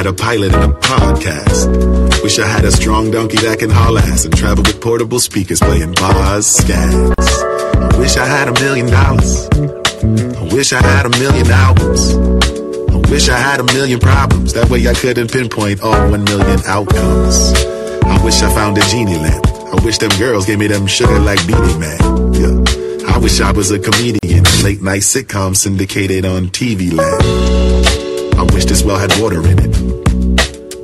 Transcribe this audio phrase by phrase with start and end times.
[0.00, 2.22] Had a pilot and a podcast.
[2.22, 5.60] Wish I had a strong donkey that can haul ass and travel with portable speakers
[5.60, 7.92] playing bars, scats.
[7.92, 9.46] I wish I had a million dollars.
[9.52, 12.14] I wish I had a million albums.
[12.14, 14.54] I wish I had a million problems.
[14.54, 17.52] That way I couldn't pinpoint all one million outcomes.
[18.02, 19.46] I wish I found a genie lamp.
[19.48, 22.00] I wish them girls gave me them sugar like Beenie Man.
[22.32, 23.04] Yeah.
[23.06, 24.44] I wish I was a comedian.
[24.64, 28.38] Late night sitcom syndicated on TV land.
[28.38, 29.89] I wish this well had water in it.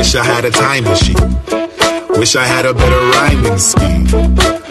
[0.00, 1.36] Wish I had a time machine.
[2.18, 4.04] Wish I had a better rhyming scheme.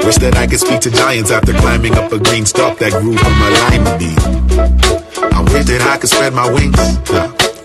[0.03, 3.16] Wish that I could speak to giants after climbing up a green stalk that grew
[3.16, 4.17] from a lima bean.
[5.31, 6.80] I wish that I could spread my wings.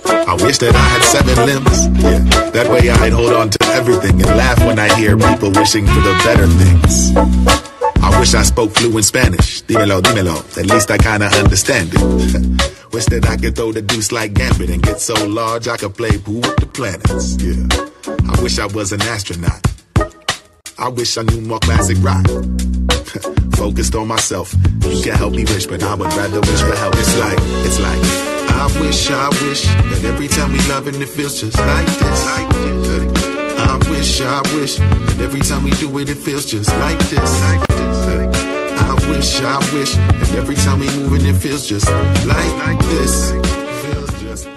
[0.05, 1.89] I wish that I had seven limbs.
[2.05, 5.87] Yeah, that way I'd hold on to everything and laugh when I hear people wishing
[5.87, 7.74] for the better things.
[8.05, 9.63] I wish I spoke fluent Spanish.
[9.63, 10.37] Dímelo, dímelo.
[10.59, 12.01] At least I kinda understand it.
[12.93, 15.97] Wish that I could throw the deuce like Gambit and get so large I could
[15.97, 17.35] play pool with the planets.
[17.43, 17.67] Yeah.
[18.31, 19.61] I wish I was an astronaut.
[20.79, 22.25] I wish I knew more classic rock.
[23.57, 24.55] Focused on myself.
[24.85, 26.95] You can help me wish, but I would rather wish for help.
[26.97, 28.03] It's like, it's like,
[28.53, 32.27] I wish, I wish that every time we love it, it feels just like this.
[32.27, 33.25] Like this.
[33.59, 37.41] I wish, I wish that every time we do it, it feels just like this.
[37.43, 37.94] Like this.
[39.09, 41.91] Wish, I wish that every time we move and it feels just
[42.27, 43.33] like, like this.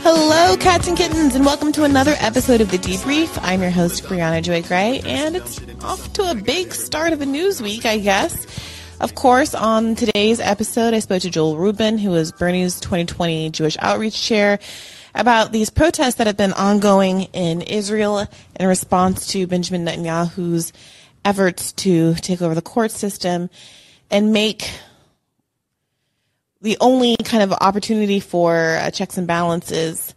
[0.02, 3.38] Hello, cats and kittens, and welcome to another episode of The Debrief.
[3.44, 7.26] I'm your host, Briahna Joy Gray, and it's off to a big start of a
[7.26, 8.48] news week, I guess.
[9.02, 13.76] Of course, on today's episode, I spoke to Joel Rubin, who is Bernie's 2020 Jewish
[13.80, 14.60] Outreach Chair,
[15.14, 18.26] about these protests that have been ongoing in Israel
[18.60, 20.72] in response to Benjamin Netanyahu's
[21.26, 23.50] efforts to take over the court system
[24.10, 24.70] and make
[26.62, 30.14] the only kind of opportunity for uh, checks and balances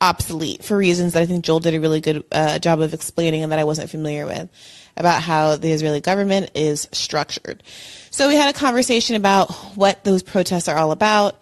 [0.00, 3.42] obsolete for reasons that I think Joel did a really good uh, job of explaining
[3.42, 4.48] and that I wasn't familiar with
[4.96, 7.62] about how the Israeli government is structured.
[8.10, 11.40] So we had a conversation about what those protests are all about,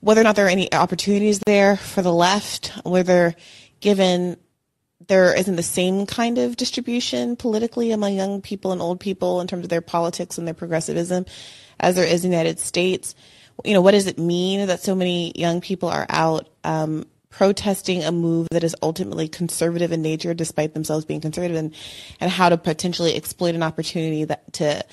[0.00, 3.34] whether or not there are any opportunities there for the left, whether
[3.80, 4.36] given
[5.10, 9.48] there isn't the same kind of distribution politically among young people and old people in
[9.48, 11.26] terms of their politics and their progressivism
[11.80, 13.16] as there is in the United States.
[13.64, 18.04] You know, what does it mean that so many young people are out um, protesting
[18.04, 21.74] a move that is ultimately conservative in nature, despite themselves being conservative, and,
[22.20, 24.84] and how to potentially exploit an opportunity that to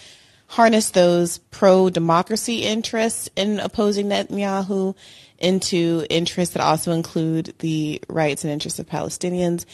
[0.48, 4.96] harness those pro democracy interests in opposing Netanyahu
[5.38, 9.66] into interests that also include the rights and interests of Palestinians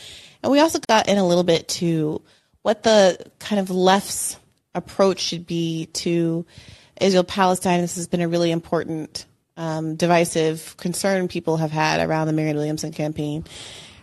[0.44, 2.22] and we also got in a little bit to
[2.62, 4.38] what the kind of left's
[4.76, 6.46] approach should be to
[7.00, 7.81] Israel Palestine.
[7.81, 12.58] This has been a really important, um, divisive concern people have had around the Marianne
[12.58, 13.46] Williamson campaign,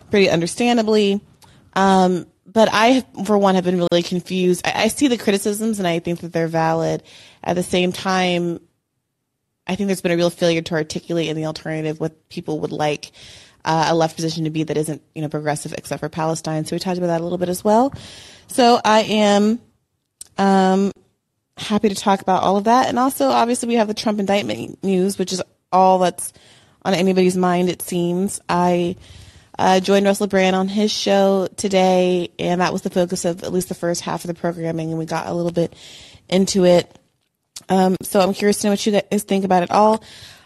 [0.09, 1.21] pretty understandably.
[1.73, 4.65] Um, but I, for one, have been really confused.
[4.65, 7.03] I, I see the criticisms and I think that they're valid.
[7.43, 8.59] At the same time,
[9.67, 12.71] I think there's been a real failure to articulate in the alternative what people would
[12.71, 13.11] like
[13.65, 16.65] uh, a left position to be that isn't you know progressive except for Palestine.
[16.65, 17.93] So we talked about that a little bit as well.
[18.47, 19.59] So I am
[20.37, 20.91] um,
[21.57, 24.83] happy to talk about all of that, and also obviously we have the Trump indictment
[24.83, 25.41] news, which is
[25.71, 26.33] all that's
[26.83, 27.69] on anybody's mind.
[27.69, 28.95] It seems I.
[29.59, 33.53] Uh, joined Russell Brand on his show today, and that was the focus of at
[33.53, 35.75] least the first half of the programming, and we got a little bit
[36.29, 36.97] into it.
[37.69, 40.03] Um, so I'm curious to know what you guys think about it all.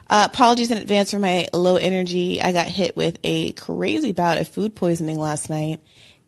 [0.10, 2.42] Uh, apologies in advance for my low energy.
[2.42, 5.80] I got hit with a crazy bout of food poisoning last night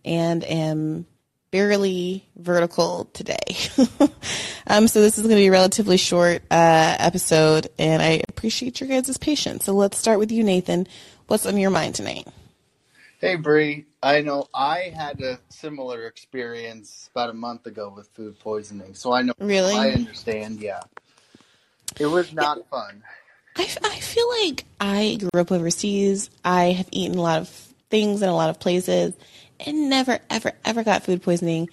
[0.04, 1.06] and am
[1.52, 3.38] barely vertical today.
[4.68, 8.82] um, so this is going to be a relatively short uh, episode, and I appreciate
[8.82, 9.66] your guys' patience.
[9.66, 10.88] So let's start with you, Nathan.
[11.28, 12.28] What's on your mind tonight?
[13.20, 13.86] Hey, Bree.
[14.04, 19.12] I know I had a similar experience about a month ago with food poisoning, so
[19.12, 19.34] I know.
[19.40, 19.74] Really?
[19.74, 20.62] I understand.
[20.62, 20.82] Yeah,
[22.00, 23.04] it was not fun.
[23.58, 26.30] I, I feel like I grew up overseas.
[26.46, 27.50] I have eaten a lot of
[27.90, 29.16] things in a lot of places
[29.66, 31.70] and never, ever, ever got food poisoning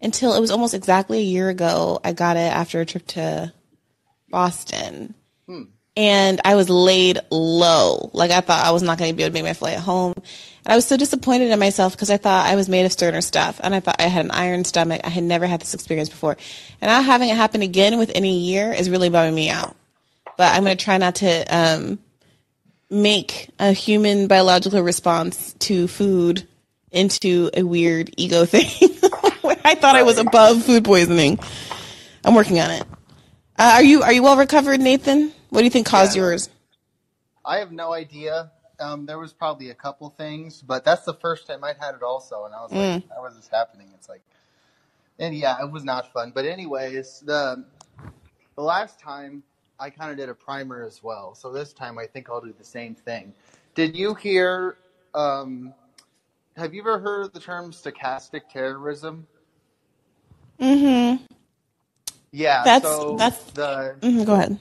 [0.00, 2.00] until it was almost exactly a year ago.
[2.02, 3.52] I got it after a trip to
[4.30, 5.14] Boston.
[5.46, 5.62] Hmm.
[5.96, 8.10] and I was laid low.
[8.12, 10.12] Like I thought I was not going to be able to make my flight home.
[10.16, 13.20] And I was so disappointed in myself because I thought I was made of sterner
[13.20, 13.60] stuff.
[13.62, 15.02] And I thought I had an iron stomach.
[15.04, 16.36] I had never had this experience before.
[16.80, 19.76] And now having it happen again within a year is really bumming me out.
[20.36, 21.98] But I'm going to try not to um,
[22.90, 26.46] make a human biological response to food
[26.90, 28.64] into a weird ego thing.
[29.64, 31.38] I thought I was above food poisoning.
[32.24, 32.82] I'm working on it.
[33.58, 35.32] Uh, are you are you well recovered, Nathan?
[35.50, 36.22] What do you think caused Yeah.
[36.22, 36.50] yours?
[37.44, 38.50] I have no idea.
[38.78, 42.02] Um, there was probably a couple things, but that's the first time I'd had it
[42.02, 42.94] also, and I was Mm.
[42.94, 44.20] like, "How is this happening?" It's like,
[45.18, 46.32] and yeah, it was not fun.
[46.34, 47.64] But anyways, the
[48.56, 49.42] the last time
[49.78, 52.54] I kind of did a primer as well, so this time I think I'll do
[52.56, 53.34] the same thing.
[53.74, 54.76] Did you hear?
[55.14, 55.74] Um,
[56.56, 59.26] have you ever heard the term stochastic terrorism?
[60.60, 61.24] Mm-hmm.
[62.32, 62.64] Yeah.
[62.64, 63.44] That's So that's.
[63.52, 64.58] the hmm go ahead.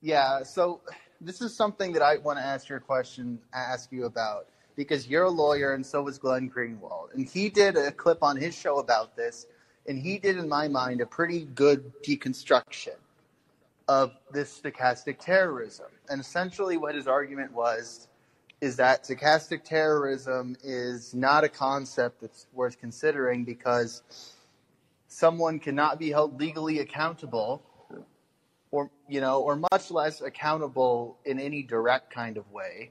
[0.00, 0.80] Yeah, so
[1.20, 4.46] this is something that I want to ask your question, ask you about
[4.76, 8.36] because you're a lawyer and so is Glenn Greenwald, and he did a clip on
[8.36, 9.46] his show about this,
[9.88, 12.94] and he did, in my mind, a pretty good deconstruction
[13.88, 15.86] of this stochastic terrorism.
[16.08, 18.08] And essentially, what his argument was
[18.60, 24.02] is that stochastic terrorism is not a concept that's worth considering because
[25.06, 27.62] someone cannot be held legally accountable
[28.70, 32.90] or you know or much less accountable in any direct kind of way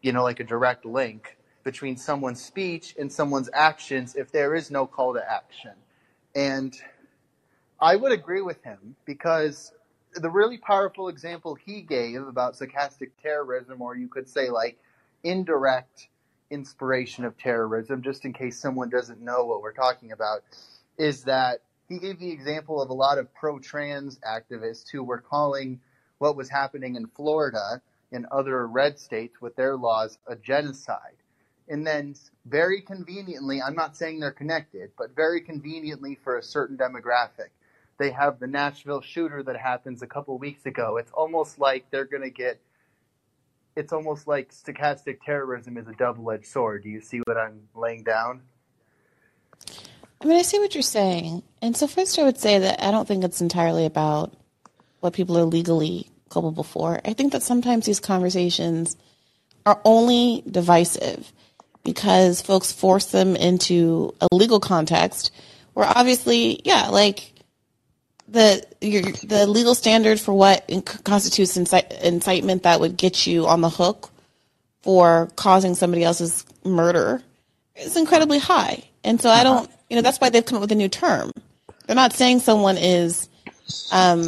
[0.00, 4.70] you know like a direct link between someone's speech and someone's actions if there is
[4.70, 5.72] no call to action
[6.34, 6.80] and
[7.80, 9.72] i would agree with him because
[10.14, 14.78] the really powerful example he gave about stochastic terrorism or you could say like
[15.24, 16.08] indirect
[16.50, 20.42] inspiration of terrorism just in case someone doesn't know what we're talking about
[20.98, 25.20] is that he gave the example of a lot of pro trans activists who were
[25.20, 25.80] calling
[26.18, 27.82] what was happening in Florida
[28.12, 31.16] and other red states with their laws a genocide.
[31.68, 32.14] And then,
[32.44, 37.50] very conveniently, I'm not saying they're connected, but very conveniently for a certain demographic,
[38.02, 40.96] they have the Nashville shooter that happens a couple weeks ago.
[40.96, 42.60] It's almost like they're going to get,
[43.76, 46.82] it's almost like stochastic terrorism is a double edged sword.
[46.82, 48.42] Do you see what I'm laying down?
[50.20, 51.44] I mean, I see what you're saying.
[51.62, 54.36] And so, first, I would say that I don't think it's entirely about
[54.98, 57.00] what people are legally culpable for.
[57.04, 58.96] I think that sometimes these conversations
[59.64, 61.32] are only divisive
[61.84, 65.30] because folks force them into a legal context
[65.74, 67.31] where obviously, yeah, like
[68.32, 70.68] the your, the legal standard for what
[71.04, 74.10] constitutes incite, incitement that would get you on the hook
[74.82, 77.22] for causing somebody else's murder
[77.76, 78.82] is incredibly high.
[79.04, 81.30] And so I don't, you know, that's why they've come up with a new term.
[81.86, 83.28] They're not saying someone is
[83.90, 84.24] um,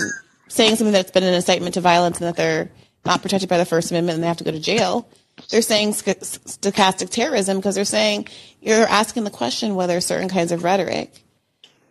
[0.49, 2.71] saying something that's been an incitement to violence and that they're
[3.05, 5.09] not protected by the First Amendment and they have to go to jail.
[5.51, 8.29] They're saying stochastic terrorism because they're saying
[8.61, 11.24] you're asking the question whether certain kinds of rhetoric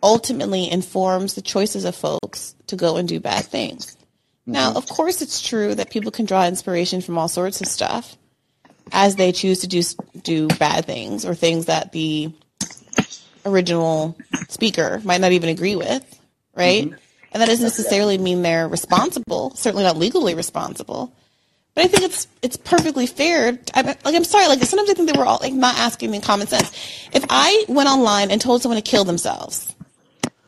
[0.04, 3.96] ultimately informs the choices of folks to go and do bad things.
[4.46, 4.76] Now, mm-hmm.
[4.76, 8.16] of course, it's true that people can draw inspiration from all sorts of stuff
[8.92, 9.82] as they choose to do
[10.22, 12.32] do bad things or things that the
[13.46, 14.16] original
[14.48, 16.04] speaker might not even agree with,
[16.54, 16.84] right?
[16.84, 16.98] Mm-hmm.
[17.32, 21.12] And that doesn't necessarily mean they're responsible, certainly not legally responsible.
[21.74, 23.58] But I think it's it's perfectly fair.
[23.74, 26.20] I, like I'm sorry, like sometimes I think they were all like not asking in
[26.20, 26.70] common sense.
[27.12, 29.74] If I went online and told someone to kill themselves,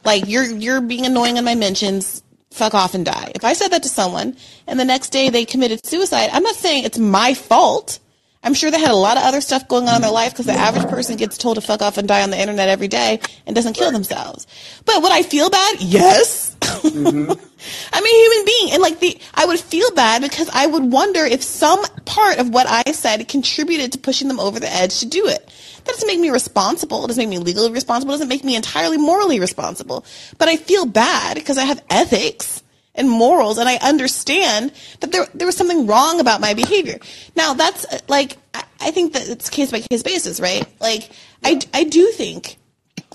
[0.07, 3.33] like you're you're being annoying in my mentions, fuck off and die.
[3.35, 4.37] If I said that to someone
[4.67, 7.99] and the next day they committed suicide, I'm not saying it's my fault.
[8.43, 10.47] I'm sure they had a lot of other stuff going on in their life because
[10.47, 13.19] the average person gets told to fuck off and die on the internet every day
[13.45, 14.47] and doesn't kill themselves.
[14.85, 15.81] But would I feel bad?
[15.81, 16.55] Yes.
[16.61, 17.33] Mm-hmm.
[17.93, 21.25] I'm a human being, and like the, I would feel bad because I would wonder
[21.25, 25.07] if some part of what I said contributed to pushing them over the edge to
[25.07, 25.51] do it.
[25.87, 27.05] That doesn't make me responsible.
[27.05, 28.13] It doesn't make me legally responsible.
[28.13, 30.05] It doesn't make me entirely morally responsible.
[30.37, 32.63] But I feel bad because I have ethics
[32.97, 36.99] and morals, and I understand that there there was something wrong about my behavior.
[37.37, 40.67] Now that's uh, like I, I think that it's case by case basis, right?
[40.81, 41.11] Like
[41.45, 42.57] I I do think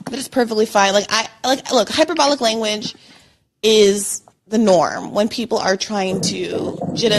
[0.05, 0.93] that it's perfectly fine.
[0.93, 2.95] Like I like look hyperbolic language
[3.63, 7.11] is the norm when people are trying to get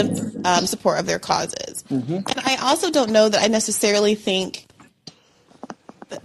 [0.45, 1.83] um, support of their causes.
[2.29, 4.67] And I also don't know that I necessarily think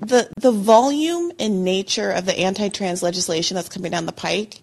[0.00, 4.60] the, the volume and nature of the anti-trans legislation that's coming down the pike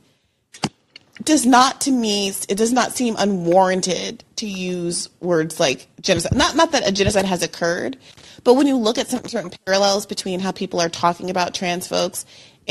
[1.24, 6.36] does not to me it does not seem unwarranted to use words like genocide.
[6.36, 7.98] Not not that a genocide has occurred,
[8.44, 11.88] but when you look at some certain parallels between how people are talking about trans
[11.88, 12.26] folks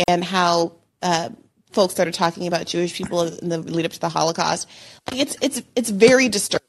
[0.06, 1.30] and how uh,
[1.72, 4.68] folks that are talking about Jewish people in the lead up to the Holocaust.
[5.12, 6.64] It's it's it's very disturbing.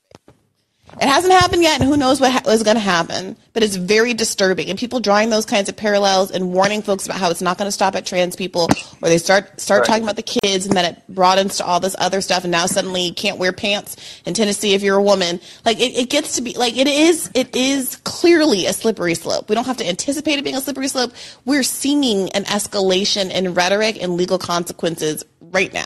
[1.02, 3.36] It hasn't happened yet, and who knows what ha- is going to happen.
[3.54, 7.18] But it's very disturbing, and people drawing those kinds of parallels and warning folks about
[7.18, 8.70] how it's not going to stop at trans people,
[9.02, 9.88] or they start start Right.
[9.88, 12.66] talking about the kids, and then it broadens to all this other stuff, and now
[12.66, 15.40] suddenly you can't wear pants in Tennessee if you're a woman.
[15.66, 17.30] Like it, it gets to be like it is.
[17.34, 19.50] It is clearly a slippery slope.
[19.50, 21.12] We don't have to anticipate it being a slippery slope.
[21.46, 25.86] We're seeing an escalation in rhetoric and legal consequences right now.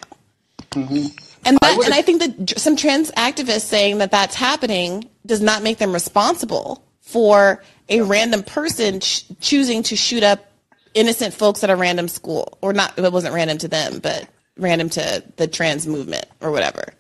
[0.71, 1.07] Mm-hmm.
[1.45, 5.41] And that, would've- and I think that some trans activists saying that that's happening does
[5.41, 10.45] not make them responsible for a random person ch- choosing to shoot up
[10.93, 12.97] innocent folks at a random school, or not.
[12.97, 14.27] It wasn't random to them, but
[14.57, 16.93] random to the trans movement or whatever.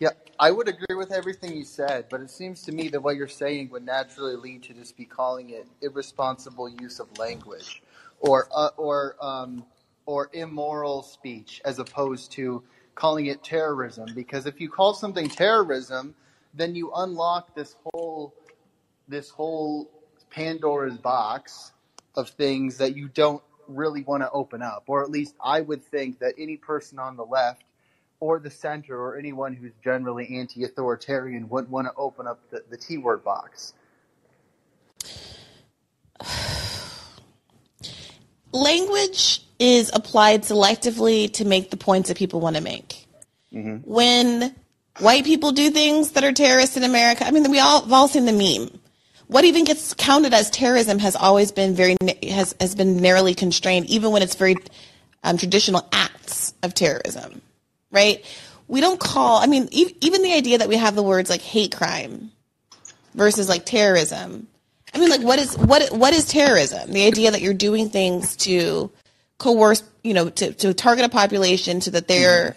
[0.00, 3.16] Yeah, I would agree with everything you said, but it seems to me that what
[3.16, 7.82] you're saying would naturally lead to just be calling it irresponsible use of language,
[8.18, 9.64] or uh, or um,
[10.04, 12.62] or immoral speech, as opposed to
[12.94, 14.08] calling it terrorism.
[14.14, 16.14] Because if you call something terrorism,
[16.54, 18.34] then you unlock this whole
[19.08, 19.90] this whole
[20.30, 21.72] Pandora's box
[22.14, 25.82] of things that you don't really want to open up, or at least I would
[25.82, 27.64] think that any person on the left
[28.20, 32.76] or the center or anyone who's generally anti-authoritarian wouldn't want to open up the, the
[32.76, 33.74] T-word box.
[38.52, 43.06] language is applied selectively to make the points that people want to make.
[43.84, 44.54] When
[44.98, 48.08] white people do things that are terrorist in America, I mean, we all have all
[48.08, 48.80] seen the meme.
[49.28, 51.96] What even gets counted as terrorism has always been very
[52.28, 54.56] has has been narrowly constrained, even when it's very
[55.22, 57.40] um, traditional acts of terrorism,
[57.92, 58.24] right?
[58.66, 59.38] We don't call.
[59.38, 62.32] I mean, e- even the idea that we have the words like hate crime
[63.14, 64.48] versus like terrorism.
[64.92, 66.90] I mean, like what is what what is terrorism?
[66.92, 68.90] The idea that you're doing things to
[69.42, 72.56] coerce, you know, to, to target a population so that they're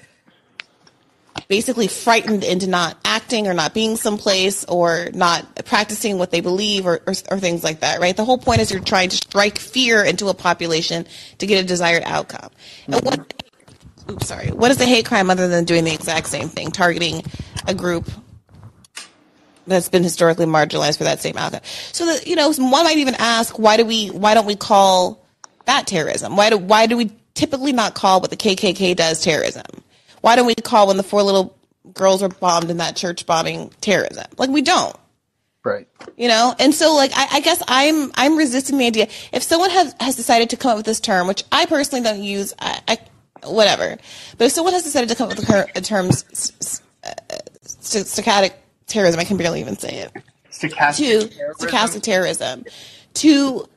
[1.48, 6.86] basically frightened into not acting or not being someplace or not practicing what they believe
[6.86, 8.16] or, or, or things like that, right?
[8.16, 11.08] The whole point is you're trying to strike fear into a population
[11.40, 12.52] to get a desired outcome.
[12.86, 14.14] And what, mm-hmm.
[14.14, 14.50] oops, sorry.
[14.50, 17.24] What is a hate crime other than doing the exact same thing, targeting
[17.68, 18.10] a group
[19.66, 21.62] that's been historically marginalized for that same outcome.
[21.92, 25.25] So that you know, one might even ask, why do we why don't we call
[25.66, 26.36] that terrorism?
[26.36, 29.66] Why do why do we typically not call what the KKK does terrorism?
[30.22, 31.56] Why don't we call when the four little
[31.94, 34.26] girls were bombed in that church bombing terrorism?
[34.38, 34.96] Like we don't
[35.64, 35.88] Right.
[36.16, 39.72] you know and so like I, I guess i'm i'm resisting the idea if someone
[39.72, 42.80] has has decided to come up with this term which i personally don't use i,
[42.88, 42.98] I
[43.48, 43.98] whatever
[44.38, 47.12] but if someone has decided to come up with the cur- term uh,
[47.66, 48.54] stochastic
[48.86, 50.12] terrorism i can barely even say it
[50.52, 51.68] Stochastic to terrorism.
[51.68, 52.66] stochastic terrorism
[53.16, 53.68] to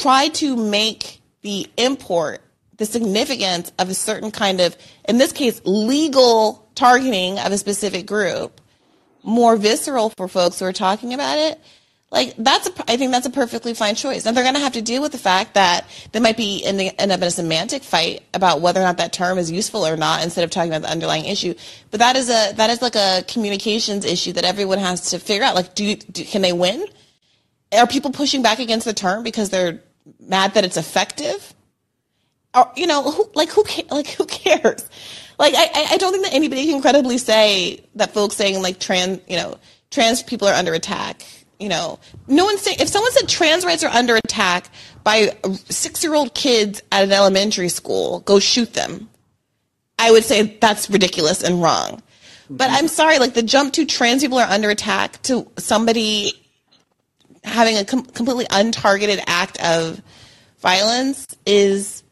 [0.00, 2.42] try to make the import
[2.76, 4.76] the significance of a certain kind of
[5.08, 8.60] in this case legal targeting of a specific group
[9.22, 11.60] more visceral for folks who are talking about it
[12.12, 14.26] like that's a, I think that's a perfectly fine choice.
[14.26, 16.76] And they're going to have to deal with the fact that they might be in
[16.76, 19.84] the end up in a semantic fight about whether or not that term is useful
[19.84, 21.54] or not, instead of talking about the underlying issue.
[21.90, 25.44] But that is a that is like a communications issue that everyone has to figure
[25.44, 25.56] out.
[25.56, 26.86] Like, do, do can they win?
[27.72, 29.82] Are people pushing back against the term because they're
[30.20, 31.54] mad that it's effective?
[32.54, 34.88] Or you know, who, like who like who cares?
[35.38, 39.20] Like I, I- don't think that anybody can credibly say that folks saying like trans
[39.28, 39.58] you know
[39.90, 41.22] trans people are under attack.
[41.58, 44.70] You know, no one's saying if someone said trans rights are under attack
[45.04, 45.36] by
[45.68, 49.08] six year old kids at an elementary school, go shoot them.
[49.98, 52.02] I would say that's ridiculous and wrong.
[52.50, 56.45] But I'm sorry, like the jump to trans people are under attack to somebody
[57.46, 60.02] having a com- completely untargeted act of
[60.58, 62.02] violence is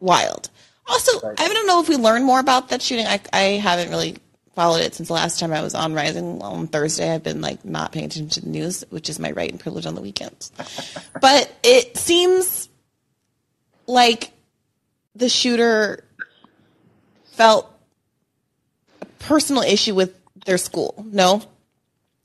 [0.00, 0.50] wild.
[0.86, 3.06] Also, I don't know if we learned more about that shooting.
[3.06, 4.16] I, I haven't really
[4.54, 7.12] followed it since the last time I was on Rising on Thursday.
[7.12, 9.86] I've been like not paying attention to the news, which is my right and privilege
[9.86, 10.52] on the weekends.
[11.20, 12.68] but it seems
[13.86, 14.30] like
[15.14, 16.04] the shooter
[17.32, 17.70] felt
[19.00, 20.14] a personal issue with
[20.44, 21.04] their school.
[21.10, 21.42] No,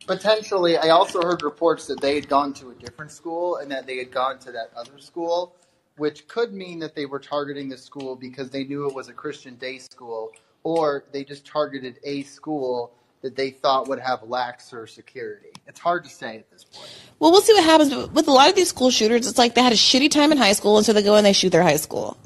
[0.09, 3.85] Potentially, I also heard reports that they had gone to a different school and that
[3.85, 5.55] they had gone to that other school,
[5.97, 9.13] which could mean that they were targeting the school because they knew it was a
[9.13, 10.31] Christian day school,
[10.63, 15.49] or they just targeted a school that they thought would have laxer security.
[15.67, 16.89] It's hard to say at this point.
[17.19, 17.93] Well, we'll see what happens.
[17.93, 20.31] But with a lot of these school shooters, it's like they had a shitty time
[20.31, 22.17] in high school, and so they go and they shoot their high school.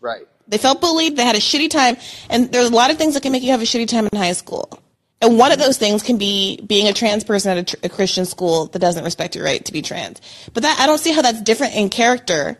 [0.00, 0.28] Right.
[0.46, 1.16] They felt bullied.
[1.16, 1.96] They had a shitty time,
[2.30, 4.16] and there's a lot of things that can make you have a shitty time in
[4.16, 4.80] high school.
[5.22, 7.88] And one of those things can be being a trans person at a, tr- a
[7.88, 10.20] Christian school that doesn't respect your right to be trans.
[10.52, 12.58] But that I don't see how that's different in character.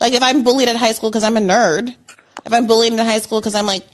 [0.00, 1.94] Like if I'm bullied at high school because I'm a nerd,
[2.44, 3.84] if I'm bullied in high school because I'm like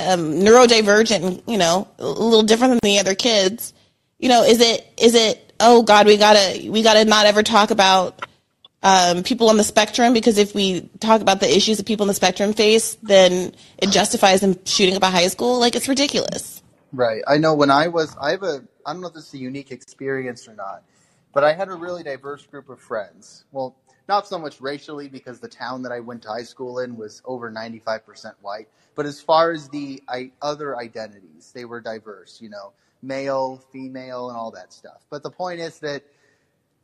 [0.00, 3.72] um, neurodivergent, you know, a little different than the other kids,
[4.18, 7.70] you know, is it is it oh God, we gotta we gotta not ever talk
[7.70, 8.26] about
[8.82, 12.08] um, people on the spectrum because if we talk about the issues that people on
[12.08, 15.60] the spectrum face, then it justifies them shooting up a high school.
[15.60, 16.61] Like it's ridiculous.
[16.92, 17.22] Right.
[17.26, 19.38] I know when I was, I have a, I don't know if this is a
[19.38, 20.82] unique experience or not,
[21.32, 23.44] but I had a really diverse group of friends.
[23.50, 23.74] Well,
[24.08, 27.22] not so much racially because the town that I went to high school in was
[27.24, 32.50] over 95% white, but as far as the I, other identities, they were diverse, you
[32.50, 35.06] know, male, female, and all that stuff.
[35.08, 36.02] But the point is that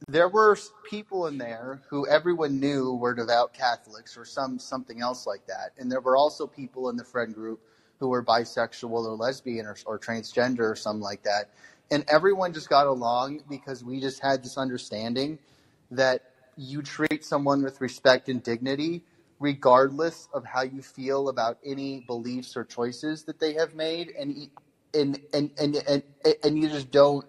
[0.09, 0.57] there were
[0.89, 5.73] people in there who everyone knew were devout Catholics or some something else like that,
[5.77, 7.61] and there were also people in the friend group
[7.99, 11.51] who were bisexual or lesbian or, or transgender or something like that,
[11.91, 15.39] and everyone just got along because we just had this understanding
[15.91, 16.23] that
[16.57, 19.03] you treat someone with respect and dignity
[19.41, 24.51] regardless of how you feel about any beliefs or choices that they have made and
[24.95, 26.03] and and and and,
[26.43, 27.25] and you just don't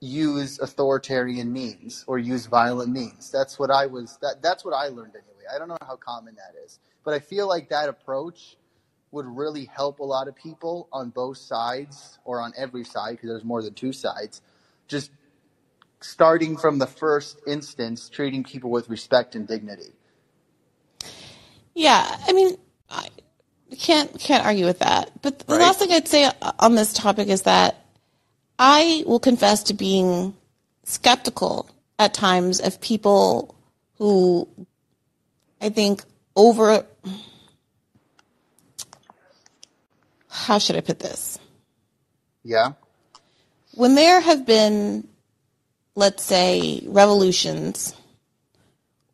[0.00, 3.30] use authoritarian means or use violent means.
[3.30, 5.44] That's what I was that that's what I learned anyway.
[5.54, 8.56] I don't know how common that is, but I feel like that approach
[9.14, 13.30] would really help a lot of people on both sides or on every side because
[13.30, 14.42] there's more than two sides.
[14.88, 15.10] Just
[16.00, 19.92] starting from the first instance, treating people with respect and dignity.
[21.74, 22.56] Yeah, I mean,
[22.90, 23.08] I
[23.78, 25.10] can't can't argue with that.
[25.22, 25.62] But the right.
[25.62, 27.86] last thing I'd say on this topic is that
[28.58, 30.34] I will confess to being
[30.84, 33.54] skeptical at times of people
[33.98, 34.48] who
[35.60, 36.04] I think
[36.36, 36.84] over
[40.34, 41.38] how should I put this?
[42.42, 42.72] Yeah.
[43.74, 45.06] When there have been,
[45.94, 47.94] let's say, revolutions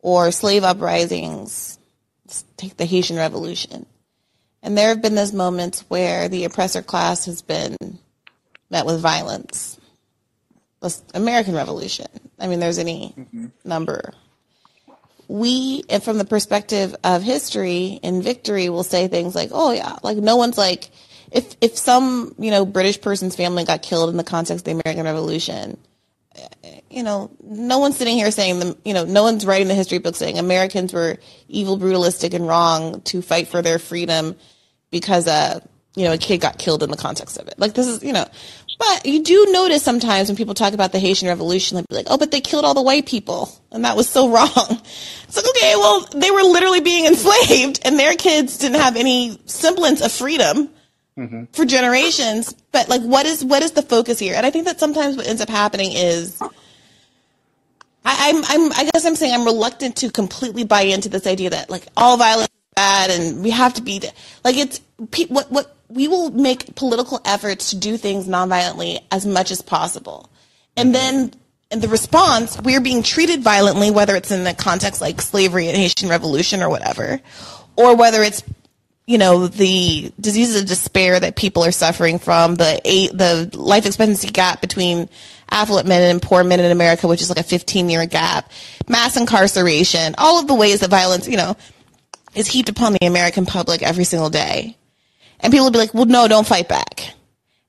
[0.00, 1.78] or slave uprisings,
[2.26, 3.84] let's take the Haitian Revolution,
[4.62, 7.76] and there have been those moments where the oppressor class has been
[8.70, 9.78] met with violence.
[10.80, 12.06] The American Revolution.
[12.38, 13.46] I mean, there's any mm-hmm.
[13.62, 14.14] number.
[15.28, 20.16] We, from the perspective of history and victory, will say things like, "Oh yeah, like
[20.16, 20.90] no one's like."
[21.30, 24.80] If if some you know British person's family got killed in the context of the
[24.82, 25.78] American Revolution,
[26.90, 29.98] you know, no one's sitting here saying the, you know, no one's writing the history
[29.98, 34.36] book saying Americans were evil, brutalistic, and wrong to fight for their freedom
[34.90, 35.60] because uh,
[35.96, 37.58] you know, a kid got killed in the context of it.
[37.58, 38.26] Like this is, you know,
[38.78, 42.06] but you do notice sometimes when people talk about the Haitian Revolution, they'll be like,
[42.08, 43.50] oh, but they killed all the white people.
[43.70, 44.48] And that was so wrong.
[44.48, 49.38] It's like, okay, well, they were literally being enslaved and their kids didn't have any
[49.46, 50.70] semblance of freedom
[51.18, 51.44] mm-hmm.
[51.52, 52.54] for generations.
[52.72, 54.34] But like, what is, what is the focus here?
[54.34, 56.50] And I think that sometimes what ends up happening is, I,
[58.04, 61.70] I'm, I'm, I guess I'm saying I'm reluctant to completely buy into this idea that
[61.70, 64.02] like all violence is bad and we have to be,
[64.44, 64.80] like it's,
[65.28, 70.30] what, what, we will make political efforts to do things nonviolently as much as possible.
[70.76, 71.32] And then
[71.70, 75.76] in the response, we're being treated violently, whether it's in the context like slavery and
[75.76, 77.20] Haitian Revolution or whatever,
[77.76, 78.42] or whether it's
[79.10, 83.84] you know the diseases of despair that people are suffering from, the eight, the life
[83.84, 85.08] expectancy gap between
[85.50, 88.52] affluent men and poor men in America, which is like a 15 year gap,
[88.88, 91.56] mass incarceration, all of the ways that violence, you know,
[92.36, 94.76] is heaped upon the American public every single day.
[95.40, 97.12] And people will be like, well, no, don't fight back.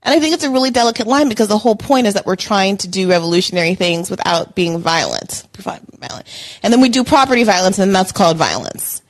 [0.04, 2.36] And I think it's a really delicate line because the whole point is that we're
[2.36, 5.47] trying to do revolutionary things without being violent.
[5.58, 6.27] violent.
[6.62, 9.01] And then we do property violence and that's called violence.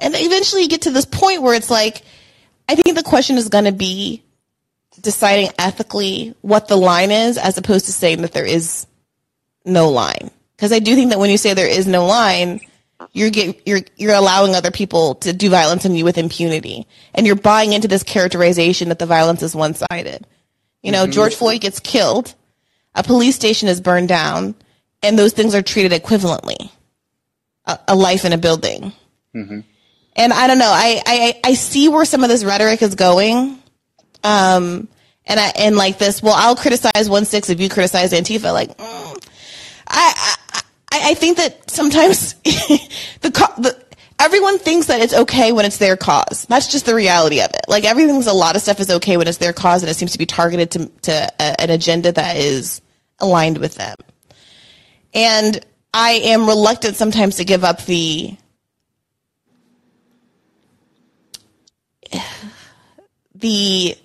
[0.00, 2.02] And eventually you get to this point where it's like,
[2.68, 4.22] I think the question is going to be
[5.00, 8.86] deciding ethically what the line is as opposed to saying that there is
[9.64, 10.30] no line.
[10.56, 12.60] Because I do think that when you say there is no line,
[13.12, 17.26] you're get, you're you're allowing other people to do violence on you with impunity, and
[17.26, 20.26] you're buying into this characterization that the violence is one sided.
[20.82, 21.12] You know, mm-hmm.
[21.12, 22.34] George Floyd gets killed,
[22.94, 24.54] a police station is burned down,
[25.02, 26.70] and those things are treated equivalently.
[27.66, 28.92] A, a life in a building.
[29.34, 29.60] Mm-hmm.
[30.20, 30.70] And I don't know.
[30.70, 33.58] I, I I see where some of this rhetoric is going.
[34.22, 34.86] Um,
[35.24, 36.22] and I and like this.
[36.22, 38.52] Well, I'll criticize one six if you criticize Antifa.
[38.52, 39.28] Like, mm,
[39.88, 40.60] I, I
[40.92, 43.82] I, think that sometimes the, the
[44.20, 46.44] everyone thinks that it's okay when it's their cause.
[46.50, 47.64] That's just the reality of it.
[47.66, 50.12] Like everything's a lot of stuff is okay when it's their cause and it seems
[50.12, 52.82] to be targeted to to a, an agenda that is
[53.20, 53.96] aligned with them.
[55.14, 58.36] And I am reluctant sometimes to give up the
[63.40, 63.96] the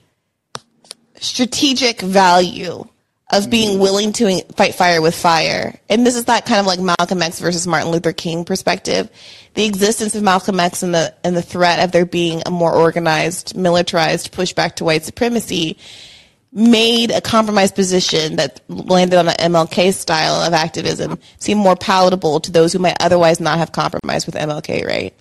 [1.20, 2.86] strategic value
[3.32, 3.82] of being mm.
[3.82, 5.80] willing to fight fire with fire.
[5.90, 9.10] And this is that kind of like Malcolm X versus Martin Luther King perspective.
[9.56, 12.74] The existence of Malcolm X and the and the threat of there being a more
[12.74, 15.78] organized, militarized pushback to white supremacy
[16.52, 22.40] made a compromised position that landed on the MLK style of activism seem more palatable
[22.40, 25.14] to those who might otherwise not have compromised with MLK, right?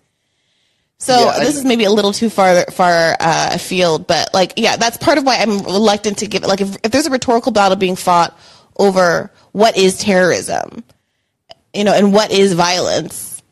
[1.05, 4.77] So Yeah, this is maybe a little too far far uh, afield, but like, yeah,
[4.77, 6.47] that's part of why I'm reluctant to give it.
[6.47, 8.35] Like, if, if there's a rhetorical battle being fought
[8.79, 10.83] over what is terrorism,
[11.75, 13.43] you know, and what is violence,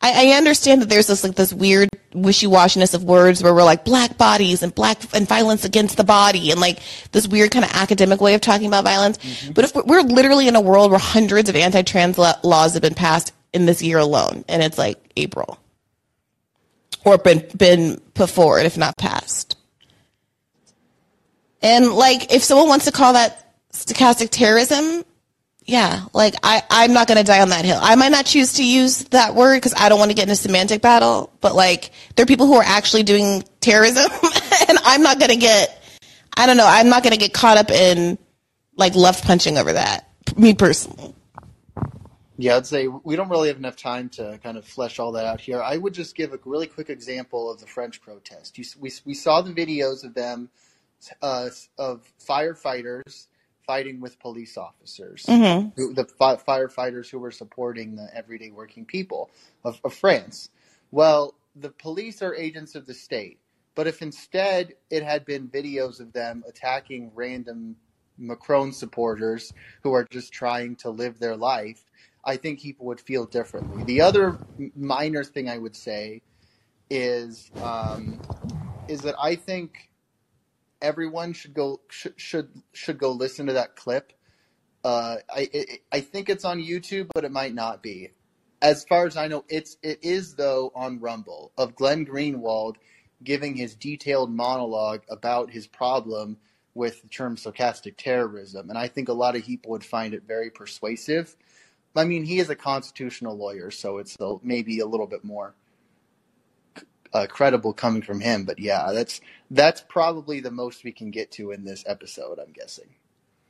[0.00, 3.84] I, I understand that there's this like this weird wishy-washiness of words where we're like
[3.84, 6.78] black bodies and black and violence against the body and like
[7.12, 9.18] this weird kind of academic way of talking about violence.
[9.50, 12.94] But if we're, we're literally in a world where hundreds of anti-trans laws have been
[12.94, 15.58] passed in this year alone, and it's like April
[17.04, 19.56] or been been put forward if not passed.
[21.62, 25.04] And like, if someone wants to call that stochastic terrorism,
[25.64, 27.78] yeah, like I, I'm not going to die on that hill.
[27.80, 30.32] I might not choose to use that word because I don't want to get in
[30.32, 34.10] a semantic battle, but like there are people who are actually doing terrorism
[34.68, 35.80] and I'm not going to get,
[36.36, 38.18] I don't know, I'm not going to get caught up in
[38.76, 40.08] like left punching over that.
[40.36, 41.14] Me personally.
[42.42, 45.24] Yeah, I'd say we don't really have enough time to kind of flesh all that
[45.26, 45.62] out here.
[45.62, 48.58] I would just give a really quick example of the French protest.
[48.58, 50.50] You, we, we saw the videos of them,
[51.22, 53.28] uh, of firefighters
[53.64, 55.24] fighting with police officers,
[55.76, 59.30] who, the fi- firefighters who were supporting the everyday working people
[59.64, 60.50] of, of France.
[60.90, 63.38] Well, the police are agents of the state,
[63.76, 67.76] but if instead it had been videos of them attacking random
[68.18, 69.52] Macron supporters
[69.82, 71.84] who are just trying to live their life,
[72.24, 73.84] I think people would feel differently.
[73.84, 74.38] The other
[74.76, 76.22] minor thing I would say
[76.88, 78.20] is um,
[78.88, 79.90] is that I think
[80.80, 84.12] everyone should go should should, should go listen to that clip.
[84.84, 88.10] Uh, I I I think it's on YouTube, but it might not be.
[88.60, 92.76] As far as I know, it's it is though on Rumble of Glenn Greenwald
[93.24, 96.36] giving his detailed monologue about his problem
[96.74, 100.22] with the term stochastic terrorism, and I think a lot of people would find it
[100.26, 101.36] very persuasive.
[101.94, 105.54] I mean, he is a constitutional lawyer, so it's a, maybe a little bit more
[107.12, 108.44] uh, credible coming from him.
[108.44, 112.38] But yeah, that's that's probably the most we can get to in this episode.
[112.38, 112.88] I'm guessing.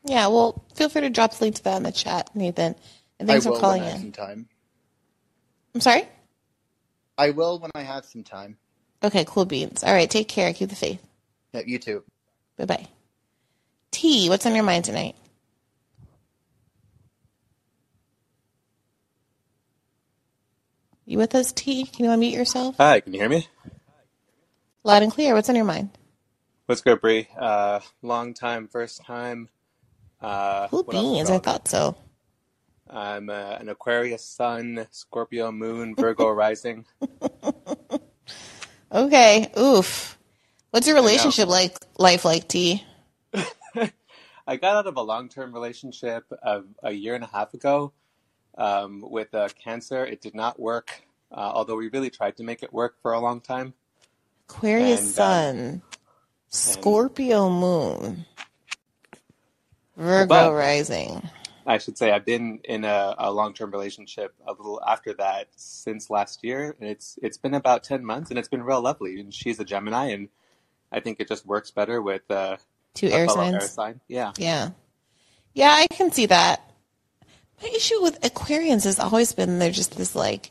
[0.05, 2.74] Yeah, well, feel free to drop the link to that in the chat, Nathan.
[3.20, 4.12] And I thanks will for calling when I have in.
[4.14, 4.48] some time.
[5.74, 6.09] I'm sorry?
[7.16, 8.57] I will when I have some time.
[9.05, 9.85] Okay, cool beans.
[9.85, 10.52] All right, take care.
[10.52, 11.05] Keep the faith.
[11.52, 12.02] Yeah, you too.
[12.57, 12.88] Bye bye.
[13.92, 15.14] T, what's on your mind tonight?
[21.12, 21.85] You with us, T?
[21.85, 22.77] Can you unmute yourself?
[22.79, 23.46] Hi, can you hear me?
[24.83, 25.35] Loud and clear.
[25.35, 25.90] What's on your mind?
[26.64, 27.29] What's good, Bree?
[27.38, 29.51] Uh, long time, first time.
[30.22, 31.31] Uh, Cool what else is beans.
[31.31, 31.96] I thought so.
[32.88, 36.87] I'm uh, an Aquarius Sun, Scorpio Moon, Virgo Rising.
[38.90, 39.53] Okay.
[39.59, 40.18] Oof.
[40.70, 41.77] What's your relationship like?
[41.98, 42.83] Life like T?
[44.46, 47.92] I got out of a long-term relationship of a year and a half ago
[48.58, 50.04] um, with uh, cancer.
[50.04, 53.20] It did not work, uh, although we really tried to make it work for a
[53.20, 53.74] long time.
[54.48, 55.82] Aquarius And, um, Sun,
[56.48, 58.26] Scorpio Moon,
[59.96, 61.22] Virgo But- Rising.
[61.64, 66.10] I should say I've been in a, a long-term relationship a little after that since
[66.10, 69.20] last year, and it's it's been about ten months, and it's been real lovely.
[69.20, 70.28] And she's a Gemini, and
[70.90, 72.56] I think it just works better with uh,
[72.94, 73.54] Two air signs.
[73.54, 74.00] air sign.
[74.08, 74.70] Yeah, Yeah.
[75.54, 76.68] Yeah, I can see that.
[77.62, 80.51] My issue with Aquarians has always been they're just this like,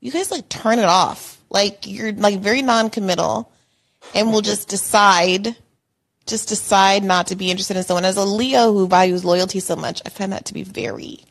[0.00, 1.42] you guys like turn it off.
[1.50, 3.50] Like you're like very non-committal
[4.14, 5.56] and will just decide,
[6.26, 8.04] just decide not to be interested in someone.
[8.04, 11.24] As a Leo who values loyalty so much, I find that to be very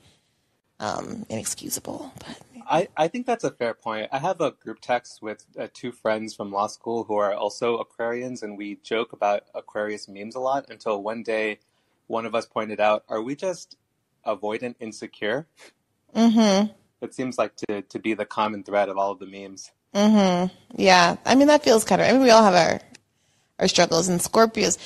[0.80, 2.12] um, inexcusable.
[2.20, 4.10] But I, I think that's a fair point.
[4.12, 7.84] I have a group text with uh, two friends from law school who are also
[7.84, 11.60] Aquarians, and we joke about Aquarius memes a lot until one day
[12.08, 13.78] one of us pointed out, Are we just
[14.25, 15.47] avoidant insecure?
[16.15, 16.71] mm-hmm.
[17.01, 19.71] It seems like to, to be the common thread of all of the memes.
[19.95, 20.53] Mm-hmm.
[20.79, 21.17] Yeah.
[21.25, 22.79] I mean, that feels kind of, I mean, we all have our,
[23.60, 24.77] our struggles and Scorpios.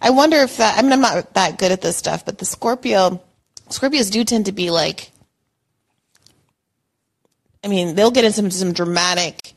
[0.00, 2.44] I wonder if that, I mean, I'm not that good at this stuff, but the
[2.44, 3.22] Scorpio,
[3.68, 5.10] Scorpios do tend to be like,
[7.64, 9.54] I mean, they'll get into some, some dramatic,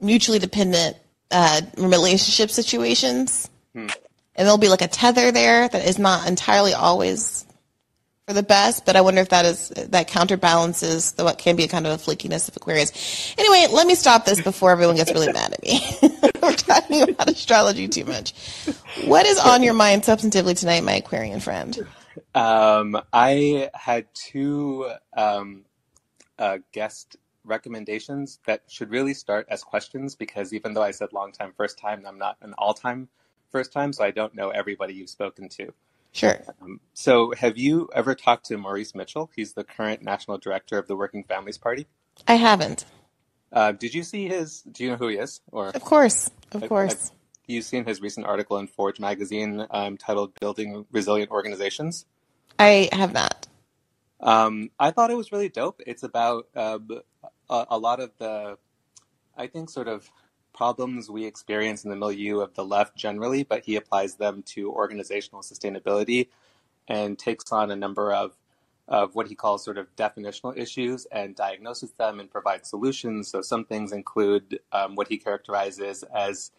[0.00, 0.96] mutually dependent,
[1.30, 3.50] uh, relationship situations.
[4.38, 7.44] And there'll be like a tether there that is not entirely always
[8.28, 11.64] for the best, but I wonder if that is that counterbalances the what can be
[11.64, 13.34] a kind of a flakiness of Aquarius.
[13.38, 15.80] Anyway, let me stop this before everyone gets really mad at me.
[16.42, 18.34] We're talking about astrology too much.
[19.06, 21.78] What is on your mind substantively tonight, my Aquarian friend?
[22.34, 25.64] Um, I had two um,
[26.38, 31.32] uh, guest recommendations that should really start as questions because even though I said long
[31.32, 33.08] time, first time, I'm not an all time
[33.50, 35.72] first time, so I don't know everybody you've spoken to.
[36.18, 36.42] Sure.
[36.60, 39.30] Um, so, have you ever talked to Maurice Mitchell?
[39.36, 41.86] He's the current national director of the Working Families Party.
[42.26, 42.84] I haven't.
[43.52, 44.62] Uh, did you see his?
[44.62, 45.40] Do you know who he is?
[45.52, 46.28] Or Of course.
[46.52, 47.10] Of have, course.
[47.10, 47.12] have
[47.46, 52.04] you seen his recent article in Forge magazine um, titled "Building Resilient Organizations"?
[52.58, 53.46] I have not.
[54.18, 55.80] Um, I thought it was really dope.
[55.86, 56.80] It's about uh,
[57.48, 58.58] a, a lot of the,
[59.36, 60.10] I think, sort of
[60.58, 64.72] problems we experience in the milieu of the left generally, but he applies them to
[64.72, 66.26] organizational sustainability
[66.88, 68.36] and takes on a number of
[68.88, 73.28] of what he calls sort of definitional issues and diagnoses them and provides solutions.
[73.28, 76.50] So some things include um, what he characterizes as,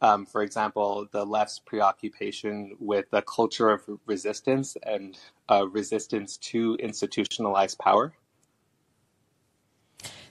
[0.00, 5.18] um, for example, the left's preoccupation with a culture of resistance and
[5.50, 8.14] uh, resistance to institutionalized power.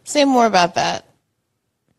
[0.03, 1.05] Say more about that.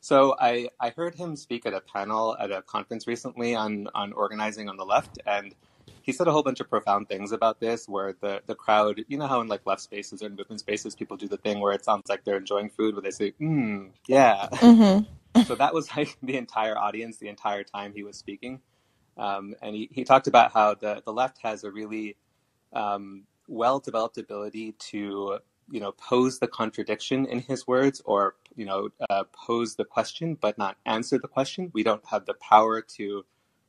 [0.08, 4.14] So I, I heard him speak at a panel at a conference recently on, on
[4.14, 5.54] organizing on the left, and
[6.00, 9.18] he said a whole bunch of profound things about this where the, the crowd, you
[9.18, 11.74] know how in like left spaces or in movement spaces, people do the thing where
[11.74, 14.48] it sounds like they're enjoying food where they say, mm, yeah.
[14.50, 15.42] Mm-hmm.
[15.42, 18.62] so that was like the entire audience the entire time he was speaking.
[19.18, 22.16] Um, and he, he talked about how the, the left has a really
[22.72, 25.40] um, well developed ability to
[25.70, 30.36] you know pose the contradiction in his words or you know uh, pose the question
[30.40, 33.24] but not answer the question we don't have the power to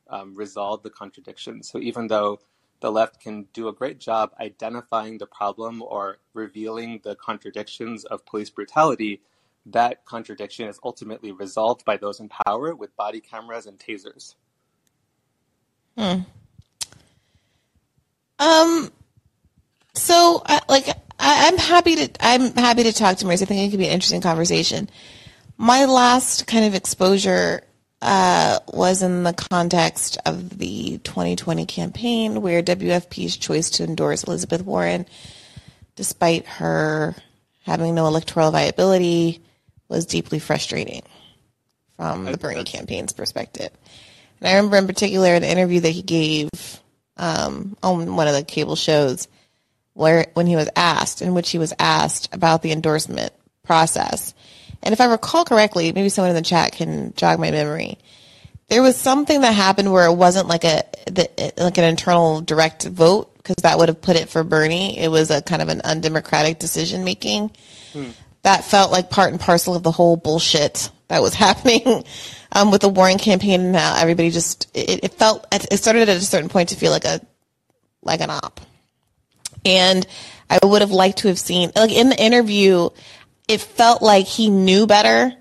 [0.08, 2.38] um, resolve the contradiction so even though
[2.80, 8.24] the left can do a great job identifying the problem or revealing the contradictions of
[8.26, 9.20] police brutality
[9.66, 14.34] that contradiction is ultimately resolved by those in power with body cameras and tasers
[15.96, 16.20] Hmm.
[18.38, 18.90] Um.
[19.94, 20.86] So, like,
[21.20, 23.42] I, I'm happy to I'm happy to talk to Maurice.
[23.42, 24.88] I think it could be an interesting conversation.
[25.58, 27.62] My last kind of exposure
[28.00, 34.64] uh, was in the context of the 2020 campaign, where WFP's choice to endorse Elizabeth
[34.64, 35.04] Warren,
[35.96, 37.14] despite her
[37.64, 39.42] having no electoral viability,
[39.88, 41.02] was deeply frustrating
[41.96, 43.70] from the Bernie campaign's perspective.
[44.40, 46.48] And I remember in particular an interview that he gave
[47.18, 49.28] um, on one of the cable shows
[50.00, 53.34] where when he was asked, in which he was asked about the endorsement
[53.64, 54.32] process.
[54.82, 57.98] And if I recall correctly, maybe someone in the chat can jog my memory.
[58.68, 62.84] There was something that happened where it wasn't like a the, like an internal direct
[62.84, 64.98] vote because that would have put it for Bernie.
[64.98, 67.50] It was a kind of an undemocratic decision making.
[68.42, 72.04] That felt like part and parcel of the whole bullshit that was happening
[72.52, 73.60] um, with the Warren campaign.
[73.60, 76.90] And how everybody just it, it felt it started at a certain point to feel
[76.90, 77.20] like a
[78.02, 78.62] like an op.
[79.64, 80.06] And
[80.48, 82.90] I would have liked to have seen, like in the interview,
[83.48, 85.32] it felt like he knew better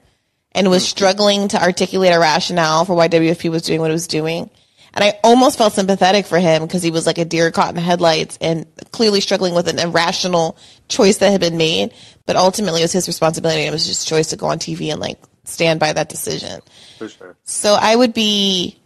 [0.51, 0.87] and was mm.
[0.87, 4.49] struggling to articulate a rationale for why WFP was doing what it was doing.
[4.93, 7.75] And I almost felt sympathetic for him because he was like a deer caught in
[7.75, 11.93] the headlights and clearly struggling with an irrational choice that had been made.
[12.25, 13.61] But ultimately, it was his responsibility.
[13.61, 16.61] It was his choice to go on TV and like stand by that decision.
[16.97, 18.79] sure So I would be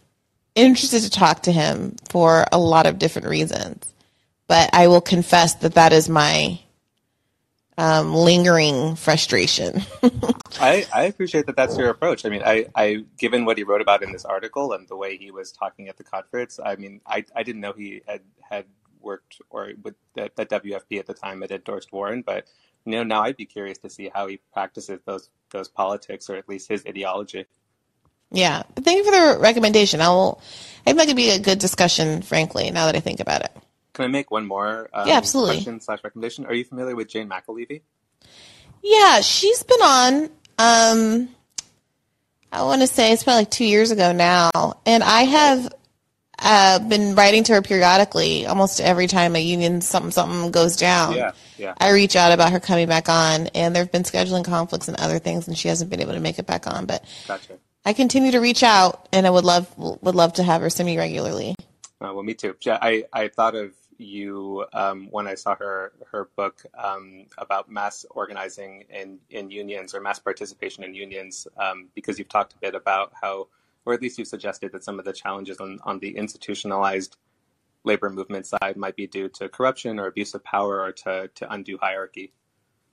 [0.54, 3.93] interested to talk to him for a lot of different reasons.
[4.46, 6.60] But I will confess that that is my
[7.76, 9.82] um, lingering frustration.
[10.60, 12.24] I, I appreciate that that's your approach.
[12.24, 15.16] I mean, I, I given what he wrote about in this article and the way
[15.16, 18.66] he was talking at the conference, I mean, I, I didn't know he had, had
[19.00, 22.46] worked or with that, that WFP at the time had endorsed Warren, but
[22.84, 26.36] you know, now I'd be curious to see how he practices those those politics or
[26.36, 27.46] at least his ideology.
[28.30, 28.62] yeah.
[28.74, 30.00] But thank you for the recommendation.
[30.00, 30.40] I will,
[30.80, 33.52] I think that could be a good discussion, frankly, now that I think about it.
[33.94, 35.56] Can I make one more um, Yeah, absolutely.
[35.56, 36.44] question slash recommendation?
[36.46, 37.80] Are you familiar with Jane McAlevey?
[38.82, 40.24] Yeah, she's been on.
[40.58, 41.28] Um,
[42.52, 44.50] I want to say it's probably like two years ago now,
[44.84, 45.74] and I have
[46.38, 51.14] uh, been writing to her periodically, almost every time a union something something goes down.
[51.14, 51.74] Yeah, yeah.
[51.78, 54.98] I reach out about her coming back on, and there have been scheduling conflicts and
[55.00, 56.86] other things, and she hasn't been able to make it back on.
[56.86, 57.58] But Gotcha.
[57.84, 60.96] I continue to reach out, and I would love would love to have her semi
[60.96, 61.54] regularly.
[62.00, 62.54] Uh, well, me too.
[62.60, 67.70] Yeah, I, I thought of you um, when I saw her her book um, about
[67.70, 72.58] mass organizing in, in unions or mass participation in unions, um, because you've talked a
[72.58, 73.48] bit about how,
[73.84, 77.16] or at least you've suggested that some of the challenges on, on the institutionalized
[77.84, 81.52] labor movement side might be due to corruption or abuse of power or to, to
[81.52, 82.32] undue hierarchy.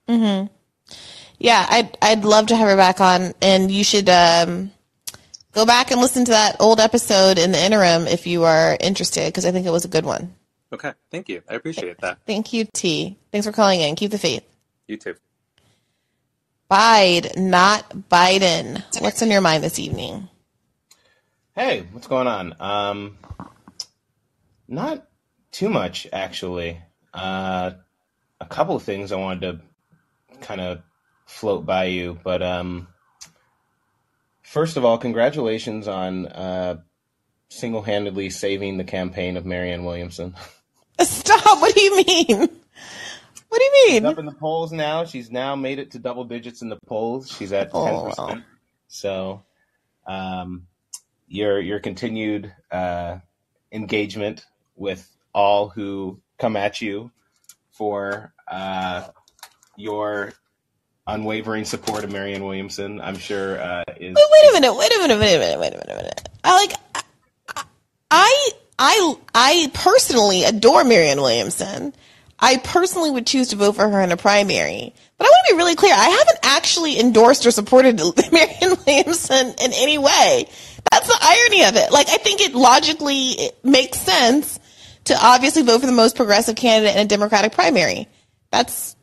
[0.08, 0.44] Hmm.
[1.38, 4.70] Yeah, I'd I'd love to have her back on, and you should um,
[5.52, 9.26] go back and listen to that old episode in the interim if you are interested,
[9.26, 10.34] because I think it was a good one.
[10.72, 11.42] Okay, thank you.
[11.48, 12.18] I appreciate that.
[12.26, 13.18] Thank you, T.
[13.30, 13.94] Thanks for calling in.
[13.94, 14.44] Keep the faith.
[14.88, 15.16] You too.
[16.68, 18.82] Bide, not Biden.
[19.02, 20.30] What's on your mind this evening?
[21.54, 22.56] Hey, what's going on?
[22.60, 23.18] Um,
[24.66, 25.06] not
[25.50, 26.80] too much, actually.
[27.12, 27.72] Uh,
[28.40, 29.60] a couple of things I wanted
[30.30, 30.80] to kind of
[31.26, 32.88] float by you, but um,
[34.40, 36.80] first of all, congratulations on uh,
[37.50, 40.34] single-handedly saving the campaign of Marianne Williamson.
[41.10, 41.60] Stop.
[41.60, 42.48] What do you mean?
[43.48, 44.06] What do you She's mean?
[44.06, 45.04] up in the polls now.
[45.04, 47.30] She's now made it to double digits in the polls.
[47.30, 48.28] She's at ten Oh, percent.
[48.28, 48.42] wow.
[48.88, 49.42] So,
[50.06, 50.66] um,
[51.28, 53.18] your your continued uh,
[53.70, 57.10] engagement with all who come at you
[57.72, 59.08] for uh,
[59.76, 60.32] your
[61.06, 64.14] unwavering support of Marianne Williamson, I'm sure uh, is.
[64.14, 64.74] Wait, wait a minute.
[64.74, 65.18] Wait a minute.
[65.20, 65.60] Wait a minute.
[65.60, 65.86] Wait a minute.
[65.88, 66.28] Wait a minute.
[66.44, 66.72] I like.
[67.54, 67.64] I
[68.10, 68.50] I
[68.84, 71.94] I I personally adore Marianne Williamson.
[72.40, 74.92] I personally would choose to vote for her in a primary.
[75.16, 75.94] But I want to be really clear.
[75.94, 77.98] I haven't actually endorsed or supported
[78.32, 80.48] Marianne Williamson in any way.
[80.90, 81.92] That's the irony of it.
[81.92, 84.58] Like, I think it logically it makes sense
[85.04, 88.08] to obviously vote for the most progressive candidate in a Democratic primary.
[88.50, 88.96] That's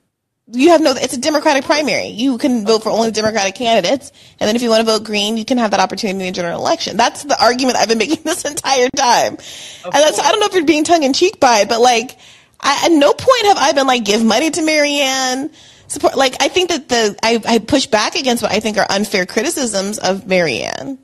[0.52, 4.48] you have no it's a democratic primary you can vote for only democratic candidates and
[4.48, 6.60] then if you want to vote green you can have that opportunity in the general
[6.60, 10.48] election that's the argument i've been making this entire time and that's i don't know
[10.48, 12.18] if you're being tongue-in-cheek by it but like
[12.60, 15.52] I, at no point have i been like give money to marianne
[15.88, 18.88] support like i think that the i, I push back against what i think are
[18.90, 20.98] unfair criticisms of marianne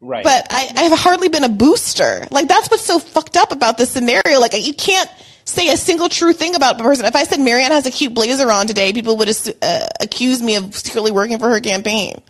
[0.00, 0.24] right.
[0.24, 2.26] but I, I've hardly been a booster.
[2.30, 4.40] Like that's what's so fucked up about this scenario.
[4.40, 5.10] Like you can't
[5.46, 7.06] say a single true thing about the person.
[7.06, 9.28] If I said Marianne has a cute blazer on today, people would
[9.62, 12.20] uh, accuse me of secretly working for her campaign.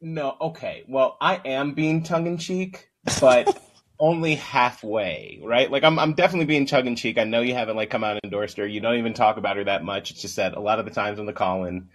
[0.00, 0.84] No, okay.
[0.88, 2.88] Well, I am being tongue in cheek,
[3.20, 3.56] but
[4.00, 5.70] only halfway, right?
[5.70, 7.18] Like I'm I'm definitely being tongue in cheek.
[7.18, 8.66] I know you haven't like come out and endorsed her.
[8.66, 10.10] You don't even talk about her that much.
[10.10, 11.88] It's just that a lot of the times on the call in,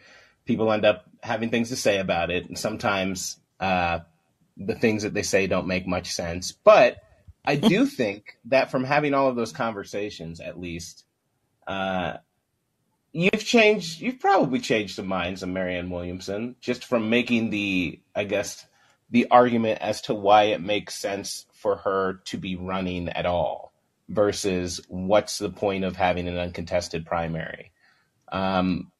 [0.45, 2.47] people end up having things to say about it.
[2.47, 3.99] And sometimes uh
[4.55, 6.53] the things that they say don't make much sense.
[6.53, 6.97] But
[7.47, 11.05] I do think that from having all of those conversations, at least,
[11.65, 12.17] uh,
[13.13, 14.01] you've changed.
[14.01, 18.65] You've probably changed the minds of Marianne Williamson just from making the, I guess,
[19.09, 23.71] the argument as to why it makes sense for her to be running at all
[24.09, 27.71] versus what's the point of having an uncontested primary.
[28.29, 28.91] Um,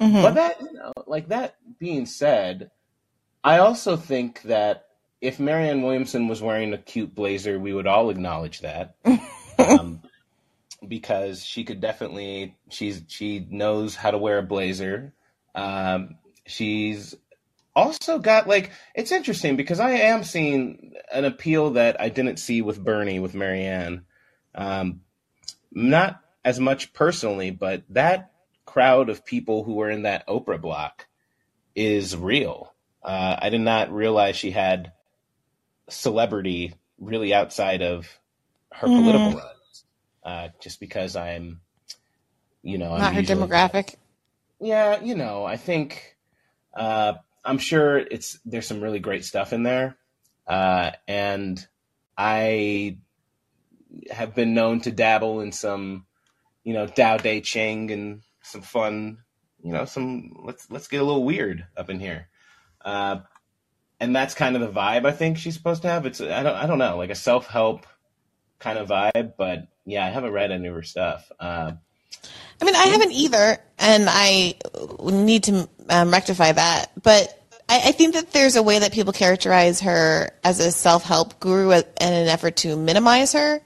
[0.00, 0.22] Mhm.
[0.22, 2.70] but that, you know, like that being said,
[3.42, 4.85] I also think that
[5.20, 8.96] if Marianne Williamson was wearing a cute blazer, we would all acknowledge that.
[9.58, 10.02] um,
[10.86, 15.14] because she could definitely she's she knows how to wear a blazer.
[15.54, 17.14] Um, she's
[17.74, 22.62] also got like it's interesting because I am seeing an appeal that I didn't see
[22.62, 24.04] with Bernie with Marianne.
[24.54, 25.00] Um,
[25.72, 28.32] not as much personally, but that
[28.64, 31.06] crowd of people who were in that Oprah block
[31.74, 32.72] is real.
[33.02, 34.92] Uh, I did not realize she had
[35.90, 38.08] celebrity really outside of
[38.72, 38.96] her Mhm.
[38.96, 39.84] political runs.
[40.24, 41.60] Uh, just because I'm,
[42.62, 43.96] you know, I'm Not her demographic.
[44.60, 46.16] yeah, you know, I think
[46.76, 49.96] uh, I'm sure it's there's some really great stuff in there,
[50.46, 51.66] uh, and
[52.18, 52.98] I
[54.10, 56.06] have been known to dabble in some,
[56.64, 59.18] you know, Dao De Ching and some fun,
[59.62, 62.28] you know, some let's let's get a little weird up in here,
[62.84, 63.18] uh,
[64.00, 66.06] and that's kind of the vibe I think she's supposed to have.
[66.06, 67.86] It's I don't I don't know like a self help
[68.58, 71.30] kind of vibe, but yeah, I haven't read any of her stuff.
[71.38, 71.72] Uh,
[72.60, 74.54] I mean, I haven't either, and I
[75.02, 76.90] need to um, rectify that.
[77.02, 77.28] But
[77.68, 81.70] I, I think that there's a way that people characterize her as a self-help guru
[81.70, 83.60] in an effort to minimize her.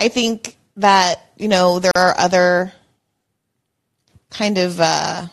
[0.00, 2.72] I think that you know there are other
[4.30, 5.26] kind of uh,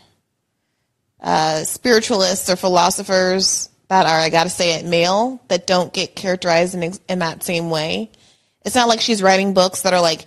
[1.22, 6.16] uh, spiritualists or philosophers that are, I got to say it, male that don't get
[6.16, 8.12] characterized in in that same way.
[8.66, 10.26] It's not like she's writing books that are like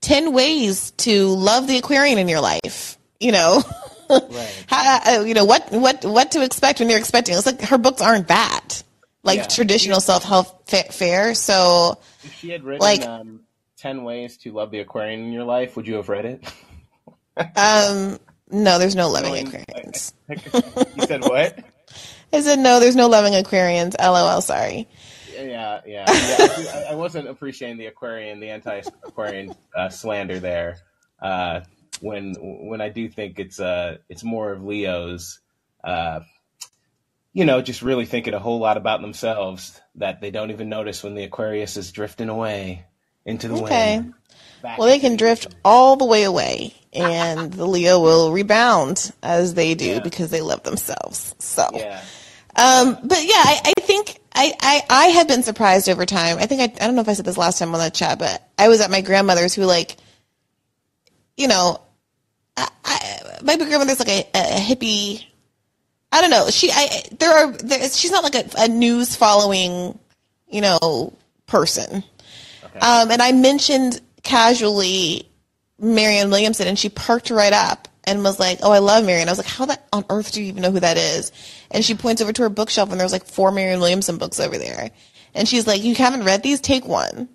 [0.00, 2.96] 10 ways to love the Aquarian in your life.
[3.20, 3.62] You know,
[4.10, 4.64] Right.
[4.68, 7.34] How, uh, you know what what what to expect when you're expecting.
[7.36, 8.82] It's like her books aren't that
[9.22, 9.46] like Yeah.
[9.48, 11.34] traditional self help fa- fare.
[11.34, 13.40] So If she had written Like- um,
[13.76, 16.44] 10 Ways to Love the Aquarian in Your Life, would you have read it?
[17.56, 18.18] um,
[18.50, 20.12] no, there's no loving Aquarians.
[20.96, 21.58] you said what?
[22.32, 23.94] I said no, there's no loving Aquarians.
[23.98, 24.40] LOL.
[24.40, 24.86] Sorry.
[25.34, 26.04] Yeah, yeah.
[26.06, 30.78] yeah I, I wasn't appreciating the Aquarian, the anti-Aquarian uh, slander there.
[31.20, 31.60] Uh,
[32.00, 35.40] when when I do think it's uh it's more of Leo's,
[35.82, 36.20] uh,
[37.32, 41.02] you know, just really thinking a whole lot about themselves that they don't even notice
[41.02, 42.84] when the Aquarius is drifting away
[43.24, 43.98] into the Okay.
[43.98, 44.14] wind.
[44.62, 49.12] Back Well, they can the- drift all the way away, and the Leo will rebound
[49.22, 50.00] as they do Yeah.
[50.00, 51.34] because they love themselves.
[51.38, 52.00] So, Yeah.
[52.58, 56.38] Um, but yeah, I, I think I, I, I have been surprised over time.
[56.38, 58.18] I think I, I don't know if I said this last time on the chat,
[58.18, 59.96] but I was at my grandmother's who like,
[61.36, 61.80] you know,
[62.56, 65.24] I, I, my grandmother's like a, a hippie.
[66.12, 66.50] I don't know.
[66.50, 69.98] She, I, there are, there, she's not like a, a news following,
[70.48, 71.12] you know,
[71.46, 72.02] person.
[72.80, 75.28] Um, and I mentioned casually
[75.78, 79.32] Marianne Williamson, and she perked right up and was like, "Oh, I love Marianne." I
[79.32, 81.30] was like, "How that on earth do you even know who that is?"
[81.70, 84.58] And she points over to her bookshelf, and there's like four Marianne Williamson books over
[84.58, 84.90] there,
[85.34, 86.60] and she's like, "You haven't read these?
[86.60, 87.28] Take one."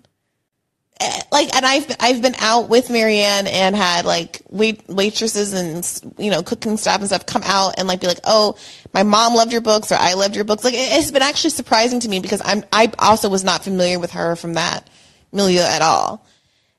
[1.00, 5.84] Eh, Like, and I've I've been out with Marianne and had like wait waitresses and
[6.18, 8.56] you know cooking staff and stuff come out and like be like, "Oh,
[8.92, 11.50] my mom loved your books," or "I loved your books." Like, it- it's been actually
[11.50, 14.88] surprising to me because I'm I also was not familiar with her from that
[15.32, 16.24] milieu at all.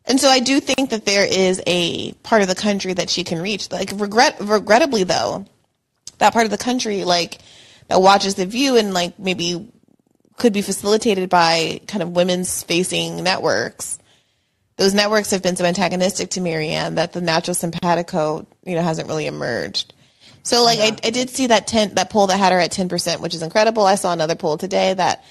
[0.08, 3.24] And so I do think that there is a part of the country that she
[3.24, 3.72] can reach.
[3.72, 5.46] Like regret, regrettably though,
[6.20, 7.40] that part of the country like
[7.88, 9.72] that watches the view and like maybe
[10.38, 14.00] could be facilitated by kind of women's facing networks.
[14.78, 19.08] Those networks have been so antagonistic to Marianne that the natural simpatico, you know, hasn't
[19.08, 19.94] really emerged.
[20.44, 22.90] So like I, I did see that ten that poll that had her at ten
[22.90, 23.86] percent, which is incredible.
[23.86, 25.24] I saw another poll today that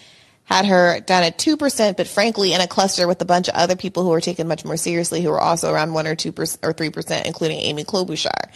[0.44, 3.54] had her down at two percent, but frankly in a cluster with a bunch of
[3.54, 6.32] other people who were taken much more seriously, who were also around one or two
[6.32, 8.50] percent or three percent, including Amy Klobuchar.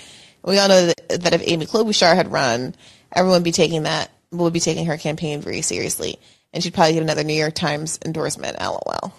[0.45, 2.75] We all know that, that if Amy Klobuchar had run,
[3.13, 6.19] everyone would be taking that would be taking her campaign very seriously,
[6.53, 8.61] and she'd probably get another New York Times endorsement.
[8.61, 9.15] LOL.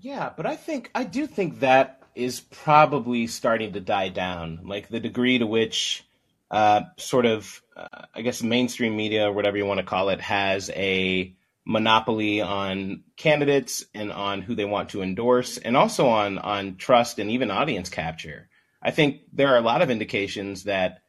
[0.00, 4.60] Yeah, but I think I do think that is probably starting to die down.
[4.64, 6.04] Like the degree to which,
[6.50, 10.20] uh, sort of, uh, I guess, mainstream media or whatever you want to call it
[10.20, 11.34] has a
[11.68, 17.18] monopoly on candidates and on who they want to endorse, and also on on trust
[17.18, 18.48] and even audience capture.
[18.82, 21.02] I think there are a lot of indications that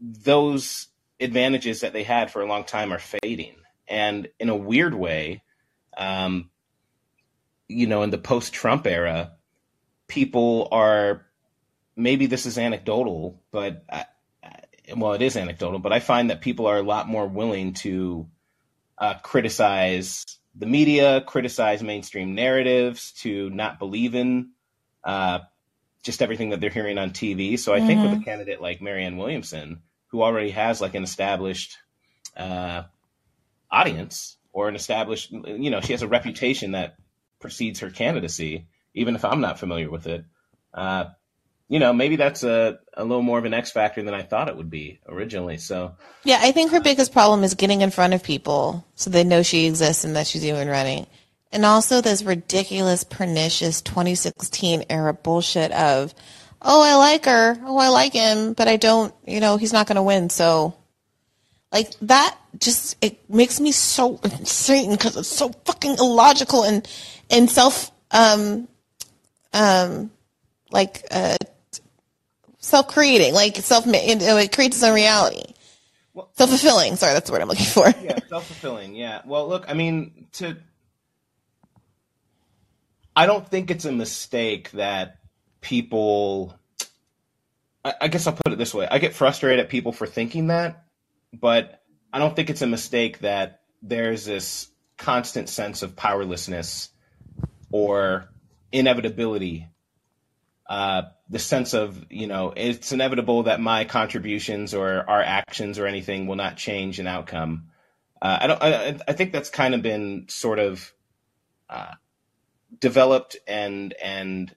[0.00, 0.88] those
[1.20, 3.54] advantages that they had for a long time are fading,
[3.88, 5.42] and in a weird way.
[5.96, 6.50] Um,
[7.68, 9.32] you know, in the post Trump era,
[10.08, 11.24] people are
[11.96, 14.06] maybe this is anecdotal, but I,
[14.96, 18.28] well, it is anecdotal, but I find that people are a lot more willing to
[18.98, 20.24] uh, criticize
[20.54, 24.50] the media, criticize mainstream narratives, to not believe in
[25.02, 25.40] uh,
[26.02, 27.58] just everything that they're hearing on TV.
[27.58, 31.78] So I think with a candidate like Marianne Williamson, who already has like an established
[32.36, 32.84] uh,
[33.70, 36.96] audience or an established, you know, she has a reputation that
[37.40, 40.24] precedes her candidacy, even if I'm not familiar with it.
[40.72, 41.06] Uh,
[41.68, 44.48] you know, maybe that's a, a little more of an X factor than I thought
[44.48, 45.56] it would be originally.
[45.56, 49.24] So, Yeah, I think her biggest problem is getting in front of people so they
[49.24, 51.06] know she exists and that she's even running.
[51.50, 56.14] And also this ridiculous, pernicious 2016 era bullshit of,
[56.60, 57.56] oh, I like her.
[57.64, 60.30] Oh, I like him, but I don't, you know, he's not going to win.
[60.30, 60.74] So,
[61.72, 66.88] like, that just, it makes me so insane because it's so fucking illogical and,
[67.30, 68.68] and self, um,
[69.52, 70.10] um,
[70.70, 71.36] like, uh,
[72.64, 75.44] self creating, like self, it creates its own reality.
[76.32, 76.96] Self fulfilling.
[76.96, 77.88] Sorry, that's the word I'm looking for.
[78.02, 78.94] yeah, self fulfilling.
[78.94, 79.22] Yeah.
[79.24, 80.56] Well, look, I mean, to.
[83.16, 85.18] I don't think it's a mistake that
[85.60, 86.56] people.
[87.84, 88.86] I, I guess I'll put it this way.
[88.88, 90.84] I get frustrated at people for thinking that,
[91.32, 96.90] but I don't think it's a mistake that there's this constant sense of powerlessness
[97.72, 98.28] or
[98.70, 99.68] inevitability.
[100.66, 105.86] Uh, the sense of, you know, it's inevitable that my contributions or our actions or
[105.86, 107.68] anything will not change an outcome.
[108.20, 108.62] Uh, I don't.
[108.62, 110.92] I, I think that's kind of been sort of
[111.68, 111.92] uh,
[112.80, 114.54] developed and and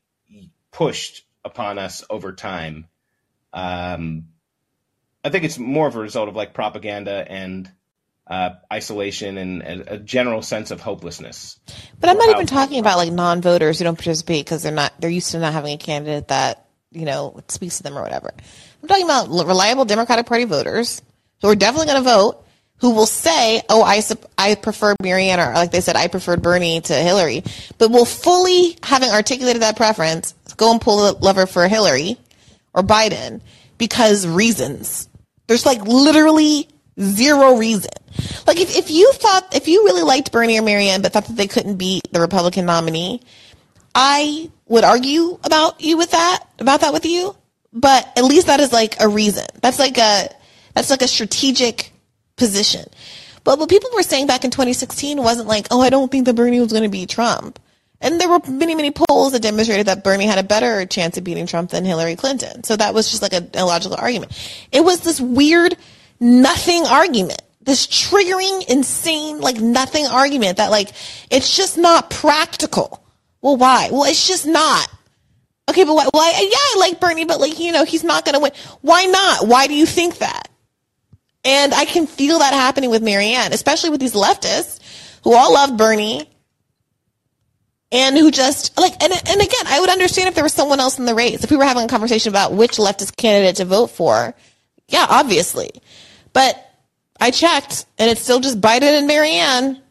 [0.71, 2.87] pushed upon us over time.
[3.51, 4.29] Um,
[5.23, 7.69] I think it's more of a result of like propaganda and
[8.29, 11.59] uh, isolation and a, a general sense of hopelessness.
[11.99, 15.09] But I'm not even talking about like non-voters who don't participate because they're not they're
[15.09, 18.33] used to not having a candidate that you know speaks to them or whatever.
[18.81, 21.01] I'm talking about reliable Democratic Party voters
[21.41, 22.45] who are definitely going to vote,
[22.77, 24.01] who will say, "Oh, I
[24.37, 27.43] I prefer Marianne," or like they said, "I preferred Bernie to Hillary,"
[27.77, 32.17] but will fully having articulated that preference go and pull the lever for Hillary
[32.73, 33.41] or Biden
[33.77, 35.07] because reasons.
[35.47, 36.67] There's like literally
[36.99, 37.91] zero reason.
[38.45, 41.35] Like if, if you thought if you really liked Bernie or Marianne but thought that
[41.35, 43.21] they couldn't beat the Republican nominee,
[43.93, 47.35] I would argue about you with that about that with you.
[47.73, 49.45] But at least that is like a reason.
[49.61, 50.29] That's like a
[50.73, 51.91] that's like a strategic
[52.35, 52.85] position.
[53.43, 56.35] But what people were saying back in 2016 wasn't like, oh, I don't think that
[56.35, 57.59] Bernie was going to beat Trump.
[58.01, 61.23] And there were many, many polls that demonstrated that Bernie had a better chance of
[61.23, 62.63] beating Trump than Hillary Clinton.
[62.63, 64.33] So that was just like a, a logical argument.
[64.71, 65.77] It was this weird
[66.19, 67.41] nothing argument.
[67.61, 70.91] This triggering, insane, like nothing argument that like,
[71.29, 73.03] it's just not practical.
[73.41, 73.89] Well, why?
[73.91, 74.87] Well, it's just not.
[75.69, 76.07] Okay, but why?
[76.11, 78.51] why yeah, I like Bernie, but like, you know, he's not to win.
[78.81, 79.47] Why not?
[79.47, 80.49] Why do you think that?
[81.43, 84.79] And I can feel that happening with Marianne, especially with these leftists
[85.23, 86.29] who all love Bernie
[87.91, 90.99] and who just like and and again, I would understand if there was someone else
[90.99, 91.43] in the race.
[91.43, 94.33] If we were having a conversation about which leftist candidate to vote for,
[94.87, 95.69] yeah, obviously.
[96.37, 96.71] But
[97.19, 99.81] I checked and it's still just Biden and Marianne.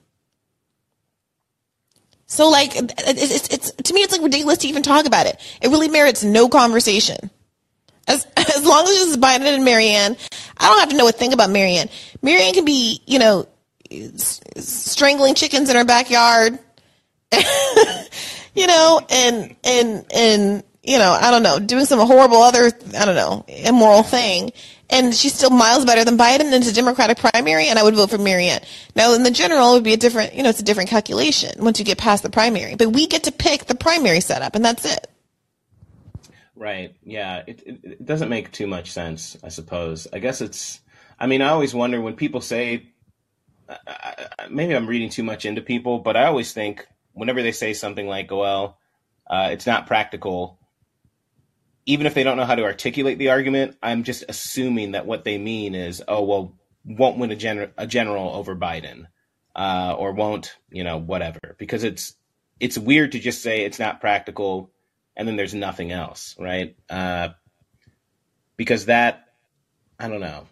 [2.26, 5.40] So like it's, it's, it's to me it's like ridiculous to even talk about it.
[5.61, 7.32] It really merits no conversation.
[8.07, 10.16] As as long as it's Biden and Marianne,
[10.57, 11.88] I don't have to know a thing about Marianne.
[12.22, 13.49] Marianne can be, you know,
[14.55, 16.61] strangling chickens in her backyard,
[18.55, 23.05] you know, and and and you know, I don't know, doing some horrible other, I
[23.05, 24.53] don't know, immoral thing.
[24.89, 27.97] And she's still miles better than Biden and it's a Democratic primary, and I would
[27.97, 28.62] vote for Marianne.
[28.95, 31.51] Now, in the general, it would be a different, you know, it's a different calculation
[31.62, 32.76] once you get past the primary.
[32.76, 35.09] But we get to pick the primary setup, and that's it.
[36.55, 36.95] Right.
[37.03, 37.43] Yeah.
[37.47, 40.07] It, it, it doesn't make too much sense, I suppose.
[40.12, 40.80] I guess it's,
[41.18, 42.87] I mean, I always wonder when people say,
[44.49, 48.07] maybe I'm reading too much into people, but I always think whenever they say something
[48.07, 48.78] like, well,
[49.26, 50.59] uh, it's not practical,
[51.87, 55.24] even if they don't know how to articulate the argument, I'm just assuming that what
[55.24, 56.53] they mean is, oh, well,
[56.84, 59.07] won't win a, gen- a general over Biden,
[59.55, 61.55] uh, or won't, you know, whatever.
[61.59, 62.14] Because it's
[62.59, 64.70] it's weird to just say it's not practical,
[65.16, 66.76] and then there's nothing else, right?
[66.91, 67.30] Uh,
[68.57, 69.28] because that,
[69.99, 70.47] I don't know,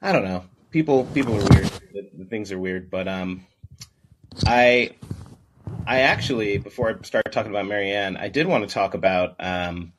[0.00, 0.44] I don't know.
[0.70, 1.70] People people are weird.
[1.92, 3.46] The, the things are weird, but um,
[4.46, 4.96] I
[5.86, 9.92] I actually before I start talking about Marianne, I did want to talk about um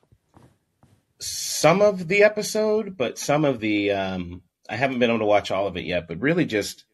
[1.19, 5.51] some of the episode, but some of the um, I haven't been able to watch
[5.51, 6.07] all of it yet.
[6.07, 6.85] But really, just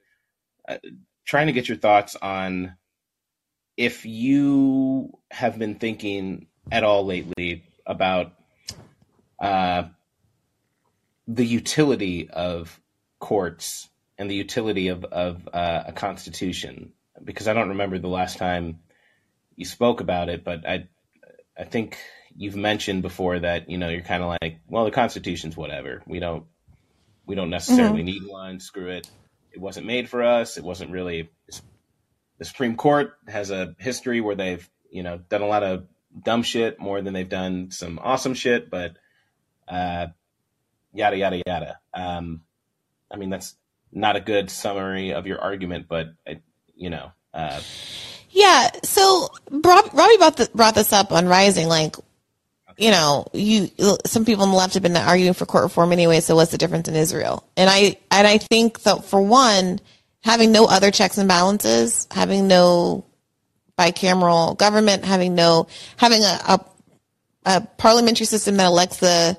[0.68, 0.78] uh,
[1.26, 2.76] trying to get your thoughts on
[3.78, 8.34] if you have been thinking at all lately about
[9.40, 9.84] uh,
[11.28, 12.80] the utility of
[13.20, 16.94] courts and the utility of, of uh, a constitution.
[17.24, 18.80] Because I don't remember the last time
[19.56, 20.88] you spoke about it, but I
[21.58, 21.98] I think
[22.36, 26.02] you've mentioned before that you know you're kind of like, well, the Constitution's whatever.
[26.06, 26.46] We don't
[27.26, 28.06] we don't necessarily mm-hmm.
[28.06, 28.60] need one.
[28.60, 29.10] Screw it.
[29.52, 30.58] It wasn't made for us.
[30.58, 31.30] It wasn't really.
[32.38, 35.86] The Supreme Court has a history where they've you know done a lot of
[36.24, 38.96] dumb shit more than they've done some awesome shit, but
[39.68, 40.08] uh,
[40.94, 41.80] yada yada yada.
[41.94, 42.42] Um,
[43.12, 43.56] I mean that's
[43.92, 46.08] not a good summary of your argument, but
[46.76, 47.12] you know.
[47.34, 47.60] Uh,
[48.32, 48.70] yeah.
[48.84, 51.68] So Robby brought, the, brought this up on Rising.
[51.68, 51.96] Like,
[52.78, 53.70] you know, you
[54.06, 56.20] some people on the left have been arguing for court reform anyway.
[56.20, 57.48] So what's the difference in Israel?
[57.58, 59.80] And I and I think that for one,
[60.24, 63.06] having no other checks and balances, having no
[63.78, 65.68] bicameral government, having no
[65.98, 66.66] having a, a,
[67.46, 69.38] a parliamentary system that elects the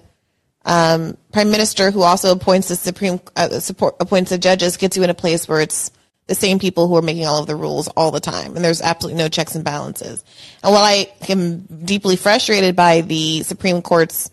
[0.64, 5.02] um, prime minister who also appoints the supreme uh, support appoints the judges gets you
[5.02, 5.90] in a place where it's
[6.32, 8.56] the same people who are making all of the rules all the time.
[8.56, 10.24] And there's absolutely no checks and balances.
[10.64, 14.30] And while I am deeply frustrated by the Supreme Court's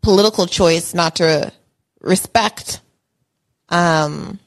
[0.00, 1.52] political choice not to
[2.00, 2.80] respect,
[3.68, 4.38] um,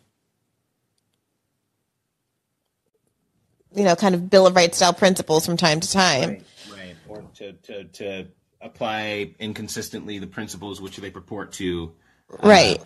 [3.76, 6.30] you know, kind of Bill of Rights style principles from time to time.
[6.30, 6.96] Right, right.
[7.10, 8.28] Or to, to, to
[8.62, 11.92] apply inconsistently the principles which they purport to.
[12.32, 12.78] Uh, right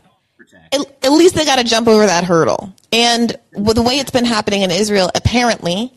[0.72, 2.74] at, at least they got to jump over that hurdle.
[2.92, 5.94] And the way it's been happening in Israel, apparently,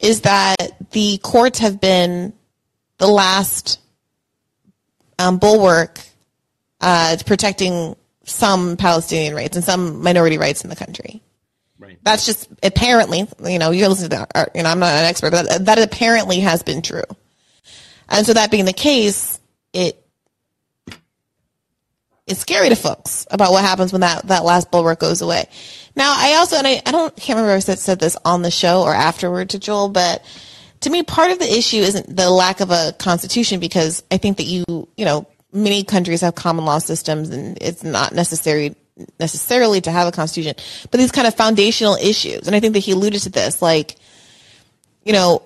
[0.00, 0.56] is that
[0.90, 2.32] the courts have been
[2.98, 3.80] the last
[5.18, 6.00] um, bulwark
[6.80, 11.22] uh, protecting some Palestinian rights and some minority rights in the country.
[11.78, 11.98] Right.
[12.02, 15.04] That's just apparently, you know, you're listening to that, uh, you know, I'm not an
[15.04, 17.04] expert, but that, that apparently has been true.
[18.08, 19.38] And so that being the case,
[19.72, 20.04] it
[22.28, 25.46] it's scary to folks about what happens when that, that last bulwark goes away.
[25.96, 28.50] Now, I also, and I, I don't, can't remember if I said, this on the
[28.50, 30.22] show or afterward to Joel, but
[30.80, 34.36] to me, part of the issue isn't the lack of a constitution because I think
[34.36, 38.76] that you, you know, many countries have common law systems and it's not necessary
[39.18, 40.54] necessarily to have a constitution,
[40.90, 42.46] but these kind of foundational issues.
[42.46, 43.96] And I think that he alluded to this, like,
[45.04, 45.42] you know,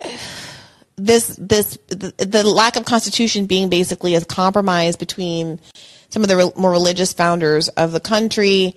[0.96, 5.58] this, this, the, the lack of constitution being basically a compromise between
[6.10, 8.74] some of the re- more religious founders of the country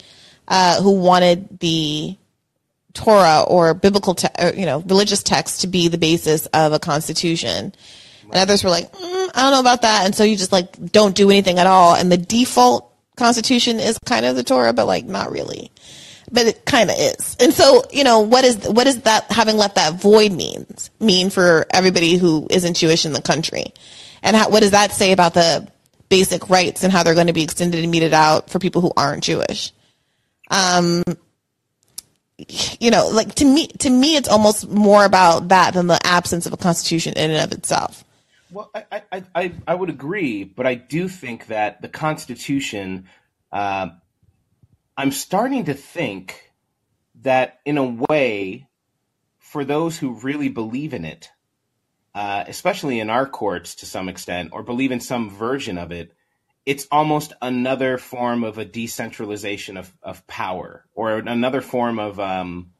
[0.47, 2.15] uh, who wanted the
[2.93, 6.79] Torah or biblical, te- or, you know, religious text to be the basis of a
[6.79, 7.73] constitution.
[8.23, 10.05] And others were like, mm, I don't know about that.
[10.05, 11.95] And so you just like don't do anything at all.
[11.95, 15.71] And the default constitution is kind of the Torah, but like not really.
[16.31, 17.35] But it kind of is.
[17.39, 21.29] And so, you know, what is, what does that having left that void means, mean
[21.29, 23.65] for everybody who isn't Jewish in the country?
[24.23, 25.67] And how, what does that say about the
[26.13, 28.91] basic rights and how they're going to be extended and meted out for people who
[28.95, 29.71] aren't Jewish?
[30.51, 31.01] Um,
[32.79, 36.45] you know, like to me, to me, it's almost more about that than the absence
[36.45, 38.05] of a constitution in and of itself.
[38.51, 43.09] Well, I, I, I, I would agree, but I do think that the Constitution,
[43.51, 43.87] uh,
[44.95, 46.51] I'm starting to think
[47.23, 48.67] that in a way,
[49.39, 51.31] for those who really believe in it,
[52.15, 56.13] uh, especially in our courts to some extent, or believe in some version of it,
[56.65, 62.71] it's almost another form of a decentralization of, of power or another form of um,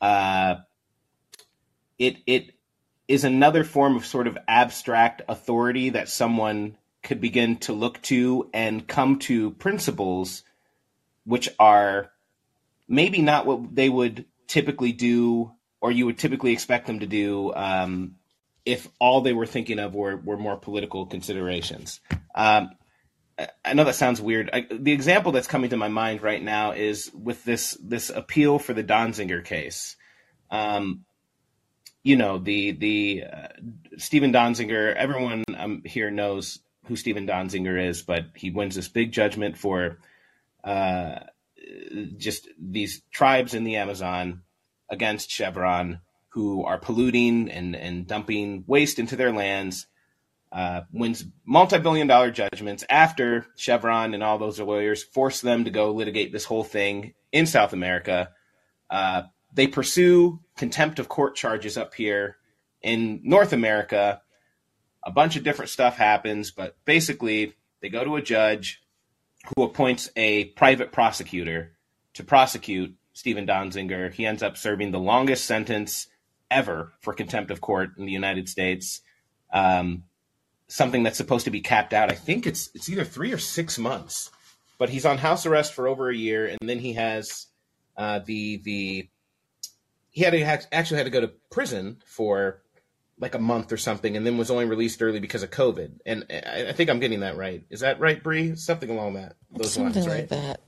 [0.00, 0.56] uh,
[1.98, 2.52] it it
[3.06, 8.48] is another form of sort of abstract authority that someone could begin to look to
[8.52, 10.42] and come to principles
[11.24, 12.10] which are
[12.86, 17.52] maybe not what they would typically do or you would typically expect them to do
[17.54, 18.16] um,
[18.68, 22.00] if all they were thinking of were, were more political considerations.
[22.34, 22.70] Um,
[23.64, 24.50] I know that sounds weird.
[24.52, 28.58] I, the example that's coming to my mind right now is with this this appeal
[28.58, 29.96] for the Donziger case.
[30.50, 31.06] Um,
[32.02, 33.48] you know the the uh,
[33.96, 34.94] Steven Donziger.
[34.94, 39.98] Everyone um, here knows who Steven Donziger is, but he wins this big judgment for
[40.62, 41.20] uh,
[42.18, 44.42] just these tribes in the Amazon
[44.90, 46.00] against Chevron
[46.38, 49.88] who are polluting and and dumping waste into their lands
[50.52, 55.90] uh, wins multi-billion dollar judgments after Chevron and all those lawyers force them to go
[55.90, 58.30] litigate this whole thing in South America.
[58.88, 59.22] Uh,
[59.52, 62.36] they pursue contempt of court charges up here
[62.82, 64.22] in North America.
[65.04, 68.80] A bunch of different stuff happens, but basically they go to a judge
[69.56, 71.72] who appoints a private prosecutor
[72.14, 74.12] to prosecute Steven Donziger.
[74.12, 76.06] He ends up serving the longest sentence
[76.50, 79.00] ever for contempt of court in the United States.
[79.52, 80.04] Um,
[80.66, 82.10] something that's supposed to be capped out.
[82.10, 84.30] I think it's it's either three or six months,
[84.78, 87.46] but he's on house arrest for over a year, and then he has
[87.96, 89.08] uh, the the
[90.10, 92.62] he had to actually had to go to prison for
[93.20, 96.00] like a month or something, and then was only released early because of COVID.
[96.06, 97.64] And I, I think I'm getting that right.
[97.70, 98.54] Is that right, Bree?
[98.54, 100.28] Something along that those Something lines, like right?
[100.28, 100.60] that.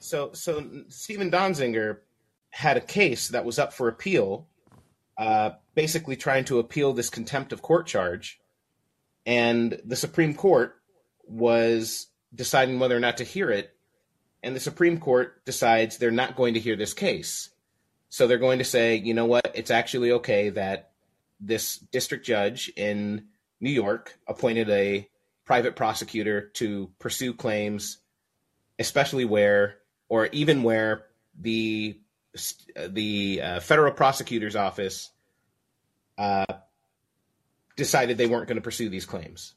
[0.00, 1.98] So so Steven Donziger
[2.50, 4.48] had a case that was up for appeal,
[5.16, 8.40] uh, basically trying to appeal this contempt of court charge.
[9.26, 10.76] And the Supreme Court
[11.26, 13.74] was deciding whether or not to hear it,
[14.42, 17.50] and the Supreme Court decides they're not going to hear this case.
[18.10, 20.90] So they're going to say, you know what, it's actually okay that
[21.40, 23.26] this district judge in
[23.60, 25.08] New York appointed a
[25.44, 27.98] private prosecutor to pursue claims,
[28.78, 29.76] especially where,
[30.08, 31.06] or even where
[31.38, 31.98] the
[32.88, 35.10] the uh, federal prosecutor's office
[36.18, 36.44] uh,
[37.76, 39.54] decided they weren't going to pursue these claims.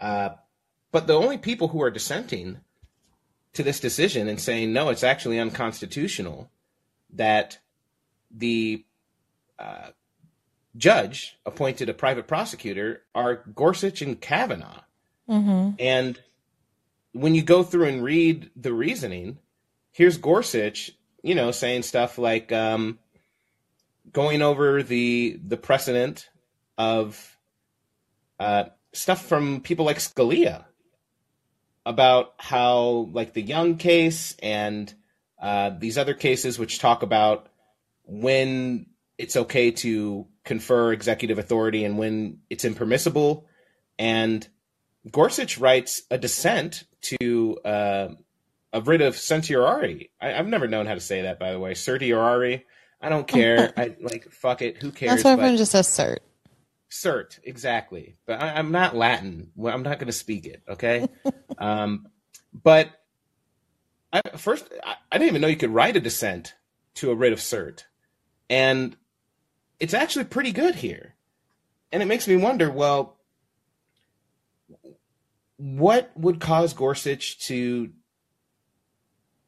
[0.00, 0.30] Uh,
[0.90, 2.58] but the only people who are dissenting
[3.54, 6.50] to this decision and saying no, it's actually unconstitutional
[7.14, 7.58] that
[8.30, 8.84] the
[9.58, 9.88] uh,
[10.76, 14.80] judge appointed a private prosecutor are Gorsuch and Kavanaugh.
[15.28, 15.74] Mm-hmm.
[15.78, 16.18] And
[17.12, 19.38] when you go through and read the reasoning,
[19.92, 20.92] here's Gorsuch,
[21.22, 22.98] you know, saying stuff like um,
[24.12, 26.28] going over the the precedent
[26.76, 27.38] of
[28.40, 30.64] uh, stuff from people like Scalia
[31.84, 34.92] about how, like the Young case and
[35.40, 37.48] uh, these other cases, which talk about
[38.04, 38.86] when
[39.18, 43.46] it's okay to confer executive authority and when it's impermissible.
[43.98, 44.46] And
[45.10, 48.08] Gorsuch writes a dissent to uh,
[48.72, 50.10] a writ of certiorari.
[50.20, 51.74] I, have never known how to say that, by the way.
[51.74, 52.64] Certiorari.
[53.00, 53.72] I don't care.
[53.76, 54.78] I like fuck it.
[54.78, 55.12] Who cares?
[55.12, 56.18] That's why everyone just says cert.
[56.90, 58.16] Cert, exactly.
[58.26, 59.50] But I, I'm not Latin.
[59.58, 60.62] I'm not going to speak it.
[60.68, 61.08] Okay.
[61.58, 62.06] um,
[62.52, 62.90] but
[64.12, 66.54] I, first, I, I didn't even know you could write a dissent
[66.94, 67.84] to a writ of cert,
[68.48, 68.96] and
[69.80, 71.14] it's actually pretty good here.
[71.90, 72.70] And it makes me wonder.
[72.70, 73.18] Well,
[75.56, 77.90] what would cause Gorsuch to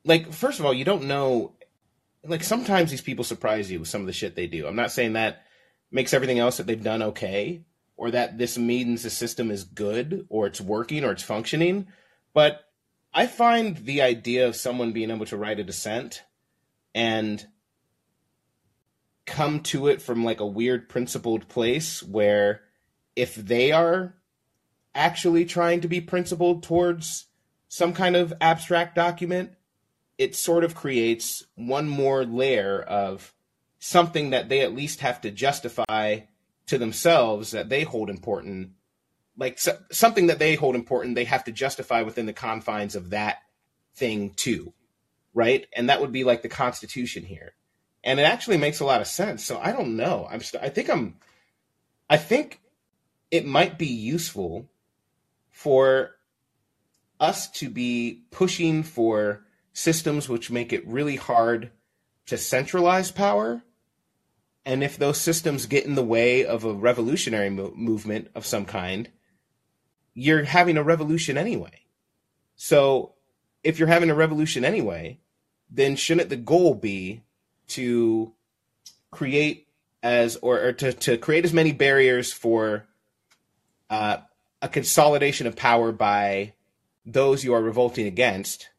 [0.05, 0.33] like?
[0.33, 1.53] First of all, you don't know.
[2.25, 4.67] Like sometimes these people surprise you with some of the shit they do.
[4.67, 5.45] I'm not saying that
[5.91, 7.65] makes everything else that they've done okay
[7.97, 11.87] or that this means the system is good or it's working or it's functioning
[12.33, 12.65] but
[13.13, 16.25] i find the idea of someone being able to write a dissent
[16.95, 17.47] and
[19.27, 22.63] come to it from like a weird principled place where
[23.17, 24.15] if they are
[24.95, 27.27] actually trying to be principled towards
[27.69, 29.51] some kind of abstract document,
[30.19, 33.35] it sort of creates one more layer of
[33.79, 36.21] something that they at least have to justify
[36.67, 38.71] to themselves that they hold important.
[39.37, 43.11] Like so, something that they hold important they have to justify within the confines of
[43.11, 43.39] that
[43.95, 44.73] thing too
[45.35, 45.67] right?
[45.75, 47.55] And that would be like the constitution here.
[48.03, 49.45] And it actually makes a lot of sense.
[49.45, 50.27] So i don't know.
[50.31, 51.17] I'm st- i think i'm
[52.09, 52.61] i think
[53.31, 54.69] it might be useful
[55.51, 56.13] for
[57.19, 59.45] us to be pushing for
[59.75, 61.71] systems which make it really hard
[62.27, 63.63] to centralize power
[64.65, 68.65] and if those systems get in the way of a revolutionary mo- movement of some
[68.65, 69.11] kind,
[70.15, 71.83] you're having a revolution anyway.
[72.57, 73.13] So
[73.63, 75.19] if you're having a revolution anyway,
[75.71, 77.23] then shouldn't the goal be
[77.69, 78.33] to
[79.11, 79.69] create
[80.03, 82.87] as or, or to, to create as many barriers for
[83.91, 84.19] uh,
[84.63, 86.55] a consolidation of power by
[87.05, 88.71] those you are revolting against,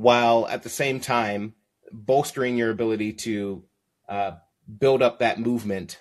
[0.00, 1.54] while at the same time
[1.92, 3.64] bolstering your ability to
[4.08, 4.32] uh,
[4.78, 6.00] build up that movement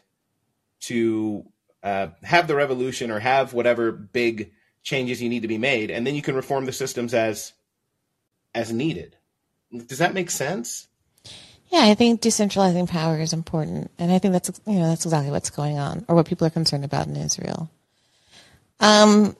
[0.81, 1.45] to
[1.83, 4.51] uh, have the revolution or have whatever big
[4.83, 7.53] changes you need to be made, and then you can reform the systems as
[8.55, 9.15] as needed.
[9.87, 10.87] Does that make sense?
[11.67, 15.31] Yeah, I think decentralizing power is important, and I think that's you know that's exactly
[15.31, 17.69] what's going on, or what people are concerned about in Israel.
[18.79, 19.35] Um,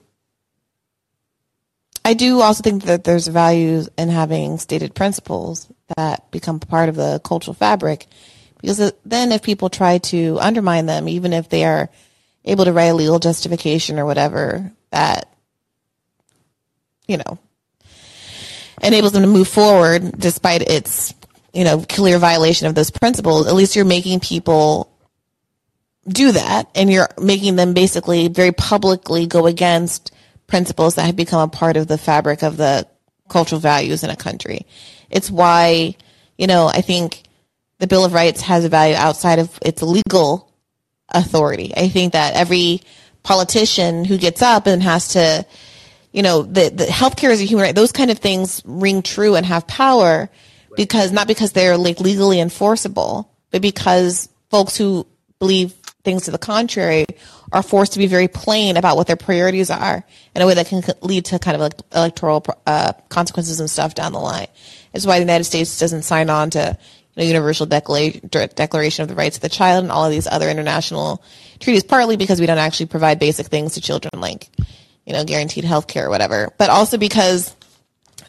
[2.04, 6.96] I do also think that there's value in having stated principles that become part of
[6.96, 8.06] the cultural fabric
[8.60, 11.88] because then if people try to undermine them, even if they are
[12.44, 15.32] able to write a legal justification or whatever, that,
[17.06, 17.38] you know,
[18.82, 21.14] enables them to move forward despite its,
[21.52, 24.90] you know, clear violation of those principles, at least you're making people
[26.06, 30.12] do that and you're making them basically very publicly go against
[30.50, 32.86] principles that have become a part of the fabric of the
[33.28, 34.66] cultural values in a country.
[35.08, 35.96] It's why,
[36.36, 37.22] you know, I think
[37.78, 40.52] the Bill of Rights has a value outside of its legal
[41.08, 41.72] authority.
[41.76, 42.82] I think that every
[43.22, 45.46] politician who gets up and has to,
[46.12, 47.74] you know, the, the healthcare is a human right.
[47.74, 50.28] Those kind of things ring true and have power
[50.76, 55.06] because not because they're like legally enforceable, but because folks who
[55.38, 57.06] believe things to the contrary
[57.52, 60.66] are forced to be very plain about what their priorities are in a way that
[60.66, 64.46] can lead to kind of like electoral uh, consequences and stuff down the line.
[64.92, 66.78] It's why the United States doesn't sign on to
[67.14, 71.22] the Universal Declaration of the Rights of the Child and all of these other international
[71.58, 74.48] treaties, partly because we don't actually provide basic things to children like,
[75.04, 77.54] you know, guaranteed health care or whatever, but also because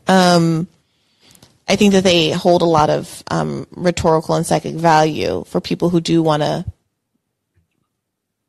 [0.07, 0.67] um,
[1.67, 5.89] I think that they hold a lot of um, rhetorical and psychic value for people
[5.89, 6.65] who do want to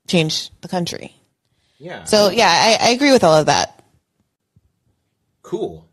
[0.06, 1.14] change the country.
[1.78, 2.04] Yeah.
[2.04, 3.82] So, yeah, I, I agree with all of that.
[5.42, 5.88] Cool.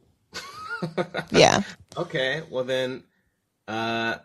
[1.32, 1.62] yeah.
[1.98, 2.44] Okay.
[2.50, 3.04] Well, then,
[3.68, 4.18] uh,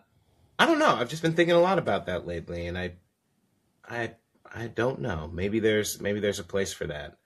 [0.59, 0.95] I don't know.
[0.95, 2.93] I've just been thinking a lot about that lately, and I,
[3.89, 4.15] I,
[4.55, 5.29] I don't know.
[5.33, 7.19] Maybe there's maybe there's a place for that.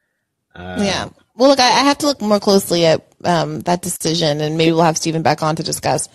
[0.55, 1.09] Uh, yeah.
[1.37, 4.73] Well, look, I, I, have to look more closely at um, that decision, and maybe
[4.73, 6.09] we'll have Steven back on to discuss.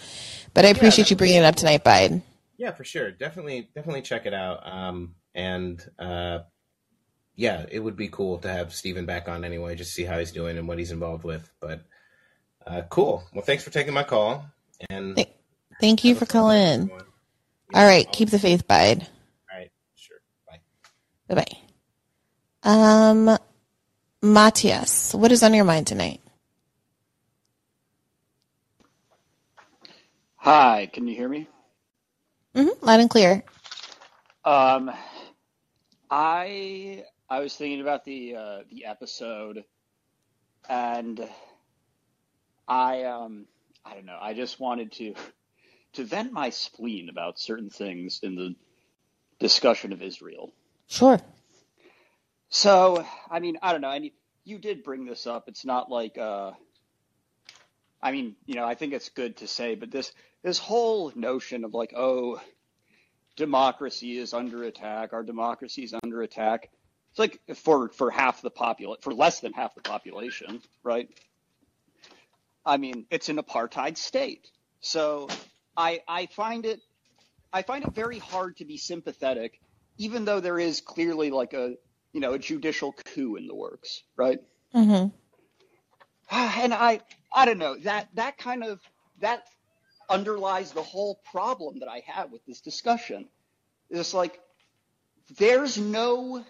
[0.54, 2.22] But I appreciate yeah, you bringing it up tonight, Bide.
[2.58, 3.12] Yeah, for sure.
[3.12, 4.66] Definitely, definitely check it out.
[4.66, 6.40] Um, and uh,
[7.36, 10.32] yeah, it would be cool to have Steven back on anyway, just see how he's
[10.32, 11.50] doing and what he's involved with.
[11.60, 11.82] But
[12.66, 13.24] uh, cool.
[13.34, 14.46] Well, thanks for taking my call.
[14.90, 15.26] And.
[15.82, 16.92] Thank you for calling in.
[17.74, 19.02] All right, keep the faith, Bide.
[19.02, 20.18] All right, sure.
[20.48, 20.60] Bye.
[21.28, 22.70] Bye bye.
[22.70, 23.38] Um,
[24.22, 26.22] Matthias, what is on your mind tonight?
[30.38, 31.48] Hi, can you hear me?
[32.56, 33.44] Mm-hmm, loud and clear.
[34.46, 34.92] Um,
[36.16, 39.64] I I was thinking about the uh, the episode,
[40.70, 41.28] and
[42.68, 43.48] I um
[43.84, 44.20] I don't know.
[44.22, 45.16] I just wanted to
[45.94, 48.54] to vent my spleen about certain things in the
[49.40, 50.54] discussion of Israel.
[50.88, 51.20] Sure.
[52.50, 53.90] So, I mean, I don't know.
[53.90, 54.12] I mean,
[54.44, 55.46] you did bring this up.
[55.48, 56.52] It's not like, uh,
[58.04, 60.12] I mean, you know, I think it's good to say, but this
[60.44, 62.40] this whole notion of like, oh,
[63.36, 65.14] democracy is under attack.
[65.14, 66.70] Our democracy is under attack.
[67.12, 71.10] It's like for for half the population, for less than half the population, right?
[72.66, 74.50] I mean, it's an apartheid state.
[74.80, 75.28] So
[75.78, 76.82] I I find it
[77.52, 79.60] I find it very hard to be sympathetic,
[79.98, 81.76] even though there is clearly like a
[82.14, 84.40] you know a judicial coup in the works, right?
[84.74, 85.10] Mm-hmm.
[86.64, 88.80] And I I don't know that that kind of
[89.20, 89.48] that
[90.10, 93.28] underlies the whole problem that I have with this discussion.
[93.90, 94.40] It's like
[95.38, 96.44] there's no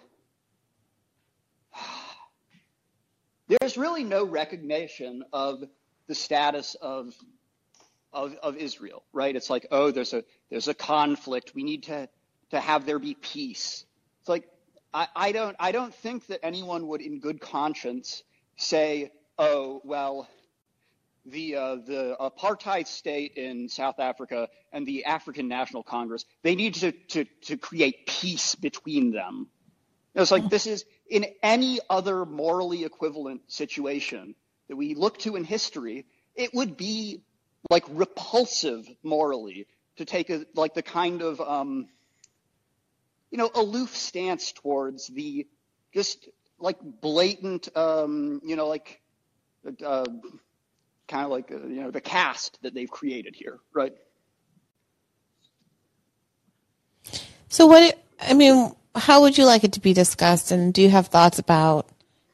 [3.48, 5.64] there's really no recognition of
[6.06, 7.14] the status of
[8.12, 9.34] of, of Israel, right?
[9.34, 11.52] It's like, oh, there's a there's a conflict.
[11.54, 12.08] We need to
[12.50, 13.84] to have there be peace.
[14.20, 14.48] It's like
[14.92, 18.22] I, I don't I don't think that anyone would in good conscience
[18.56, 20.28] say, oh, well,
[21.26, 26.74] the uh, the apartheid state in South Africa and the African National Congress, they need
[26.74, 29.48] to to, to create peace between them.
[30.14, 34.34] It's like this is in any other morally equivalent situation
[34.68, 37.22] that we look to in history, it would be
[37.70, 39.66] like repulsive morally
[39.96, 41.88] to take a like the kind of um,
[43.30, 45.46] you know aloof stance towards the
[45.92, 49.00] just like blatant um, you know like
[49.84, 50.04] uh,
[51.08, 53.92] kind of like uh, you know the caste that they've created here, right?
[57.48, 57.98] So what?
[58.20, 60.50] I mean, how would you like it to be discussed?
[60.50, 61.88] And do you have thoughts about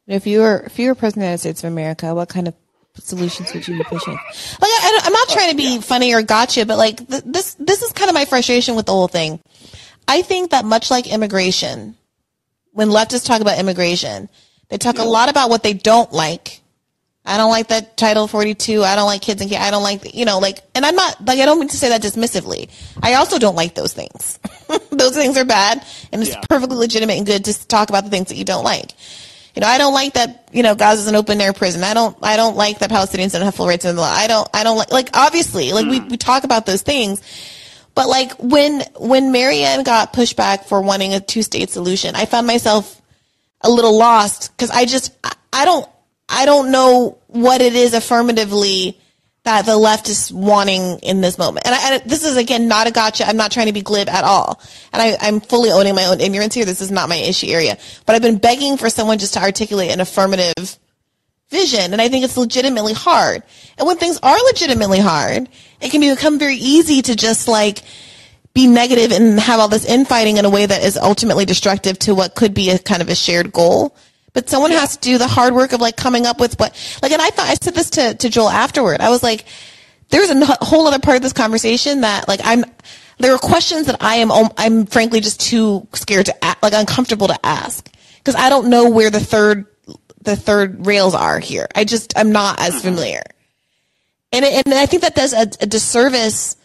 [0.06, 2.48] if you were if you were president of the United States of America, what kind
[2.48, 2.54] of
[2.94, 4.14] solutions would you be pushing?
[4.14, 4.22] Like,
[4.62, 5.80] I, am not trying to be yeah.
[5.80, 8.92] funny or gotcha, but like th- this this is kind of my frustration with the
[8.92, 9.40] whole thing.
[10.08, 11.96] I think that much like immigration,
[12.72, 14.28] when leftists talk about immigration,
[14.68, 16.59] they talk a lot about what they don't like.
[17.24, 18.82] I don't like that Title 42.
[18.82, 19.62] I don't like kids and kids.
[19.62, 21.90] I don't like, you know, like, and I'm not, like, I don't mean to say
[21.90, 22.70] that dismissively.
[23.02, 24.38] I also don't like those things.
[24.90, 26.40] those things are bad, and it's yeah.
[26.48, 28.92] perfectly legitimate and good to talk about the things that you don't like.
[29.54, 31.82] You know, I don't like that, you know, Gaza is an open air prison.
[31.82, 34.10] I don't, I don't like that Palestinians don't have full rights in the law.
[34.10, 35.90] I don't, I don't like, like, obviously, like, mm.
[35.90, 37.20] we, we talk about those things.
[37.94, 42.24] But like, when, when Marianne got pushed back for wanting a two state solution, I
[42.24, 43.02] found myself
[43.60, 45.88] a little lost because I just, I, I don't,
[46.30, 48.98] I don't know what it is affirmatively
[49.42, 51.66] that the left is wanting in this moment.
[51.66, 53.26] And, I, and this is again not a gotcha.
[53.26, 54.60] I'm not trying to be glib at all.
[54.92, 56.64] And I, I'm fully owning my own ignorance here.
[56.64, 57.78] This is not my issue area.
[58.06, 60.78] But I've been begging for someone just to articulate an affirmative
[61.48, 61.92] vision.
[61.92, 63.42] And I think it's legitimately hard.
[63.78, 65.48] And when things are legitimately hard,
[65.80, 67.82] it can become very easy to just like
[68.52, 72.14] be negative and have all this infighting in a way that is ultimately destructive to
[72.14, 73.96] what could be a kind of a shared goal.
[74.32, 76.72] But someone has to do the hard work of like coming up with what,
[77.02, 79.00] like, and I thought, I said this to, to Joel afterward.
[79.00, 79.44] I was like,
[80.10, 82.64] there's a whole other part of this conversation that like I'm,
[83.18, 87.28] there are questions that I am, I'm frankly just too scared to, ask, like uncomfortable
[87.28, 87.88] to ask.
[88.24, 89.66] Cause I don't know where the third,
[90.22, 91.66] the third rails are here.
[91.74, 92.88] I just, I'm not as mm-hmm.
[92.88, 93.22] familiar.
[94.32, 96.56] And, and I think that does a, a disservice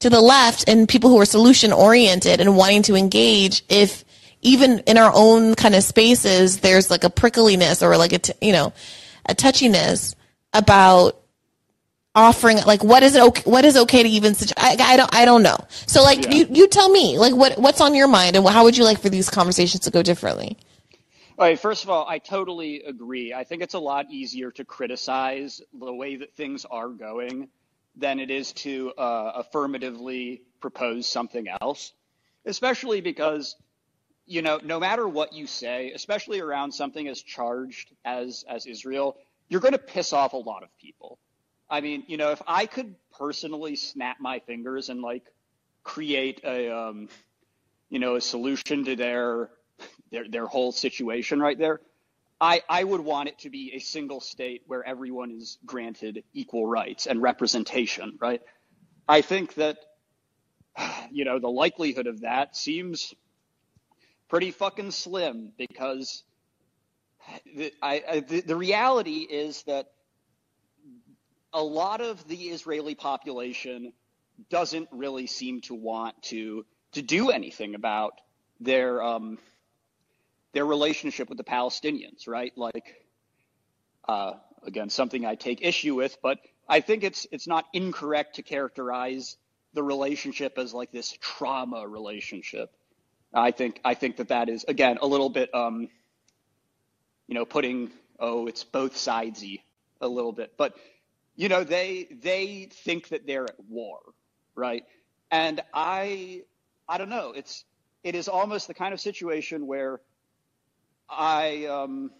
[0.00, 4.04] to the left and people who are solution oriented and wanting to engage if
[4.46, 8.32] even in our own kind of spaces, there's like a prickliness or like a, t-
[8.40, 8.72] you know,
[9.28, 10.14] a touchiness
[10.52, 11.20] about
[12.14, 15.14] offering like what is it okay, what is okay to even such I, I don't
[15.14, 15.58] I don't know.
[15.86, 16.30] So like yeah.
[16.30, 19.00] you you tell me like what what's on your mind and how would you like
[19.00, 20.56] for these conversations to go differently?
[21.38, 23.34] All right, first of all, I totally agree.
[23.34, 27.48] I think it's a lot easier to criticize the way that things are going
[27.96, 31.92] than it is to uh, affirmatively propose something else,
[32.46, 33.54] especially because
[34.26, 39.16] you know, no matter what you say, especially around something as charged as as Israel,
[39.48, 41.18] you're going to piss off a lot of people.
[41.70, 45.24] I mean, you know, if I could personally snap my fingers and like
[45.84, 47.08] create a um,
[47.88, 49.50] you know, a solution to their
[50.10, 51.80] their their whole situation right there,
[52.40, 56.66] I I would want it to be a single state where everyone is granted equal
[56.66, 58.42] rights and representation, right?
[59.08, 59.78] I think that
[61.12, 63.14] you know, the likelihood of that seems
[64.28, 66.22] pretty fucking slim because
[67.56, 69.90] the, I, I, the, the reality is that
[71.52, 73.92] a lot of the Israeli population
[74.50, 78.20] doesn't really seem to want to to do anything about
[78.60, 79.38] their um,
[80.52, 82.52] their relationship with the Palestinians, right?
[82.56, 82.94] Like,
[84.08, 84.32] uh,
[84.66, 89.36] again, something I take issue with, but I think it's it's not incorrect to characterize
[89.72, 92.75] the relationship as like this trauma relationship.
[93.36, 95.88] I think I think that that is again a little bit, um,
[97.28, 99.60] you know, putting oh it's both sidesy
[100.00, 100.74] a little bit, but
[101.36, 104.00] you know they they think that they're at war,
[104.54, 104.84] right?
[105.30, 106.42] And I
[106.88, 107.32] I don't know.
[107.36, 107.64] It's
[108.02, 110.00] it is almost the kind of situation where
[111.10, 112.10] I um,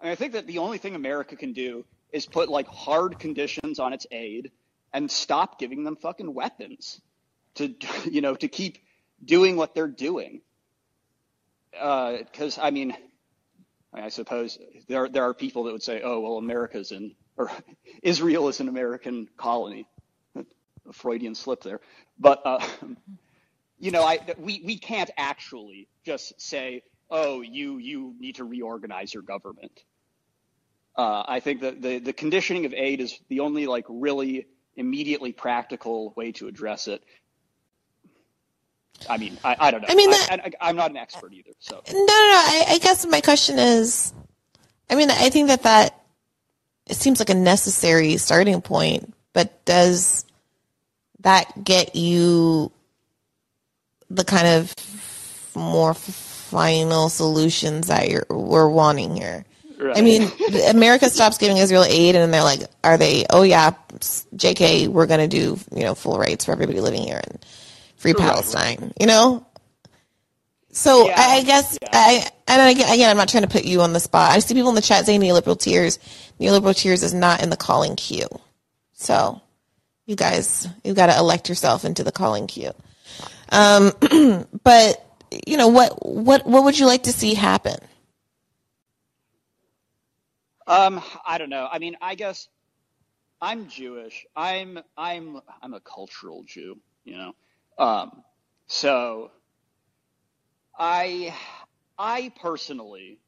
[0.00, 3.20] I, mean, I think that the only thing America can do is put like hard
[3.20, 4.50] conditions on its aid
[4.92, 7.00] and stop giving them fucking weapons
[7.54, 7.74] to
[8.10, 8.78] you know to keep
[9.24, 10.42] doing what they're doing.
[11.72, 12.94] Because uh, I mean,
[13.92, 14.58] I suppose
[14.88, 17.50] there there are people that would say, "Oh, well, America's in or
[18.02, 19.86] Israel is an American colony."
[20.88, 21.80] A Freudian slip there,
[22.18, 22.66] but uh,
[23.78, 29.12] you know, I we we can't actually just say, oh, you you need to reorganize
[29.14, 29.82] your government.
[30.96, 34.46] Uh, I think that the the conditioning of aid is the only like really
[34.76, 37.02] immediately practical way to address it.
[39.08, 39.86] I mean, I, I don't know.
[39.90, 41.82] I mean, that- I, I'm not an expert either, so.
[41.88, 42.08] No, no, no.
[42.08, 44.12] I, I guess my question is,
[44.90, 46.00] I mean, I think that that
[46.86, 50.24] it seems like a necessary starting point, but does
[51.20, 52.72] that get you
[54.10, 54.74] the kind of
[55.54, 59.44] more final solutions that you're we're wanting here?
[59.94, 60.28] I mean,
[60.70, 63.26] America stops giving Israel aid, and they're like, "Are they?
[63.30, 63.72] Oh yeah,
[64.34, 67.44] Jk, we're going to do you know full rights for everybody living here and
[67.98, 68.14] free.
[68.14, 69.46] Palestine." You know,
[70.72, 71.88] so Yeah, I, I guess yeah.
[71.92, 74.32] I and again, again, I'm not trying to put you on the spot.
[74.32, 75.98] I see people in the chat saying neoliberal tears.
[76.40, 78.28] Neoliberal tears is not in the Callin queue.
[78.94, 79.40] So
[80.06, 82.72] you guys, you got to elect yourself into the Callin queue.
[83.50, 83.92] Um,
[84.64, 85.04] but
[85.46, 86.06] you know what?
[86.06, 87.78] What what would you like to see happen?
[90.66, 91.68] Um, I don't know.
[91.70, 92.48] I mean, I guess
[93.40, 94.26] I'm Jewish.
[94.36, 97.34] I'm I'm I'm a cultural Jew, you know.
[97.78, 98.24] Um,
[98.66, 99.30] so
[100.76, 101.34] I
[101.96, 103.20] I personally,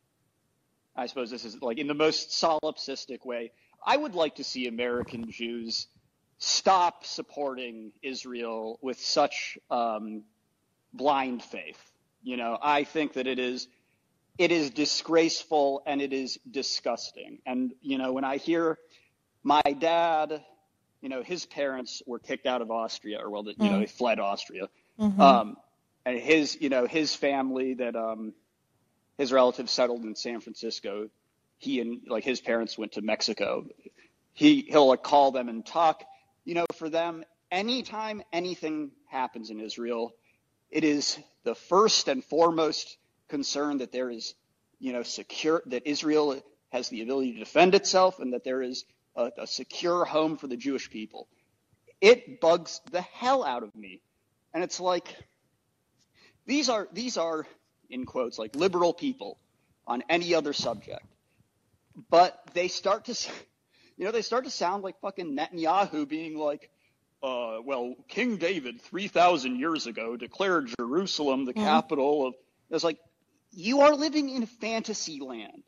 [0.96, 3.52] I suppose this is like in the most solipsistic way.
[3.84, 5.86] I would like to see American Jews
[6.38, 10.24] stop supporting Israel with such um,
[10.92, 11.80] blind faith.
[12.22, 13.68] You know, I think that it is
[14.36, 17.38] it is disgraceful and it is disgusting.
[17.46, 18.78] And you know, when I hear
[19.42, 20.42] my dad,
[21.00, 24.20] you know, his parents were kicked out of Austria, or well, you know, they fled
[24.20, 24.68] Austria.
[25.18, 25.56] Um,
[26.04, 28.34] and his, you know, his family that um,
[29.18, 31.08] his relatives settled in San Francisco.
[31.58, 33.66] He and like his parents went to Mexico.
[34.32, 36.04] He he'll like call them and talk.
[36.44, 40.14] You know, for them, anytime anything happens in Israel,
[40.70, 42.96] it is the first and foremost
[43.28, 44.34] concern that there is,
[44.78, 46.40] you know, secure that Israel
[46.70, 48.84] has the ability to defend itself and that there is
[49.20, 51.28] a, a secure home for the Jewish people.
[52.00, 54.00] It bugs the hell out of me,
[54.54, 55.14] and it's like
[56.46, 57.46] these are these are
[57.90, 59.38] in quotes like liberal people
[59.86, 61.04] on any other subject,
[62.10, 63.12] but they start to,
[63.96, 66.70] you know, they start to sound like fucking Netanyahu being like,
[67.22, 72.34] uh, well, King David, 3,000 years ago, declared Jerusalem the capital of.
[72.70, 72.98] It's like,
[73.50, 75.64] you are living in fantasy land.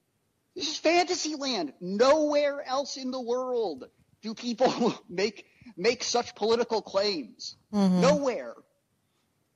[0.54, 1.72] This is fantasy land.
[1.80, 3.84] Nowhere else in the world
[4.22, 5.46] do people make
[5.76, 7.56] make such political claims.
[8.00, 8.54] Nowhere.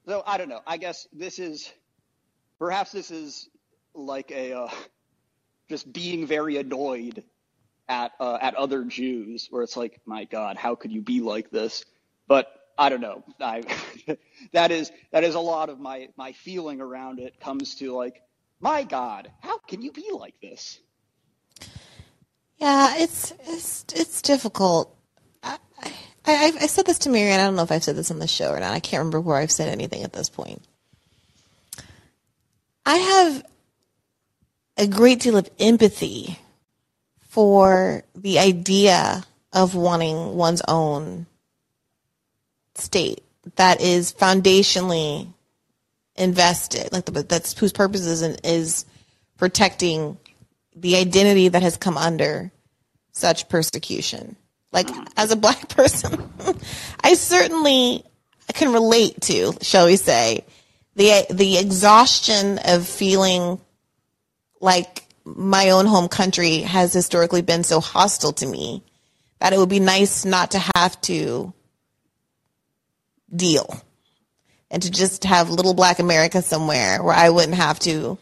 [0.07, 0.61] So I don't know.
[0.67, 1.71] I guess this is
[2.59, 3.49] perhaps this is
[3.95, 4.71] like a uh,
[5.69, 7.25] just being very annoyed
[7.89, 11.51] at uh, at other Jews, where it's like, my God, how could you be like
[11.51, 11.85] this?
[12.29, 13.25] But I don't know.
[13.41, 13.63] I
[14.53, 18.23] that is that is a lot of my my feeling around it comes to like,
[18.61, 20.81] my God, how can you be like this?
[22.59, 24.95] Yeah, it's it's it's difficult.
[25.43, 25.59] I,
[26.25, 27.41] I I said this to Marianne.
[27.41, 28.73] I don't know if I've said this on the show or not.
[28.73, 30.63] I can't remember where I've said anything at this point.
[32.85, 33.45] I have
[34.77, 36.39] a great deal of empathy
[37.29, 41.27] for the idea of wanting one's own
[42.75, 43.23] state
[43.57, 45.29] that is foundationally
[46.17, 48.85] invested, like the, that's whose purpose is, is
[49.39, 50.19] protecting
[50.77, 52.53] the identity that has come under
[53.13, 54.37] such persecution.
[54.73, 55.05] Like mm-hmm.
[55.17, 56.31] as a black person,
[57.03, 58.05] I certainly
[58.55, 60.45] can relate to, shall we say,
[60.95, 63.61] the the exhaustion of feeling
[64.61, 68.83] like my own home country has historically been so hostile to me
[69.41, 71.53] that it would be nice not to have to
[73.35, 73.83] deal
[74.71, 78.19] and to just have little black America somewhere where I wouldn't have to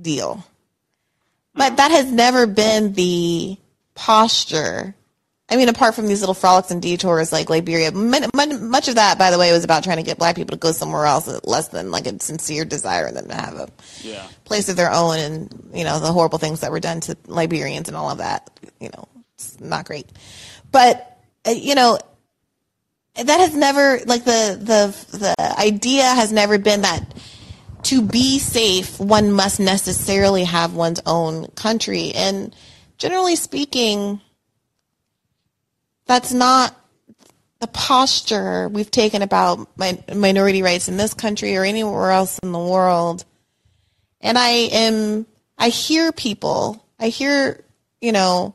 [0.00, 0.44] deal.
[1.54, 3.56] But that has never been the
[3.94, 4.94] posture.
[5.52, 9.32] I mean, apart from these little frolics and detours like Liberia, much of that, by
[9.32, 11.90] the way, was about trying to get black people to go somewhere else, less than
[11.90, 13.68] like a sincere desire in them to have a
[14.02, 14.26] Yeah.
[14.44, 17.88] place of their own, and you know the horrible things that were done to Liberians
[17.88, 18.48] and all of that.
[18.78, 20.06] You know, it's not great.
[20.70, 21.98] But uh, you know,
[23.16, 27.12] that has never like the the the idea has never been that
[27.84, 32.12] to be safe one must necessarily have one's own country.
[32.14, 32.54] And
[32.98, 34.20] generally speaking
[36.06, 36.74] that's not
[37.60, 42.52] the posture we've taken about min- minority rights in this country or anywhere else in
[42.52, 43.24] the world.
[44.20, 45.26] And i am
[45.58, 47.64] i hear people i hear
[48.00, 48.54] you know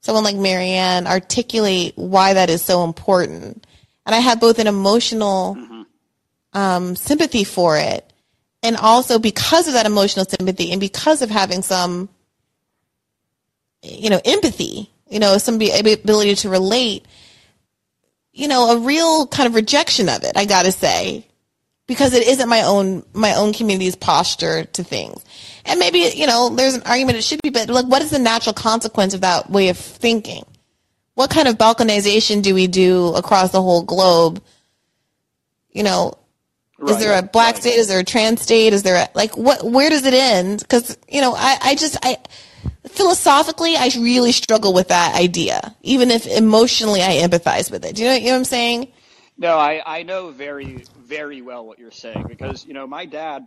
[0.00, 3.66] someone like marianne articulate why that is so important.
[4.04, 5.56] And I have both an emotional
[6.52, 8.11] um, sympathy for it.
[8.62, 12.08] And also because of that emotional sympathy and because of having some,
[13.82, 17.06] you know, empathy, you know, some ability to relate,
[18.32, 21.26] you know, a real kind of rejection of it, I gotta say,
[21.86, 25.22] because it isn't my own, my own community's posture to things.
[25.64, 28.18] And maybe, you know, there's an argument it should be, but like, what is the
[28.18, 30.44] natural consequence of that way of thinking?
[31.14, 34.42] What kind of balkanization do we do across the whole globe?
[35.70, 36.14] You know,
[36.82, 37.62] Right, is there a black right.
[37.62, 37.74] state?
[37.76, 38.72] Is there a trans state?
[38.72, 39.64] Is there a, like what?
[39.64, 40.58] Where does it end?
[40.58, 42.18] Because you know, I, I just I
[42.88, 47.94] philosophically I really struggle with that idea, even if emotionally I empathize with it.
[47.94, 48.92] Do you know, you know what I'm saying?
[49.38, 53.46] No, I I know very very well what you're saying because you know my dad,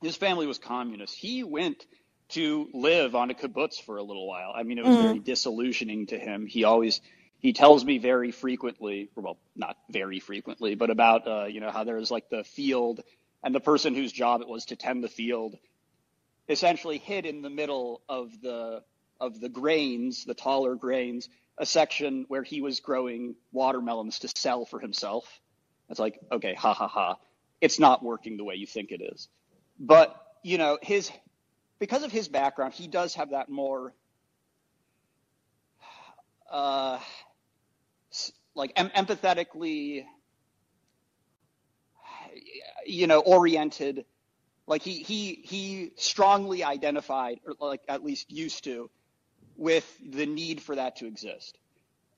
[0.00, 1.16] his family was communist.
[1.16, 1.84] He went
[2.30, 4.52] to live on a kibbutz for a little while.
[4.54, 5.06] I mean, it was mm-hmm.
[5.06, 6.46] very disillusioning to him.
[6.46, 7.00] He always
[7.42, 11.84] he tells me very frequently, well, not very frequently, but about uh, you know how
[11.84, 13.02] there's like the field
[13.44, 15.56] and the person whose job it was to tend the field
[16.48, 18.82] essentially hid in the middle of the
[19.20, 21.28] of the grains, the taller grains,
[21.58, 25.40] a section where he was growing watermelons to sell for himself.
[25.90, 27.16] It's like, okay, ha ha ha.
[27.60, 29.28] It's not working the way you think it is.
[29.78, 31.10] But, you know, his
[31.78, 33.92] because of his background, he does have that more
[36.50, 36.98] uh,
[38.54, 40.04] like em- empathetically,
[42.86, 44.04] you know, oriented.
[44.66, 48.90] Like he he he strongly identified, or like at least used to,
[49.56, 51.58] with the need for that to exist.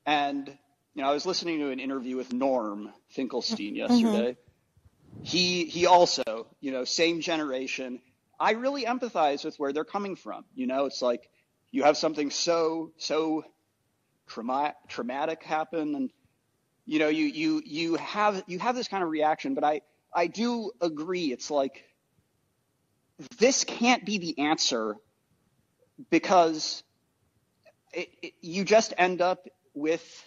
[0.07, 0.47] And
[0.95, 3.77] you know, I was listening to an interview with Norm Finkelstein mm-hmm.
[3.77, 4.33] yesterday.
[4.33, 5.25] Mm-hmm.
[5.25, 8.01] He he also, you know, same generation.
[8.39, 10.45] I really empathize with where they're coming from.
[10.55, 11.29] You know, it's like
[11.71, 13.45] you have something so so
[14.27, 16.11] trauma, traumatic happen and
[16.87, 19.81] you know, you you you have you have this kind of reaction, but I
[20.15, 21.33] I do agree.
[21.33, 21.85] It's like
[23.39, 24.97] this can't be the answer
[26.11, 26.83] because
[27.93, 30.25] it, it, you just end up with.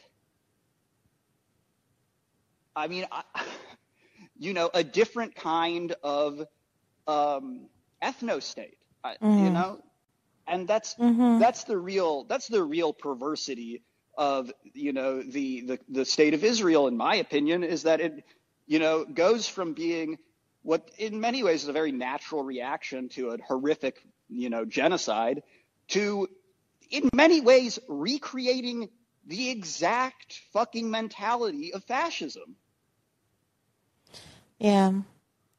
[2.75, 3.23] I mean, I,
[4.37, 6.43] you know, a different kind of
[7.07, 7.67] um,
[8.01, 8.77] ethno state.
[9.05, 9.45] Mm-hmm.
[9.45, 9.81] You know,
[10.47, 11.39] and that's mm-hmm.
[11.39, 13.83] that's the real that's the real perversity
[14.17, 18.23] of you know the, the the state of Israel, in my opinion, is that it
[18.67, 20.17] you know goes from being
[20.63, 25.43] what in many ways is a very natural reaction to a horrific you know genocide
[25.89, 26.27] to
[26.91, 28.89] in many ways recreating
[29.27, 32.55] the exact fucking mentality of fascism.
[34.59, 34.93] Yeah.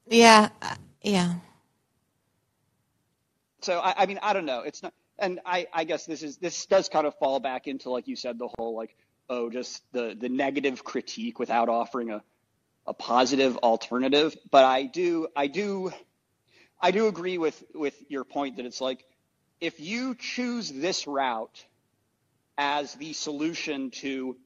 [0.09, 0.51] Yeah.
[0.63, 1.35] Uh, yeah.
[3.63, 4.61] So I, I mean I don't know.
[4.63, 7.91] It's not and I, I guess this is this does kind of fall back into
[7.91, 8.97] like you said the whole like
[9.29, 12.23] oh just the the negative critique without offering a
[12.87, 14.35] a positive alternative.
[14.51, 15.93] But I do I do
[16.81, 19.05] I do agree with with your point that it's like
[19.61, 21.65] if you choose this route
[22.57, 24.37] as the solution to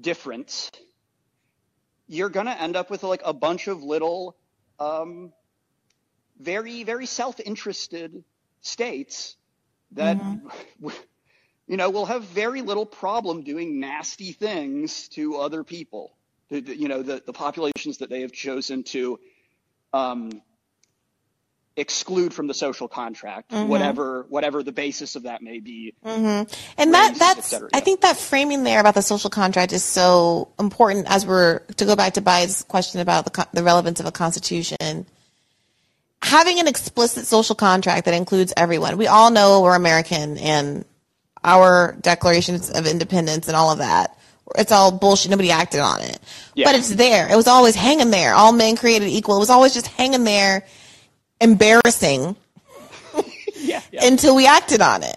[0.00, 0.70] difference
[2.06, 4.36] you're going to end up with like a bunch of little
[4.78, 5.32] um,
[6.40, 8.22] very very self-interested
[8.60, 9.36] states
[9.92, 10.88] that mm-hmm.
[11.66, 16.12] you know will have very little problem doing nasty things to other people.
[16.50, 19.20] You know, the, the populations that they have chosen to
[19.92, 20.40] um,
[21.76, 23.68] exclude from the social contract, mm-hmm.
[23.68, 25.94] whatever whatever the basis of that may be.
[26.04, 26.52] Mm-hmm.
[26.78, 30.52] And race, that that's I think that framing there about the social contract is so
[30.58, 34.12] important as we're to go back to Bai's question about the the relevance of a
[34.12, 35.06] constitution
[36.22, 38.96] having an explicit social contract that includes everyone.
[38.96, 40.84] We all know we're American and
[41.44, 44.18] our declarations of independence and all of that.
[44.56, 45.30] It's all bullshit.
[45.30, 46.18] Nobody acted on it.
[46.54, 46.66] Yeah.
[46.66, 47.30] But it's there.
[47.30, 48.34] It was always hanging there.
[48.34, 49.36] All men created equal.
[49.36, 50.64] It was always just hanging there,
[51.40, 52.34] embarrassing
[53.54, 54.06] yeah, yeah.
[54.06, 55.16] until we acted on it.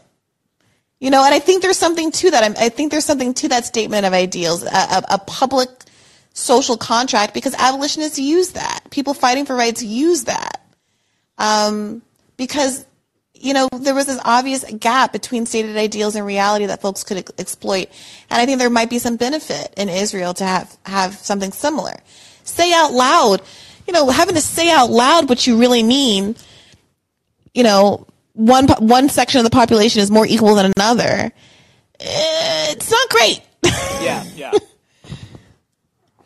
[1.00, 2.60] You know, and I think there's something to that.
[2.60, 5.70] I think there's something to that statement of ideals, a, a, a public
[6.34, 8.82] social contract, because abolitionists use that.
[8.92, 10.61] People fighting for rights use that
[11.42, 12.04] um,
[12.38, 12.86] because
[13.34, 17.18] you know there was this obvious gap between stated ideals and reality that folks could
[17.18, 17.90] ex- exploit,
[18.30, 21.96] and I think there might be some benefit in Israel to have have something similar.
[22.44, 23.42] Say out loud,
[23.88, 26.36] you know, having to say out loud what you really mean.
[27.54, 31.32] You know, one one section of the population is more equal than another.
[32.00, 33.42] It's not great.
[34.02, 34.52] yeah, yeah.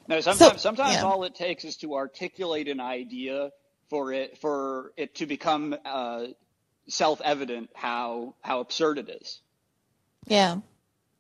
[0.08, 1.04] No, sometimes so, sometimes yeah.
[1.04, 3.50] all it takes is to articulate an idea
[3.90, 6.26] for it for it to become uh,
[6.88, 9.40] self-evident how how absurd it is.
[10.28, 10.58] Yeah,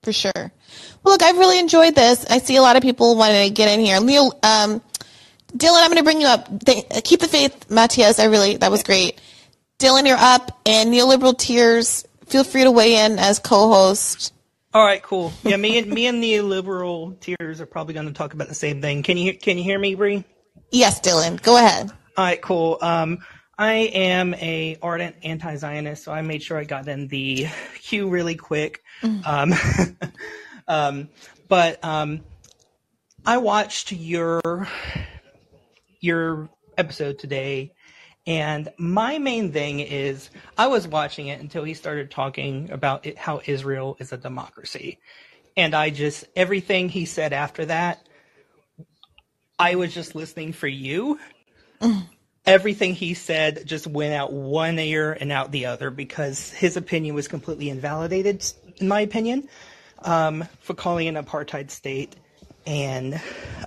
[0.03, 0.31] for sure.
[0.35, 2.25] Well, look, I've really enjoyed this.
[2.29, 3.99] I see a lot of people wanting to get in here.
[3.99, 4.81] Leo, um,
[5.55, 6.65] Dylan, I'm going to bring you up.
[6.65, 8.19] Th- keep the faith, Matthias.
[8.19, 9.21] I really, that was great.
[9.77, 12.05] Dylan, you're up, and neoliberal tears.
[12.25, 14.33] Feel free to weigh in as co-host.
[14.73, 15.31] All right, cool.
[15.43, 18.81] Yeah, me and me and neoliberal tears are probably going to talk about the same
[18.81, 19.03] thing.
[19.03, 20.23] Can you can you hear me, Bree?
[20.71, 21.41] Yes, Dylan.
[21.41, 21.91] Go ahead.
[22.17, 22.77] All right, cool.
[22.81, 23.19] Um,
[23.57, 27.47] I am a ardent anti-Zionist, so I made sure I got in the
[27.81, 28.83] queue really quick.
[29.25, 29.53] Um,
[30.69, 31.09] um,
[31.49, 32.21] but um,
[33.25, 34.67] I watched your
[35.99, 37.73] your episode today,
[38.25, 43.17] and my main thing is I was watching it until he started talking about it,
[43.17, 44.99] how Israel is a democracy,
[45.57, 48.07] and I just everything he said after that,
[49.59, 51.19] I was just listening for you.
[52.45, 57.15] Everything he said just went out one ear and out the other because his opinion
[57.15, 58.45] was completely invalidated,
[58.77, 59.49] in my opinion,
[60.03, 62.15] um, for calling an apartheid state
[62.67, 63.19] and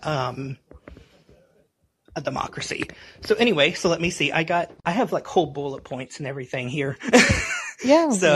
[0.05, 0.57] um,
[2.15, 2.89] a democracy.
[3.23, 4.31] So anyway, so let me see.
[4.31, 6.97] I got I have like whole bullet points and everything here.
[7.85, 8.35] Yeah, so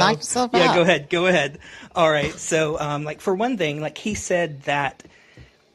[0.52, 0.74] yeah, out.
[0.74, 1.58] go ahead, go ahead.
[1.96, 2.32] All right.
[2.32, 5.02] So um, like for one thing, like he said that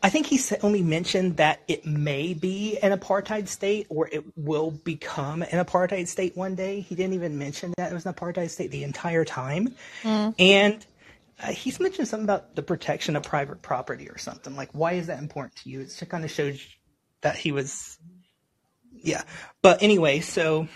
[0.08, 4.72] I think he only mentioned that it may be an apartheid state or it will
[4.72, 6.80] become an apartheid state one day.
[6.80, 9.76] He didn't even mention that it was an apartheid state the entire time.
[10.40, 10.86] And
[11.44, 14.56] uh, he's mentioned something about the protection of private property or something.
[14.56, 15.82] Like, why is that important to you?
[15.82, 16.66] It just kind of shows
[17.20, 18.00] that he was,
[18.94, 19.24] yeah.
[19.62, 20.70] But anyway, so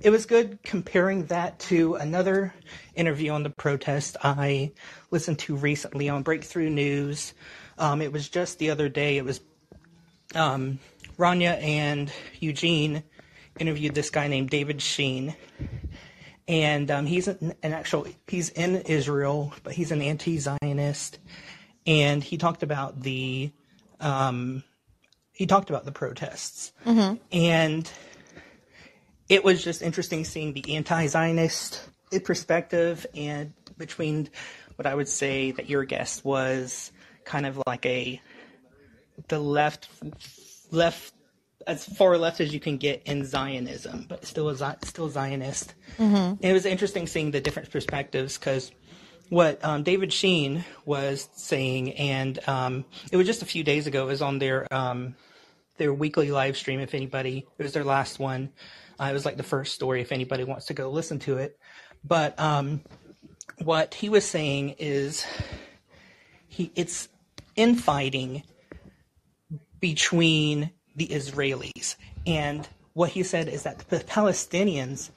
[0.00, 2.52] it was good comparing that to another
[2.96, 4.72] interview on the protest I
[5.12, 7.32] listened to recently on Breakthrough News.
[7.82, 9.16] Um, it was just the other day.
[9.16, 9.40] It was
[10.36, 10.78] um,
[11.18, 13.02] Rania and Eugene
[13.58, 15.34] interviewed this guy named David Sheen,
[16.46, 21.18] and um, he's an, an actual he's in Israel, but he's an anti-Zionist,
[21.84, 23.50] and he talked about the
[23.98, 24.62] um,
[25.32, 26.70] he talked about the protests,
[27.32, 27.90] and
[29.28, 31.82] it was just interesting seeing the anti-Zionist
[32.22, 34.28] perspective and between
[34.76, 36.92] what I would say that your guest was
[37.24, 38.20] kind of like a
[39.28, 39.88] the left
[40.70, 41.12] left
[41.66, 45.74] as far left as you can get in Zionism, but still a still Zionist.
[46.26, 48.72] And it was interesting seeing the different perspectives because
[49.28, 54.04] what um, David Sheen was saying, and um, it was just a few days ago.
[54.04, 55.14] It was on their um,
[55.78, 56.80] their weekly live stream.
[56.80, 58.50] If anybody, it was their last one.
[59.00, 60.00] Uh, it was like the first story.
[60.00, 61.58] If anybody wants to go listen to it,
[62.04, 62.82] but um,
[63.58, 65.24] what he was saying is
[66.48, 67.08] he it's
[67.56, 68.42] infighting
[69.80, 71.96] between the Israelis.
[72.26, 75.10] And what he said is that the Palestinians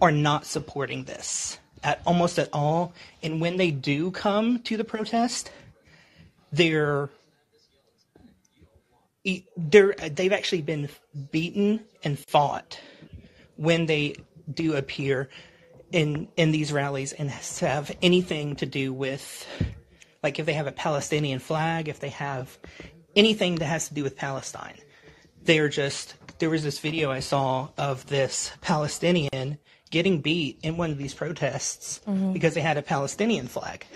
[0.00, 2.92] are not supporting this at almost at all.
[3.22, 5.50] And when they do come to the protest,
[6.52, 7.08] they're
[9.56, 10.88] they're they've actually been
[11.30, 12.80] beaten and fought
[13.56, 14.16] when they
[14.52, 15.28] do appear
[15.92, 19.46] in in these rallies and have anything to do with
[20.22, 22.58] like if they have a Palestinian flag, if they have
[23.16, 24.76] anything that has to do with Palestine.
[25.44, 29.58] They're just there was this video I saw of this Palestinian
[29.90, 32.32] getting beat in one of these protests mm-hmm.
[32.32, 33.86] because they had a Palestinian flag.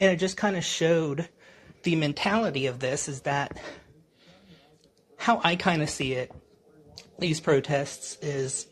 [0.00, 1.28] And it just kind of showed
[1.82, 3.58] the mentality of this is that
[5.18, 6.32] how I kind of see it,
[7.18, 8.66] these protests is,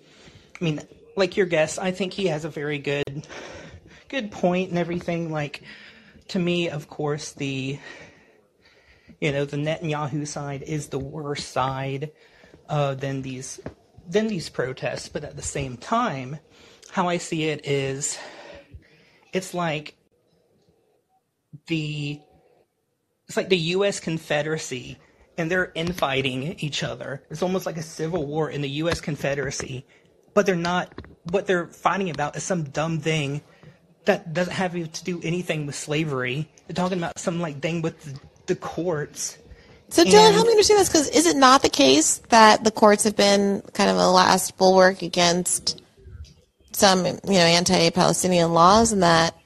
[0.61, 0.81] I mean,
[1.17, 3.27] like your guest, I think he has a very good,
[4.09, 5.31] good point and everything.
[5.31, 5.63] Like,
[6.33, 7.79] to me, of course, the,
[9.21, 12.11] you know, the Netanyahu side is the worse side
[12.71, 13.61] uh, than these,
[14.09, 15.11] than these protests.
[15.11, 16.39] But at the same time,
[16.91, 18.19] how I see it is,
[19.35, 19.95] it's like
[21.67, 22.19] the
[23.29, 24.01] it's like the U.S.
[24.01, 24.99] Confederacy,
[25.37, 27.23] and they're infighting each other.
[27.31, 29.03] It's almost like a civil war in the U.S.
[29.03, 29.85] Confederacy,
[30.33, 30.95] but they're not.
[31.31, 33.43] What they're fighting about is some dumb thing
[34.05, 36.49] that doesn't have to do anything with slavery.
[36.67, 39.39] They're talking about some like thing with the, the courts.
[39.89, 42.71] So, Dylan, And- help me understand this because is it not the case that the
[42.71, 45.83] courts have been kind of a last bulwark against
[46.73, 49.37] some, you know, anti-Palestinian laws, and that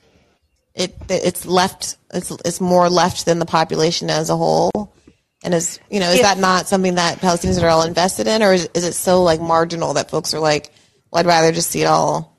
[0.74, 4.94] it it's left it's it's more left than the population as a whole,
[5.42, 8.42] and is you know is If- that not something that Palestinians are all invested in,
[8.42, 10.72] or is, is it so like marginal that folks are like,
[11.10, 12.35] well, I'd rather just see it all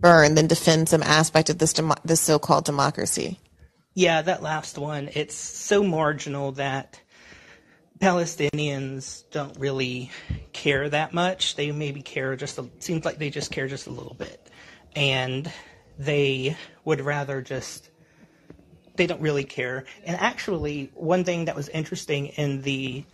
[0.00, 3.38] burn than defend some aspect of this demo- this so-called democracy?
[3.94, 5.10] Yeah, that last one.
[5.14, 7.00] It's so marginal that
[7.98, 10.10] Palestinians don't really
[10.52, 11.56] care that much.
[11.56, 14.48] They maybe care just a, seems like they just care just a little bit.
[14.96, 15.50] And
[15.98, 17.90] they would rather just
[18.96, 19.84] they don't really care.
[20.04, 23.04] And actually, one thing that was interesting in the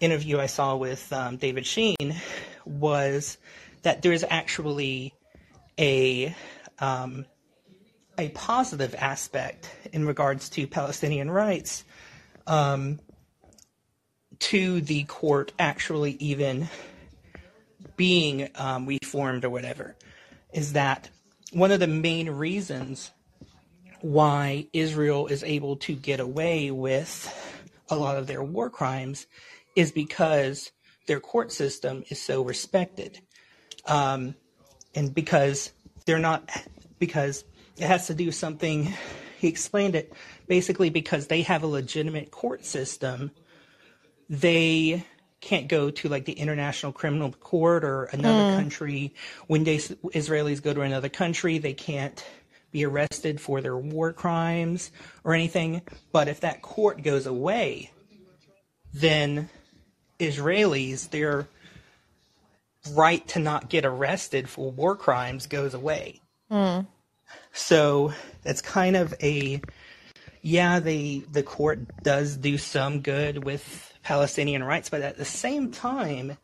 [0.00, 2.14] interview I saw with um, David Sheen
[2.64, 3.38] was
[3.82, 5.14] that there's actually
[5.78, 6.34] a
[6.78, 7.26] um,
[8.18, 11.84] a positive aspect in regards to Palestinian rights
[12.46, 13.00] um,
[14.38, 16.68] to the court actually even
[17.96, 19.96] being um, reformed or whatever
[20.52, 21.08] is that
[21.52, 23.10] one of the main reasons
[24.00, 27.32] why Israel is able to get away with
[27.88, 29.26] a lot of their war crimes
[29.76, 30.72] is because
[31.06, 33.20] their court system is so respected.
[33.86, 34.34] Um,
[34.94, 35.72] and because
[36.06, 36.48] they're not,
[36.98, 37.44] because
[37.76, 38.92] it has to do something,
[39.38, 40.12] he explained it
[40.46, 43.30] basically because they have a legitimate court system,
[44.28, 45.04] they
[45.40, 48.56] can't go to like the International Criminal Court or another mm.
[48.56, 49.14] country.
[49.48, 52.24] When they, Israelis go to another country, they can't
[52.70, 54.90] be arrested for their war crimes
[55.24, 55.82] or anything.
[56.12, 57.90] But if that court goes away,
[58.94, 59.50] then
[60.18, 61.48] Israelis, their
[62.90, 66.20] right to not get arrested for war crimes goes away.
[67.52, 69.60] So that's kind of a
[70.42, 75.70] yeah, the the court does do some good with Palestinian rights, but at the same
[75.70, 76.36] time,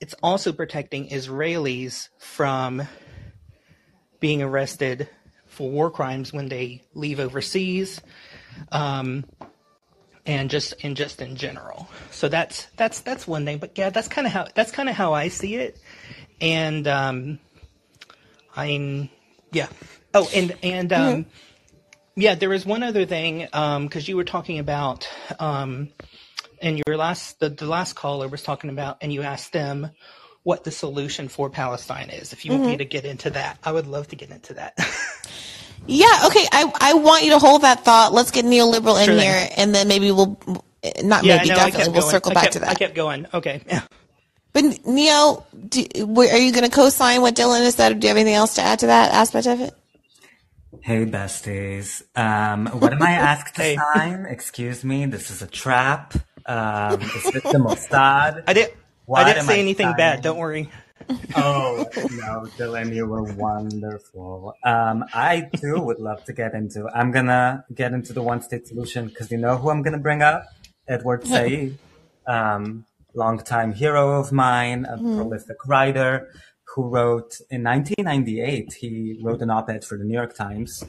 [0.00, 2.82] it's also protecting Israelis from
[4.20, 5.08] being arrested
[5.46, 8.00] for war crimes when they leave overseas,
[8.72, 9.24] um,
[10.26, 11.88] and just and just in general.
[12.10, 13.58] So that's that's that's one thing.
[13.58, 15.78] But yeah, that's kind of how that's kind of how I see it,
[16.40, 17.38] and um,
[18.56, 19.10] I'm
[19.52, 19.68] yeah.
[20.14, 21.26] Oh, and and um,
[22.16, 25.90] yeah, there was one other thing because you were talking about um,
[26.62, 29.90] and your last the, the last caller was talking about and you asked them
[30.44, 32.32] what the solution for Palestine is.
[32.32, 34.78] If you want me to get into that, I would love to get into that.
[35.86, 36.46] Yeah, okay.
[36.52, 38.12] I, I want you to hold that thought.
[38.12, 39.18] Let's get neoliberal in thing.
[39.18, 40.38] here, and then maybe we'll,
[41.02, 42.10] not yeah, maybe, no, definitely, we'll going.
[42.10, 42.68] circle I back kept, to that.
[42.70, 43.26] I kept going.
[43.34, 43.62] Okay.
[43.66, 43.82] Yeah.
[44.52, 48.08] But Neil, do, are you going to co-sign what Dylan has said, or do you
[48.08, 49.74] have anything else to add to that aspect of it?
[50.82, 52.02] Hey besties.
[52.16, 53.76] Um, what am I asked to Hey.
[53.76, 54.26] sign?
[54.26, 56.14] Excuse me, this is a trap.
[56.46, 58.44] Um, is this the Mossad?
[58.48, 58.70] I did.
[59.06, 59.96] What I didn't say I anything signing?
[59.96, 60.22] bad.
[60.22, 60.70] Don't worry.
[61.36, 64.54] Oh no, Dylan, you were wonderful.
[64.64, 66.88] Um, I too would love to get into.
[66.94, 70.46] I'm gonna get into the one-state solution because you know who I'm gonna bring up?
[70.86, 71.78] Edward Said,
[72.26, 76.28] um, longtime hero of mine, a prolific writer
[76.74, 78.74] who wrote in 1998.
[78.74, 80.84] He wrote an op-ed for the New York Times,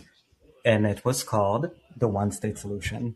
[0.64, 3.16] and it was called "The One-State Solution."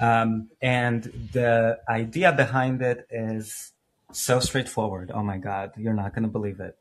[0.00, 1.02] Um, and
[1.32, 3.72] the idea behind it is
[4.12, 5.10] so straightforward.
[5.14, 6.76] Oh my God, you're not going to believe it.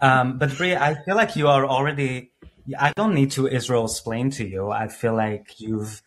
[0.00, 2.30] Um, but Bria, I feel like you are already,
[2.78, 4.70] I don't need to Israel explain to you.
[4.70, 6.02] I feel like you've,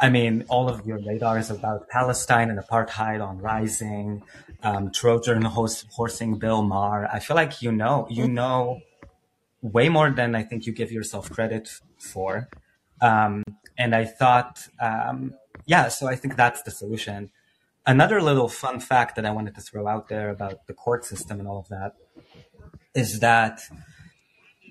[0.00, 4.22] I mean, all of your radars about Palestine and apartheid on rising,
[4.62, 7.08] um, Trojan horse, horsing Bill Maher.
[7.12, 8.80] I feel like you know, you know
[9.62, 12.48] way more than I think you give yourself credit for.
[13.00, 13.42] Um,
[13.78, 15.34] and I thought, um,
[15.66, 17.30] yeah, so I think that's the solution.
[17.86, 21.38] Another little fun fact that I wanted to throw out there about the court system
[21.38, 21.92] and all of that
[22.94, 23.60] is that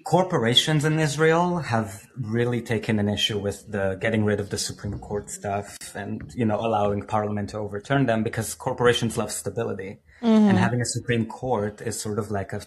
[0.04, 5.00] corporations in Israel have really taken an issue with the getting rid of the Supreme
[5.00, 10.00] Court stuff and you know allowing Parliament to overturn them because corporations love stability.
[10.22, 12.62] And having a Supreme Court is sort of like a,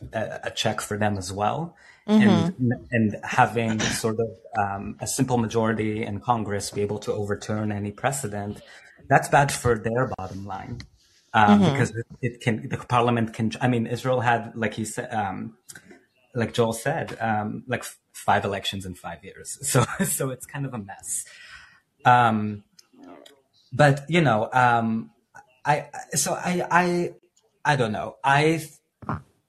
[0.44, 1.74] a, check for them as well.
[2.06, 2.54] And
[2.90, 4.28] and having sort of
[4.58, 8.60] um, a simple majority in Congress be able to overturn any precedent,
[9.08, 10.80] that's bad for their bottom line
[11.34, 13.52] um, because it, it can the Parliament can.
[13.60, 15.12] I mean, Israel had like he said.
[15.14, 15.56] Um,
[16.34, 19.58] like Joel said, um, like f- five elections in five years.
[19.62, 21.24] So, so it's kind of a mess.
[22.04, 22.62] Um,
[23.72, 25.10] but you know, um,
[25.64, 27.14] I, I- so I, I,
[27.64, 28.16] I don't know.
[28.22, 28.66] I,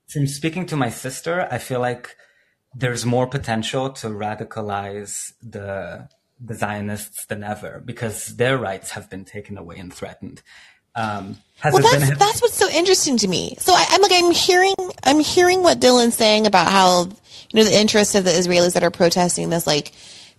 [0.07, 2.15] from speaking to my sister, I feel like
[2.73, 6.07] there's more potential to radicalize the,
[6.39, 10.41] the Zionists than ever because their rights have been taken away and threatened.
[10.95, 13.55] Um, has Well, that's, been, that's what's so interesting to me.
[13.59, 17.63] So I, I'm like I'm hearing I'm hearing what Dylan's saying about how you know
[17.63, 19.93] the interests of the Israelis that are protesting this like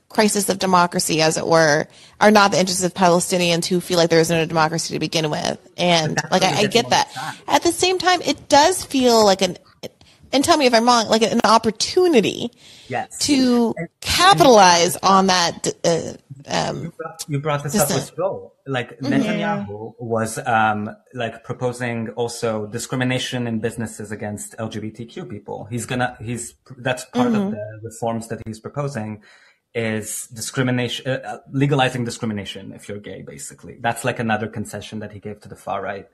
[0.08, 1.86] crisis of democracy, as it were,
[2.20, 5.30] are not the interests of Palestinians who feel like there isn't a democracy to begin
[5.30, 5.58] with.
[5.76, 7.36] And like I, I get get that.
[7.46, 9.58] At the same time, it does feel like an
[10.32, 12.50] and tell me if I'm wrong, like an opportunity
[12.88, 13.18] yes.
[13.20, 15.68] to capitalize on that.
[15.84, 16.12] Uh,
[16.46, 16.92] um,
[17.26, 18.54] you brought this up with Joel.
[18.66, 25.64] Like Netanyahu was um, like proposing also discrimination in businesses against LGBTQ people.
[25.64, 29.22] He's gonna he's that's part of the reforms that he's proposing
[29.74, 33.78] is discrimination uh, uh, legalizing discrimination if you're gay basically.
[33.80, 36.08] That's like another concession that he gave to the far right.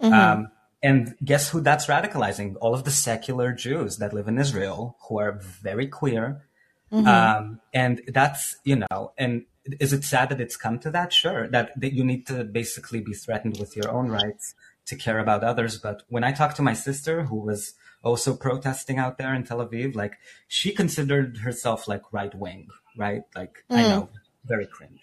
[0.00, 0.48] Um,
[0.82, 2.56] and guess who that's radicalizing?
[2.60, 6.42] All of the secular Jews that live in Israel who are very queer.
[6.90, 9.44] Um, and that's, you know, and
[9.78, 11.12] is it sad that it's come to that?
[11.12, 11.46] Sure.
[11.48, 14.54] That, that you need to basically be threatened with your own rights
[14.86, 15.76] to care about others.
[15.78, 19.58] But when I talked to my sister, who was also protesting out there in Tel
[19.58, 23.22] Aviv, like she considered herself like right wing, right?
[23.34, 24.08] Like I know,
[24.44, 25.00] very cringe.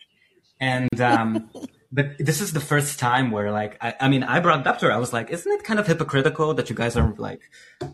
[0.60, 1.50] And um,
[1.96, 4.80] but this is the first time where like I, I mean I brought it up
[4.80, 4.92] to her.
[4.92, 7.44] I was like, isn't it kind of hypocritical that you guys are like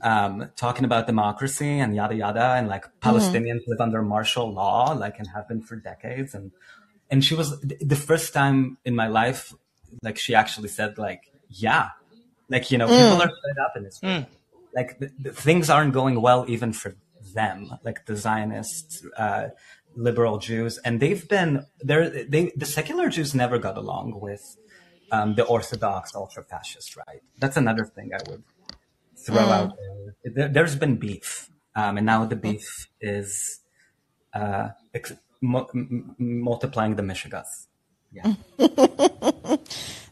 [0.01, 5.19] um, talking about democracy and yada yada and like Palestinians live under martial law, like
[5.19, 6.33] and have been for decades?
[6.33, 6.51] And
[7.11, 9.53] and she was the first time in my life
[10.01, 11.89] like she actually said like yeah.
[12.49, 14.25] Like you know people are fed up in Israel
[14.73, 16.95] like the, the things aren't going well even for
[17.33, 17.77] them.
[17.83, 19.49] Like the zionists uh
[19.95, 24.57] liberal jews and they've been there they the secular jews never got along with
[25.11, 28.43] um the orthodox ultra-fascist right that's another thing i would
[29.25, 29.71] throw out
[30.23, 30.33] there.
[30.35, 33.59] there there's been beef um and now the beef is
[34.33, 37.67] uh ex- mu- m- m- multiplying the mishigas
[38.11, 38.33] yeah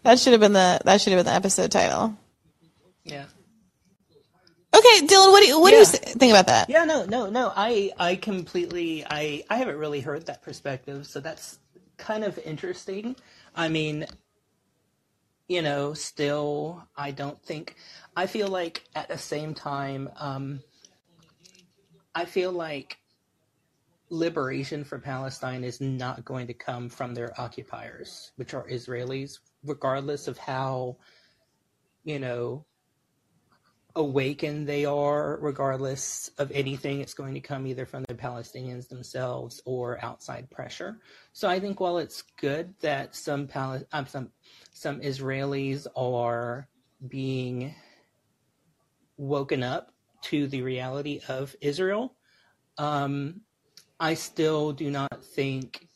[0.03, 2.15] That should have been the that should have been the episode title.
[3.03, 3.25] Yeah.
[4.79, 6.69] Okay, Dylan, what do you what do you think about that?
[6.69, 7.51] Yeah, no, no, no.
[7.55, 11.59] I, I completely, I, I haven't really heard that perspective, so that's
[11.97, 13.17] kind of interesting.
[13.55, 14.07] I mean,
[15.49, 17.75] you know, still, I don't think.
[18.15, 20.61] I feel like at the same time, um,
[22.15, 22.97] I feel like
[24.09, 30.27] liberation for Palestine is not going to come from their occupiers, which are Israelis, regardless
[30.27, 30.97] of how,
[32.03, 32.65] you know,
[33.95, 37.01] awakened they are, regardless of anything.
[37.01, 40.99] It's going to come either from the Palestinians themselves or outside pressure.
[41.33, 44.29] So I think while it's good that some Pal- um, some
[44.71, 46.67] some Israelis are
[47.07, 47.73] being
[49.17, 49.91] woken up
[50.21, 52.15] to the reality of Israel,
[52.77, 53.41] um,
[53.99, 55.87] I still do not think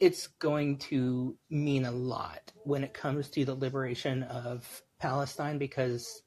[0.00, 6.22] it's going to mean a lot when it comes to the liberation of Palestine because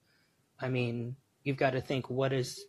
[0.60, 2.65] I mean, you've got to think what is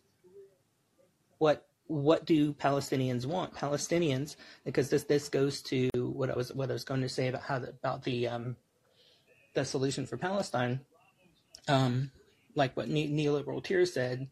[1.37, 3.53] what what do Palestinians want?
[3.53, 4.35] Palestinians,
[4.65, 7.43] because this this goes to what I was what I was going to say about
[7.43, 8.55] how the, about the um,
[9.53, 10.81] the solution for Palestine,
[11.67, 12.11] um,
[12.55, 14.27] like what ne- neoliberal tears said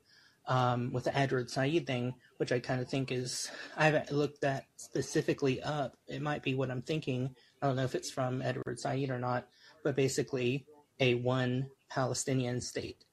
[0.48, 4.42] um, with the Edward Said thing, which I kind of think is I haven't looked
[4.42, 5.96] that specifically up.
[6.08, 7.34] It might be what I'm thinking.
[7.62, 9.48] I don't know if it's from Edward Said or not,
[9.84, 10.66] but basically
[11.00, 13.05] a one Palestinian state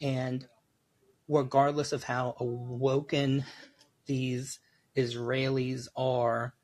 [0.00, 0.46] and
[1.28, 3.44] regardless of how awoken
[4.06, 4.58] these
[4.96, 6.54] Israelis are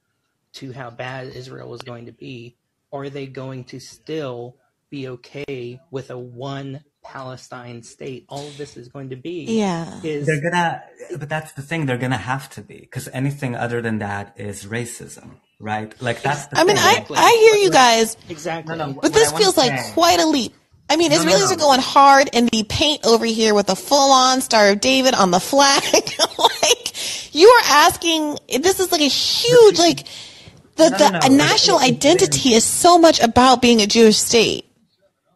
[0.55, 2.57] to how bad Israel is going to be,
[2.93, 4.57] are they going to still
[4.91, 8.27] be okay with a one Palestine state?
[8.29, 10.01] All of this is going to be Yeah.
[10.05, 10.83] is They're gonna,
[11.19, 11.87] but that's the thing.
[11.87, 15.95] They're gonna have to be because anything other than that is racism, right?
[16.03, 16.85] Like that's the I mean, thing.
[16.85, 18.77] I I hear you guys, exactly.
[18.77, 20.55] No, no, but this feels like quite a leap.
[20.93, 21.55] I mean, No, no, Israelis no.
[21.55, 25.31] are going hard in the paint over here with a full-on Star of David on
[25.31, 25.83] the flag.
[26.39, 30.05] like you are asking, this is like a huge like
[30.77, 31.37] the No, the no, no.
[31.49, 34.67] national It- it- identity is so much about being a Jewish state.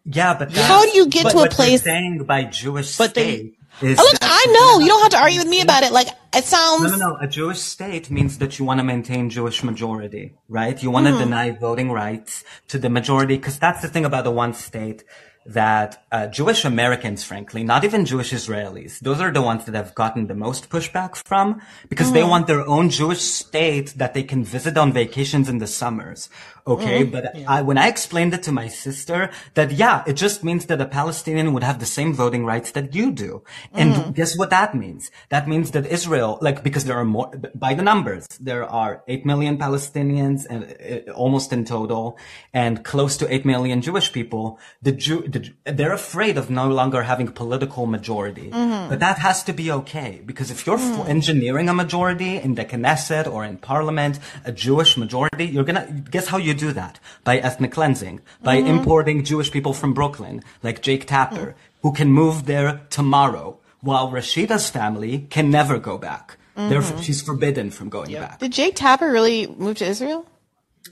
[0.04, 3.36] Yeah, but How do you get but to a place- saying by Jewish But they-
[3.36, 5.92] state is Oh, look, I know you don't have to argue with me about it.
[5.92, 6.82] Like it sounds.
[6.92, 7.16] No, no, no.
[7.20, 10.76] A Jewish state means that you want to maintain Jewish majority, right?
[10.82, 11.24] You want to Mm-hmm.
[11.24, 15.02] deny voting rights to the majority, because that's the thing about the one state
[15.48, 19.94] that uh, Jewish Americans, frankly, not even Jewish Israelis, those are the ones that have
[19.94, 22.14] gotten the most pushback from, because Mm-hmm.
[22.14, 26.28] they want their own Jewish state that they can visit on vacations in the summers.
[26.66, 27.10] Okay, Mm-hmm.
[27.12, 30.80] but I, when I explained it to my sister, that yeah, it just means that
[30.80, 33.42] a Palestinian would have the same voting rights that you do.
[33.72, 34.10] And Mm-hmm.
[34.18, 35.10] guess what that means?
[35.28, 39.24] That means that Israel, like, because there are more, by the numbers, there are 8
[39.24, 40.64] million Palestinians and
[41.08, 42.18] uh, almost in total
[42.52, 44.58] and close to 8 million Jewish people.
[44.82, 48.50] The Jew, the, they're afraid of no longer having political majority.
[48.50, 48.88] Mm-hmm.
[48.90, 52.64] But that has to be okay because if you're f- engineering a majority in the
[52.64, 56.98] Knesset or in parliament, a Jewish majority, you're gonna, guess how you do that?
[57.24, 58.78] By ethnic cleansing, by Mm-hmm.
[58.78, 64.68] importing Jewish people from Brooklyn, like Jake Tapper, who can move there tomorrow, while Rashida's
[64.70, 66.36] family can never go back.
[66.56, 68.38] They're, she's forbidden from going back.
[68.40, 70.24] Did Jake Tapper really move to Israel?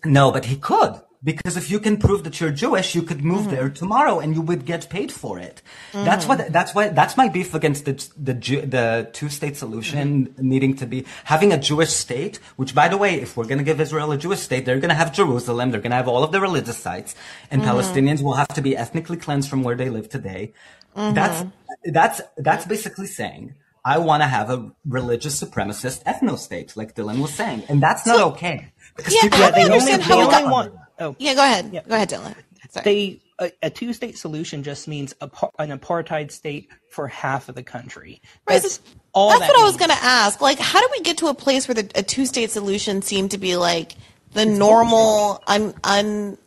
[0.04, 1.00] No, but he could.
[1.24, 3.74] Because if you can prove that you're Jewish, you could move there mm-hmm.
[3.74, 5.62] tomorrow and you would get paid for it.
[5.92, 6.42] That's mm-hmm.
[6.42, 6.52] what.
[6.52, 6.88] That's why.
[6.88, 10.48] That's my beef against the the the two state solution mm-hmm.
[10.48, 12.38] needing to be having a Jewish state.
[12.56, 14.90] Which, by the way, if we're going to give Israel a Jewish state, they're going
[14.90, 15.70] to have Jerusalem.
[15.70, 17.14] They're going to have all of the religious sites,
[17.50, 20.52] and Palestinians will have to be ethnically cleansed from where they live today.
[20.94, 21.48] That's
[21.84, 23.54] that's that's basically saying.
[23.86, 28.06] I want to have a religious supremacist ethno state, like Dylan was saying, and that's
[28.06, 28.72] not okay.
[28.96, 30.74] Because Yeah, people how are do you they only, understand how we only got- want.
[30.98, 31.70] Oh, Yeah, go ahead.
[31.72, 31.82] Yeah.
[31.88, 32.34] Go ahead, Dylan.
[32.70, 32.84] Sorry.
[32.84, 37.62] they a, a two-state solution just means a, an apartheid state for half of the
[37.62, 38.20] country.
[38.48, 38.80] Right, That's
[39.12, 40.40] all That's that what I was going to ask.
[40.40, 43.38] Like, how do we get to a place where the, a two-state solution seemed to
[43.38, 43.94] be like
[44.32, 46.38] the normal, un, un,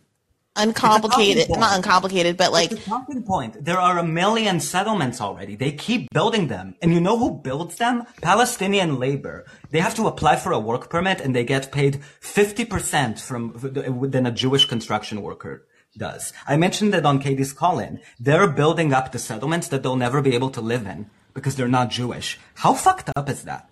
[0.58, 3.64] uncomplicated, not uncomplicated, but like, talking point.
[3.64, 5.56] There are a million settlements already.
[5.56, 6.76] They keep building them.
[6.82, 8.04] And you know who builds them?
[8.22, 9.46] Palestinian labor.
[9.72, 13.54] They have to apply for a work permit and they get paid 50% from
[14.12, 15.66] than a Jewish construction worker
[15.98, 16.34] does.
[16.48, 18.00] I mentioned it on Katie's call-in.
[18.20, 21.68] They're building up the settlements that they'll never be able to live in because they're
[21.68, 22.40] not Jewish.
[22.56, 23.70] How fucked up is that?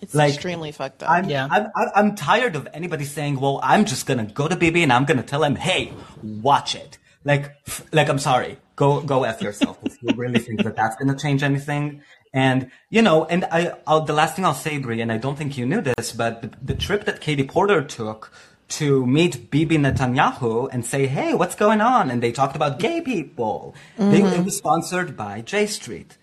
[0.00, 1.10] It's Like, extremely fucked up.
[1.10, 1.48] I'm, Yeah.
[1.50, 4.92] I'm, I'm- I'm tired of anybody saying, well, I'm just gonna go to Bibi and
[4.92, 5.92] I'm gonna tell him, hey,
[6.22, 6.98] watch it.
[7.24, 8.58] Like, f- like, I'm sorry.
[8.76, 12.02] Go, go F yourself if you really think that that's gonna change anything.
[12.32, 15.36] And, you know, and I, I'll, the last thing I'll say, Brie, and I don't
[15.38, 18.32] think you knew this, but the, the trip that Katie Porter took
[18.70, 22.10] to meet Bibi Netanyahu and say, hey, what's going on?
[22.10, 23.74] And they talked about gay people.
[23.96, 24.40] They, mm-hmm.
[24.40, 26.16] it was sponsored by J Street.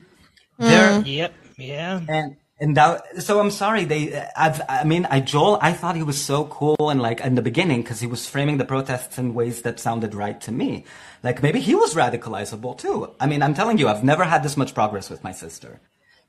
[0.58, 1.08] They're, mm-hmm.
[1.08, 1.34] Yep.
[1.58, 2.02] Yeah.
[2.10, 3.86] and and that, so I'm sorry.
[3.86, 7.34] They, I've, I mean, I Joel, I thought he was so cool and like in
[7.34, 10.86] the beginning because he was framing the protests in ways that sounded right to me.
[11.24, 13.10] Like maybe he was radicalizable too.
[13.20, 15.82] I mean, I'm telling you, I've never had this much progress with my sister,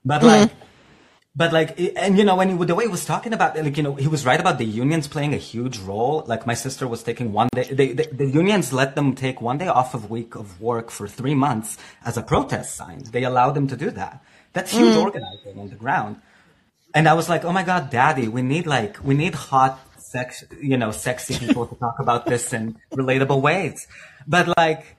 [0.04, 0.42] but mm-hmm.
[0.42, 0.50] like.
[1.34, 3.82] But like, and you know, when he, the way he was talking about, like, you
[3.82, 6.24] know, he was right about the unions playing a huge role.
[6.26, 9.56] Like, my sister was taking one day, they, they, the unions let them take one
[9.56, 13.04] day off of week of work for three months as a protest sign.
[13.10, 14.22] They allowed them to do that.
[14.52, 15.02] That's huge mm.
[15.02, 16.20] organizing on the ground.
[16.94, 20.44] And I was like, oh my God, daddy, we need like, we need hot sex,
[20.60, 23.86] you know, sexy people to talk about this in relatable ways.
[24.26, 24.96] But like,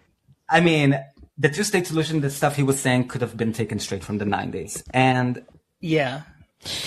[0.49, 0.99] I mean,
[1.37, 4.17] the two state solution, the stuff he was saying could have been taken straight from
[4.17, 4.83] the 90s.
[4.91, 5.43] And
[5.81, 6.21] Yeah.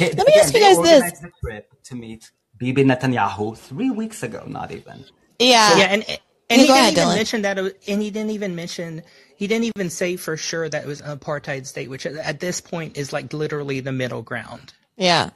[0.01, 1.23] Let me ask you guys this.
[1.23, 5.05] A trip to meet Bibi Netanyahu three weeks ago, not even.
[5.39, 5.77] yeah.
[5.77, 6.19] Yeah, and and
[6.49, 7.15] Yeah, he go didn't ahead, even Dylan.
[7.17, 9.03] mention that, it was, and he didn't even mention,
[9.37, 12.61] he didn't even say for sure that it was an apartheid state, which at this
[12.61, 14.73] point is like literally the middle ground.
[14.97, 15.31] Yeah.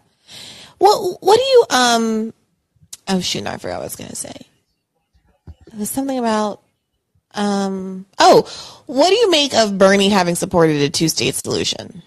[0.78, 2.34] What What do you um?
[3.08, 3.42] Oh shoot!
[3.42, 4.46] No, I forgot what I was gonna say.
[5.66, 6.62] It was something about
[7.34, 8.06] um.
[8.18, 8.48] Oh,
[8.86, 12.02] what do you make of Bernie having supported a two state solution?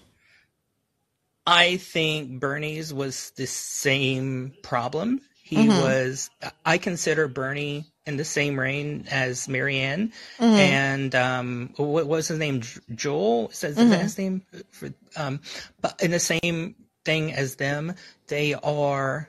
[1.46, 5.20] I think Bernie's was the same problem.
[5.42, 6.30] He was,
[6.64, 10.12] I consider Bernie in the same reign as Marianne.
[10.38, 12.62] And um, what was his name?
[12.94, 13.48] Joel?
[13.48, 14.42] Is that, is that his name?
[14.70, 15.40] For, um,
[15.80, 16.74] but in the same
[17.04, 17.94] thing as them,
[18.28, 19.28] they are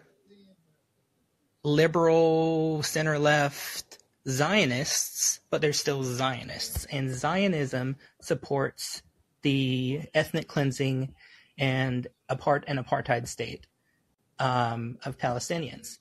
[1.63, 6.85] liberal, center left Zionists, but they're still Zionists.
[6.85, 9.01] And Zionism supports
[9.41, 11.13] the ethnic cleansing
[11.57, 13.67] and apart an apartheid state
[14.39, 15.99] um, of Palestinians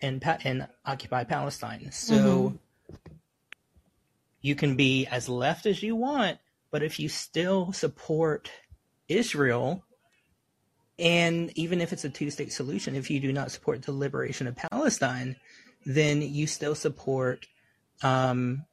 [0.00, 1.90] in pa- in occupied Palestine.
[1.92, 2.58] So
[4.40, 6.38] you can be as left as you want,
[6.70, 8.50] but if you still support
[9.08, 9.84] Israel,
[10.98, 14.56] and even if it's a two-state solution, if you do not support the liberation of
[14.56, 15.36] Palestine,
[15.86, 17.46] then you still support
[18.02, 18.64] um,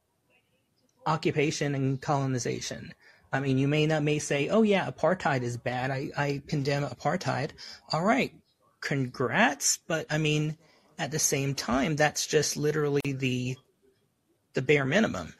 [1.06, 2.92] occupation and colonization.
[3.32, 5.90] I mean, you may not may say, "Oh yeah, apartheid is bad.
[5.90, 7.52] I, I condemn apartheid."
[7.90, 8.34] All right,
[8.80, 10.58] congrats, but I mean,
[10.98, 13.56] at the same time, that's just literally the
[14.54, 15.32] the bare minimum.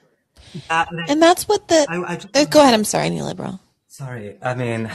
[0.70, 1.86] Uh, And that's what the.
[1.88, 2.74] I- I just- Uh, go ahead.
[2.74, 3.60] I'm sorry, neoliberal.
[3.88, 4.90] sorry, I mean,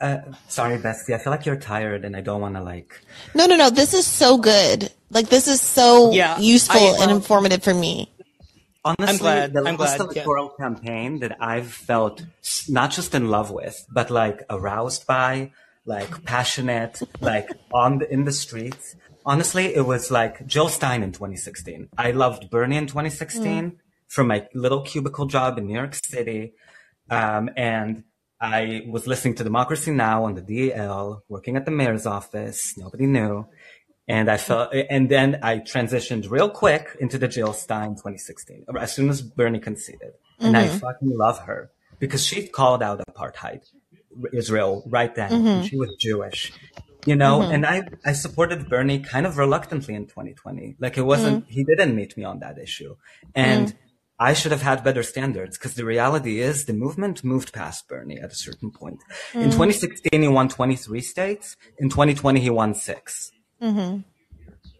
[0.00, 1.14] uh, sorry, Bestie.
[1.14, 3.00] I feel like you're tired, and I don't want to like.
[3.34, 3.70] No, no, no.
[3.70, 4.90] This is so good.
[5.10, 8.10] Like this is so Yeah, useful I- and informative for me.
[8.86, 10.22] Honestly, glad- the I'm last glad, yeah.
[10.22, 12.22] electoral campaign that I've felt
[12.68, 15.52] not just in love with, but like aroused by,
[15.86, 18.94] like passionate, like on the, in the streets.
[19.26, 21.88] Honestly, it was like Jill Stein in 2016.
[21.96, 26.52] I loved Bernie in 2016 from my little cubicle job in New York City.
[27.10, 28.04] Um, and
[28.40, 30.24] I was listening to Democracy Now!
[30.24, 32.76] on the DL, working at the mayor's office.
[32.76, 33.46] Nobody knew.
[34.06, 38.92] And I felt, and then I transitioned real quick into the Jill Stein 2016, as
[38.92, 40.12] soon as Bernie conceded.
[40.38, 43.62] And I fucking love her because she called out apartheid,
[44.34, 45.32] Israel, right then.
[45.32, 46.52] and She was Jewish.
[47.06, 47.52] You know, mm-hmm.
[47.52, 50.76] and I, I supported Bernie kind of reluctantly in 2020.
[50.78, 51.50] Like it wasn't, mm.
[51.50, 52.96] he didn't meet me on that issue.
[53.34, 53.76] And mm.
[54.18, 58.20] I should have had better standards because the reality is the movement moved past Bernie
[58.20, 59.00] at a certain point.
[59.34, 59.52] In mm.
[59.52, 61.56] 2016, he won 23 states.
[61.78, 63.98] In 2020, he won 6 mm-hmm.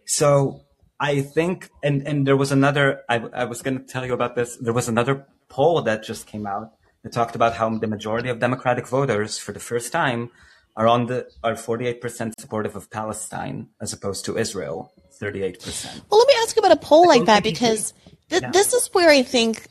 [0.05, 0.61] So
[0.99, 4.35] I think, and, and there was another, I, I was going to tell you about
[4.35, 4.57] this.
[4.57, 6.71] There was another poll that just came out
[7.03, 10.31] that talked about how the majority of Democratic voters for the first time
[10.77, 14.91] are on the, are 48% supportive of Palestine as opposed to Israel,
[15.21, 16.01] 38%.
[16.09, 17.93] Well, let me ask you about a poll like that because
[18.29, 18.51] th- Yeah.
[18.51, 19.67] this is where I think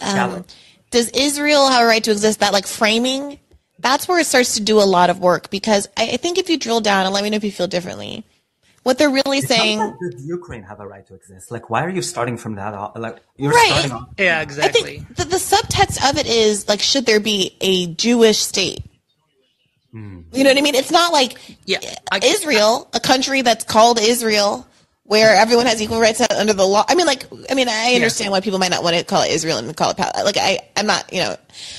[0.00, 0.44] um,
[0.90, 2.40] does Israel have a right to exist?
[2.40, 3.38] That like framing,
[3.78, 6.50] that's where it starts to do a lot of work because I, I think if
[6.50, 8.24] you drill down and let me know if you feel differently,
[8.82, 9.78] what they're really saying.
[9.78, 11.50] How does Ukraine have a right to exist?
[11.50, 12.74] Like, why are you starting from that?
[12.74, 13.68] o- Like, you're Right.
[13.70, 14.08] starting off.
[14.18, 14.80] Yeah, exactly.
[14.80, 18.82] I think the, the subtext of it is like, should there be a Jewish state?
[19.94, 20.24] Mm.
[20.36, 20.74] You know what I mean?
[20.74, 21.78] It's not like Yeah,
[22.12, 24.66] I- Israel, a country that's called Israel,
[25.04, 26.84] where everyone has equal rights under the law.
[26.86, 29.30] I mean, like, I mean, I understand why people might not want to call it
[29.30, 30.24] Israel and call it Palestine.
[30.26, 31.36] like I, I'm not, you know,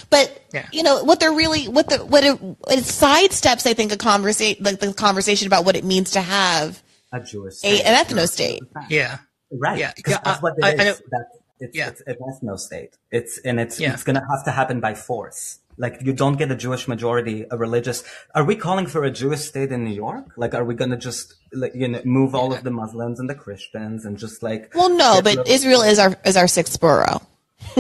[0.10, 0.66] but Yeah.
[0.72, 2.34] you know what they're really what the what it,
[2.70, 3.68] it sidesteps.
[3.68, 6.82] I think a conversation like the conversation about what it means to have
[7.14, 7.82] A Jewish a, state.
[7.86, 8.64] an ethno state.
[8.90, 9.20] yeah.
[9.52, 9.78] Right.
[9.80, 10.80] Yeah, Because yeah, that's I- what it I- is.
[10.80, 11.26] I know- That
[11.60, 11.90] it's, Yeah.
[11.90, 12.98] it's an ethno state.
[13.12, 13.94] It's and it's Yeah.
[13.94, 15.60] it's gonna have to happen by force.
[15.80, 18.04] Like you don't get a Jewish majority, a religious.
[18.36, 20.26] Are we calling for a Jewish state in New York?
[20.36, 23.36] Like, are we gonna just like you know move all of the Muslims and the
[23.36, 24.74] Christians and just like?
[24.76, 27.22] Well, no, but of- Israel is our is our sixth borough,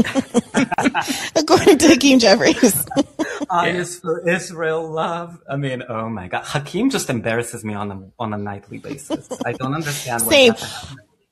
[1.35, 2.87] according to Hakeem Jeffries.
[3.65, 5.41] Is for Israel love.
[5.49, 9.27] I mean, oh my God, Hakeem just embarrasses me on a on a nightly basis.
[9.43, 10.23] I don't understand.
[10.23, 10.53] What Same.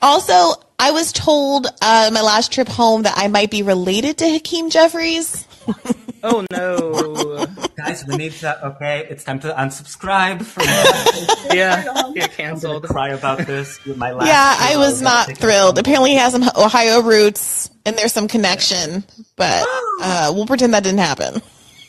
[0.01, 4.29] Also, I was told uh, my last trip home that I might be related to
[4.29, 5.47] Hakeem Jeffries.
[6.23, 7.45] Oh no.
[7.77, 8.65] Guys, we need to.
[8.69, 10.63] Okay, it's time to unsubscribe from.
[11.55, 11.83] yeah.
[12.15, 12.83] Get I'm canceled.
[12.85, 13.83] cry about this.
[13.85, 15.75] with My last Yeah, I was I'm not thrilled.
[15.75, 19.03] some- Apparently, he has some Ohio roots, and there's some connection,
[19.35, 19.63] but
[20.01, 21.39] uh, we'll pretend that didn't happen.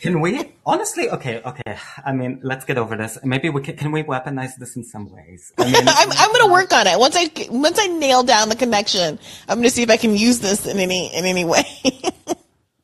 [0.02, 1.08] Can we honestly?
[1.08, 1.78] Okay, okay.
[2.04, 3.18] I mean, let's get over this.
[3.24, 3.76] Maybe we can.
[3.78, 5.52] Can we weaponize this in some ways?
[5.58, 8.50] I mean, I'm, I'm going to work on it once I once I nail down
[8.50, 9.18] the connection.
[9.48, 11.64] I'm going to see if I can use this in any in any way.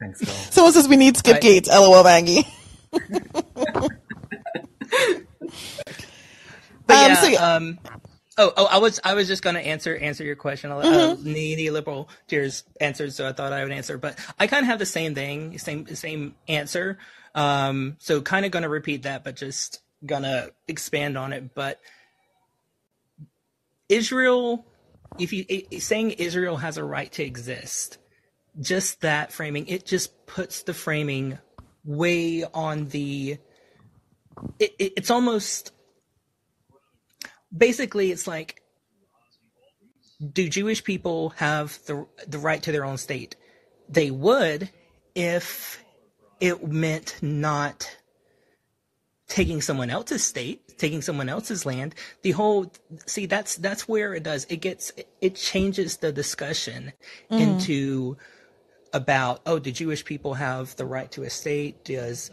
[0.00, 0.34] Thanks, Bill.
[0.34, 1.68] Someone says we need Skip I- Gates.
[1.68, 2.46] LOL, Maggie.
[6.86, 7.54] But Um, yeah, so yeah.
[7.54, 7.78] um,
[8.36, 10.70] oh, oh, I was, I was just gonna answer, answer your question.
[10.70, 11.26] Uh, Mm-hmm.
[11.26, 14.84] neoliberal tears answered, so I thought I would answer, but I kind of have the
[14.86, 16.98] same thing, same, same answer.
[17.34, 21.54] Um, so kind of gonna repeat that, but just gonna expand on it.
[21.54, 21.80] But
[23.88, 24.66] Israel,
[25.18, 27.96] if you i- saying Israel has a right to exist,
[28.60, 31.38] just that framing, it just puts the framing
[31.84, 33.38] way on the.
[34.58, 35.72] It, it, it's almost
[37.56, 38.62] basically it's like
[40.32, 43.36] do jewish people have the the right to their own state
[43.88, 44.70] they would
[45.14, 45.82] if
[46.40, 47.96] it meant not
[49.28, 52.70] taking someone else's state taking someone else's land the whole
[53.06, 56.92] see that's that's where it does it gets it changes the discussion
[57.30, 57.42] mm-hmm.
[57.42, 58.16] into
[58.94, 62.30] about oh do jewish people have the right to a state does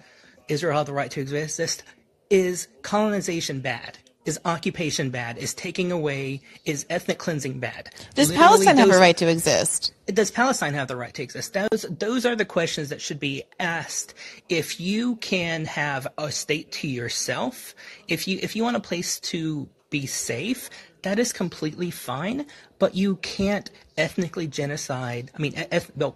[0.47, 1.83] israel have the right to exist
[2.29, 8.37] is colonization bad is occupation bad is taking away is ethnic cleansing bad Does Literally
[8.37, 9.93] Palestine have a right to exist?
[10.13, 11.53] does Palestine have the right to exist?
[11.53, 14.13] Those those are the questions that should be asked.
[14.49, 17.73] If you can have a state to yourself,
[18.07, 20.69] if you if you want a place to be safe,
[21.03, 22.45] that is completely fine.
[22.79, 25.31] But you can't ethnically genocide.
[25.35, 26.15] I mean, eth- well,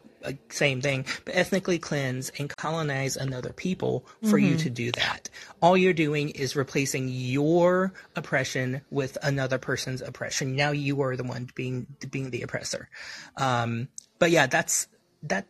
[0.49, 5.29] same thing, but ethnically cleanse and colonize another people for you to do that.
[5.61, 10.55] All you're doing is replacing your oppression with another person's oppression.
[10.55, 12.89] Now you are the one being being the oppressor.
[13.37, 13.89] Um,
[14.19, 14.87] but yeah, that's
[15.23, 15.47] that.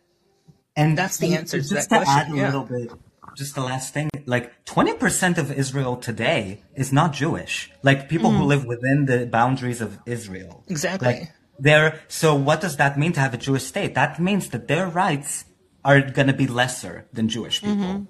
[0.78, 2.46] And That's the answer to that to question, add a yeah.
[2.46, 2.90] little bit,
[3.36, 7.70] just the last thing, like 20% of Israel today is not Jewish.
[7.82, 10.64] Like people who live within the boundaries of Israel.
[10.68, 11.08] Exactly.
[11.08, 13.94] Like they're, so what does that mean to have a Jewish state?
[13.94, 15.44] That means that their rights
[15.84, 18.04] are going to be lesser than Jewish people mm-hmm.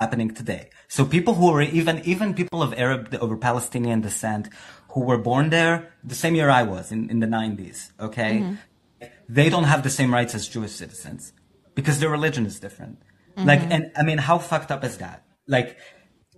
[0.00, 0.70] happening today.
[0.88, 4.48] So people who are even, even people of Arab or Palestinian descent
[4.92, 8.38] who were born there the same year I was in, in the 90s, okay?
[8.38, 9.06] Mm-hmm.
[9.28, 11.32] They don't have the same rights as Jewish citizens
[11.74, 12.98] because their religion is different.
[13.36, 13.46] Mm-hmm.
[13.46, 15.24] Like, and I mean, how fucked up is that?
[15.46, 15.78] Like,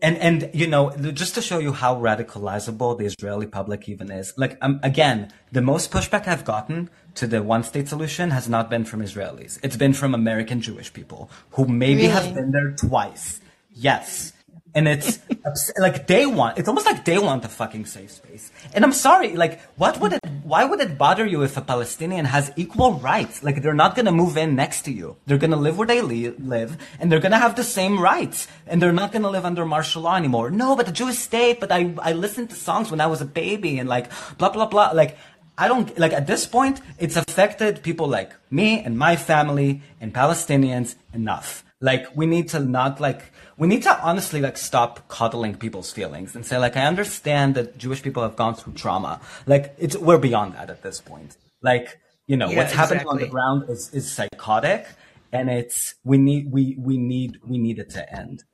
[0.02, 4.34] and, and, you know, just to show you how radicalizable the Israeli public even is,
[4.36, 8.68] like, um, again, the most pushback I've gotten to the one state solution has not
[8.68, 9.60] been from Israelis.
[9.62, 13.40] It's been from American Jewish people who maybe have been there twice.
[13.74, 14.32] Yes.
[14.74, 15.18] And it's
[15.78, 18.50] like they want it's almost like they want a fucking safe space.
[18.74, 22.24] And i'm sorry like what would it why would it bother you if a palestinian
[22.26, 23.42] has equal rights?
[23.42, 25.16] Like they're not going to move in next to you.
[25.26, 28.00] They're going to live where they li- live and they're going to have the same
[28.00, 30.50] rights and they're not going to live under martial law anymore.
[30.50, 33.26] No but the jewish state but i i listened to songs when i was a
[33.26, 35.16] baby and like blah blah blah like
[35.58, 40.12] I don't like at this point, it's affected people like me and my family and
[40.12, 41.62] Palestinians enough.
[41.80, 46.34] Like we need to not like we need to honestly like stop coddling people's feelings
[46.34, 49.20] and say like I understand that Jewish people have gone through trauma.
[49.46, 51.36] Like it's we're beyond that at this point.
[51.62, 54.86] Like you know Yeah, what's happening on the ground is is psychotic,
[55.32, 58.44] and it's we need we we need we need it to end.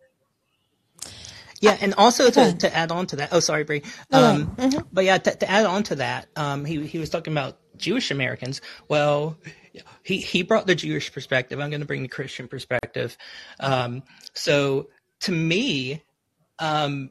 [1.61, 3.31] Yeah, and also to, to add on to that.
[3.33, 3.83] Oh, sorry, Brie.
[4.13, 4.49] No, no.
[4.59, 7.59] Um, But yeah, to, to add on to that, um, he he was talking about
[7.79, 8.61] Jewish Americans.
[8.89, 9.37] Well,
[10.03, 11.61] he he brought the Jewish perspective.
[11.61, 13.17] I'm going to bring the Christian perspective.
[13.61, 14.03] Um,
[14.35, 14.89] so
[15.21, 16.03] to me,
[16.59, 17.11] um,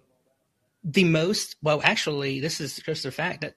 [0.84, 3.56] the most well, actually, this is just a fact that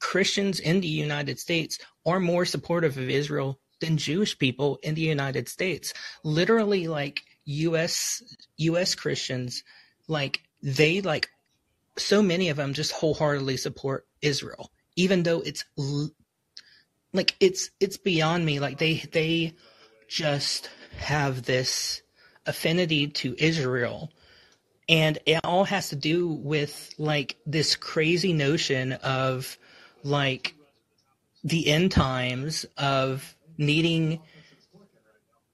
[0.00, 5.02] Christians in the United States are more supportive of Israel than Jewish people in the
[5.02, 5.92] United States.
[6.24, 8.22] Literally, like U.S.
[8.58, 8.94] U.S.
[8.94, 9.64] Christians,
[10.08, 11.28] like they like
[11.98, 16.10] so many of them just wholeheartedly support Israel, even though it's l-
[17.12, 18.60] like it's it's beyond me.
[18.60, 19.54] Like they they
[20.08, 22.02] just have this
[22.46, 24.10] affinity to Israel
[24.88, 29.56] and it all has to do with like this crazy notion of
[30.02, 30.54] like
[31.44, 34.20] the end times of needing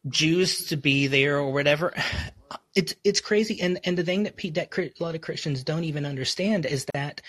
[0.08, 1.94] Jews to be there or whatever.
[2.74, 5.82] It's it's crazy, and and the thing that Pete that a lot of Christians don't
[5.82, 7.20] even understand is that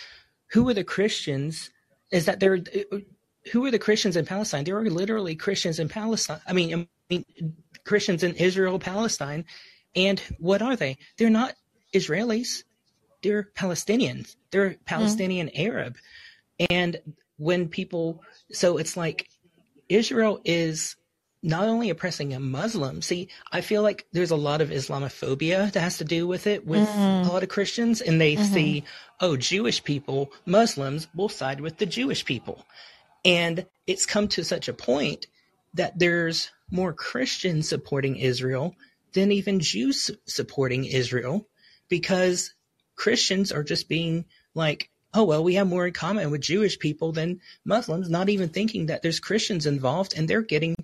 [0.52, 1.72] who are the Christians?
[2.12, 2.60] Is that they're
[3.52, 4.64] who are the Christians in Palestine?
[4.64, 6.42] There are literally Christians in Palestine.
[6.48, 7.26] I mean, I mean
[7.86, 9.46] Christians in Israel, Palestine,
[9.96, 10.98] and what are they?
[11.18, 11.54] They're not
[11.94, 12.64] Israelis.
[13.22, 14.36] They're Palestinians.
[14.52, 14.84] They're mm-hmm.
[14.86, 15.98] Palestinian Arab.
[16.70, 16.98] And
[17.38, 19.30] when people, so it's like
[19.88, 20.96] Israel is
[21.42, 23.02] not only oppressing a Muslim.
[23.02, 26.66] See, I feel like there's a lot of Islamophobia that has to do with it
[26.66, 27.30] with mm-hmm.
[27.30, 28.54] a lot of Christians, and they mm-hmm.
[28.54, 28.84] see,
[29.22, 32.66] oh, Jewish people, Muslims will side with the Jewish people.
[33.26, 35.28] And it's come to such a point
[35.74, 38.76] that there's more Christians supporting Israel
[39.14, 41.48] than even Jews supporting Israel
[41.90, 42.54] because
[42.96, 47.12] Christians are just being like, oh, well, we have more in common with Jewish people
[47.12, 50.76] than Muslims, not even thinking that there's Christians involved and they're getting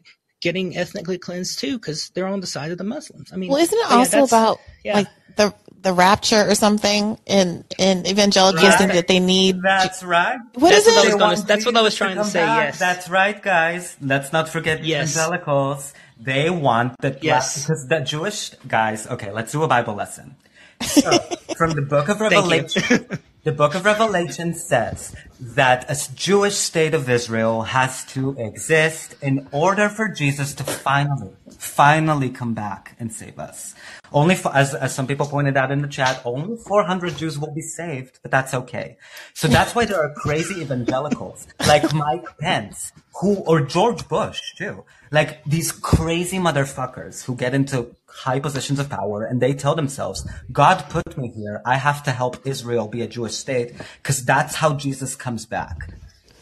[0.42, 3.32] getting ethnically cleansed too because they're on the side of the Muslims.
[3.32, 4.94] I mean, Well, isn't it so yeah, also about yeah.
[4.96, 5.54] like the
[5.86, 8.92] the rapture or something in in evangelicals Right.
[8.98, 10.40] that they need That's right.
[10.56, 11.14] what That's is what I it?
[11.14, 12.64] was gonna- that's what I was trying to come say, back.
[12.66, 12.80] yes.
[12.80, 13.96] That's right, guys.
[14.02, 15.16] Let's not forget Yes.
[15.16, 15.94] evangelicals.
[16.20, 17.46] They want that Yes.
[17.64, 19.06] because the Jewish guys.
[19.16, 20.36] Okay, let's do a Bible lesson.
[20.82, 21.10] So,
[21.60, 22.38] from the book of Thank you.
[22.40, 29.16] Revelation, the book of Revelation says that a Jewish state of Israel has to exist
[29.22, 33.74] in order for Jesus to finally, finally come back and save us.
[34.16, 37.54] Only, for, as, as some people pointed out in the chat, only 400 Jews will
[37.54, 38.98] be saved, but that's okay.
[39.34, 44.86] So that's why there are crazy evangelicals like Mike Pence, who, or George Bush too.
[45.12, 50.26] Like these crazy motherfuckers who get into high positions of power and they tell themselves,
[50.50, 51.62] God put me here.
[51.66, 55.92] I have to help Israel be a Jewish state because that's how Jesus comes back.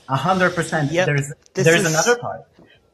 [0.10, 0.92] A hundred percent.
[0.92, 2.42] There's, This there's is- another part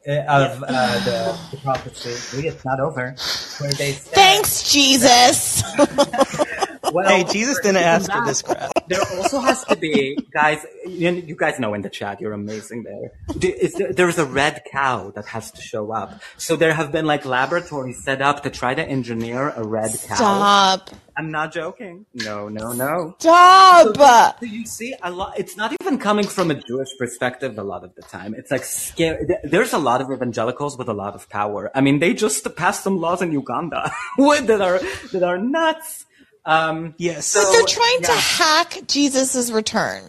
[0.06, 2.46] of uh, the, the prophecy.
[2.46, 3.14] It's not over.
[3.58, 5.62] Where they say, Thanks, Jesus.
[6.92, 8.70] well, Hey, Jesus didn't ask come for this crap.
[8.90, 10.66] There also has to be, guys.
[10.84, 13.12] You, you guys know in the chat, you're amazing there.
[13.36, 16.20] There- is there- There's a red cow that has to show up.
[16.38, 20.14] So there have been like laboratories set up to try to engineer a red cow.
[20.16, 20.90] Stop.
[21.16, 22.06] I'm not joking.
[22.14, 23.14] No, no, no.
[23.18, 23.96] Stop.
[24.40, 25.38] So you see, a lot.
[25.38, 27.58] It's not even coming from a Jewish perspective.
[27.58, 29.26] A lot of the time, it's like scary.
[29.44, 31.70] There's a lot of evangelicals with a lot of power.
[31.74, 34.80] I mean, they just passed some laws in Uganda that are
[35.12, 36.06] that are nuts.
[36.50, 37.26] Um, Yes.
[37.26, 40.02] so- But they're trying to hack Jesus' return.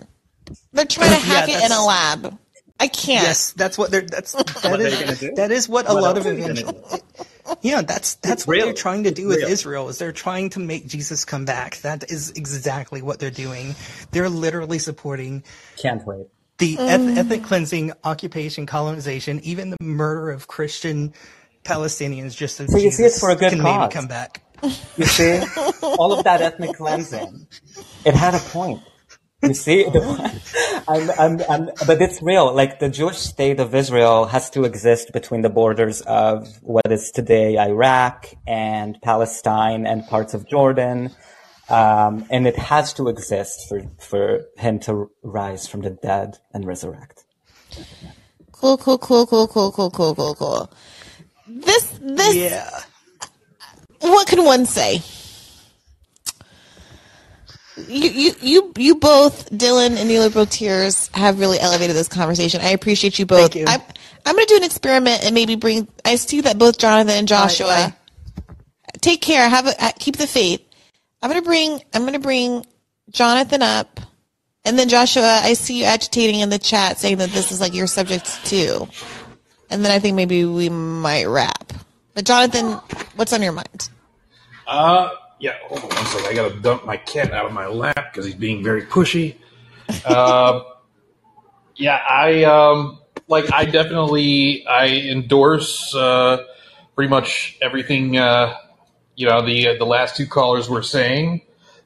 [0.74, 2.38] They're trying to hack it in a lab.
[2.80, 3.24] I can't.
[3.28, 4.02] Yes, that's what they're.
[4.02, 5.34] That's that What are they gonna do?
[5.36, 6.74] that is what a lot of are evangel.
[7.62, 8.66] Yeah, that's that's It's what real.
[8.66, 9.50] they're trying to do with real.
[9.50, 9.90] Israel.
[9.90, 11.78] Is they're trying to make Jesus come back.
[11.82, 13.76] That is exactly what they're doing.
[14.12, 15.44] They're literally supporting
[15.78, 16.28] Can't wait.
[16.60, 21.14] the eth- ethnic cleansing, occupation, colonization, even the murder of Christian
[21.64, 23.80] Palestinians, just so, So you Jesus see, it's for a good can cause.
[23.80, 24.42] maybe come back.
[24.64, 25.40] You see,
[25.82, 27.48] all of that ethnic cleansing,
[28.06, 28.82] it had a point.
[29.42, 30.02] You see, the,
[30.88, 32.54] I'm, I'm, I'm, but it's real.
[32.54, 37.10] Like the Jewish state of Israel has to exist between the borders of what is
[37.10, 41.10] today Iraq and Palestine and parts of Jordan.
[41.70, 46.66] Um, and it has to exist for, for him to rise from the dead and
[46.66, 47.24] resurrect.
[48.52, 50.74] Cool, cool, cool, cool, cool, cool, cool, cool, cool.
[51.48, 52.70] This, this, Yeah.
[54.10, 55.02] What can one say?
[57.88, 62.62] You, you, you, you both, Dylan and Neil Tears, have really elevated this conversation.
[62.62, 63.54] I appreciate you both.
[63.54, 63.66] Thank you.
[63.68, 63.82] I'm,
[64.26, 65.88] I'm going to do an experiment and maybe bring.
[66.06, 67.96] I see that both Jonathan and Joshua.
[69.00, 69.48] Take care.
[69.48, 70.62] Have a, uh, keep the faith.
[71.22, 71.82] I'm going to bring.
[71.94, 72.66] I'm going to bring
[73.10, 74.00] Jonathan up,
[74.64, 75.40] and then Joshua.
[75.42, 78.88] I see you agitating in the chat, saying that this is like your subject too,
[79.70, 81.74] and then I think maybe we might wrap.
[82.14, 82.80] But Jonathan,
[83.16, 83.90] what's on your mind?
[84.68, 85.10] Uh,
[85.40, 86.28] yeah, hold on one second.
[86.28, 89.36] I gotta dump my cat out of my lap because he's being very pushy.
[90.06, 90.62] Uh,
[91.76, 93.52] yeah, I um, like.
[93.52, 96.46] I definitely I endorse uh,
[96.96, 98.18] pretty much everything.
[98.18, 98.56] Uh,
[99.16, 101.42] you know, the the last two callers were saying.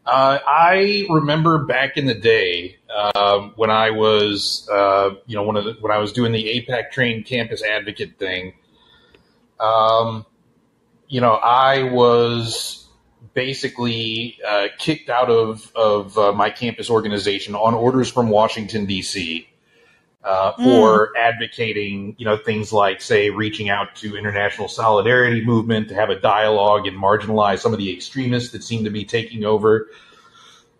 [0.06, 5.58] Uh, I remember back in the day um, when I was, uh, you know, one
[5.58, 8.54] of the, when I was doing the AIPAC train campus advocate thing.
[9.60, 10.28] Um,
[11.08, 12.88] you know, I was
[13.34, 19.48] basically uh, kicked out of of uh, my campus organization on orders from Washington D.C.
[20.24, 25.94] Uh, for advocating, you know, things like, say, reaching out to international solidarity movement to
[25.94, 29.88] have a dialogue and marginalize some of the extremists that seem to be taking over.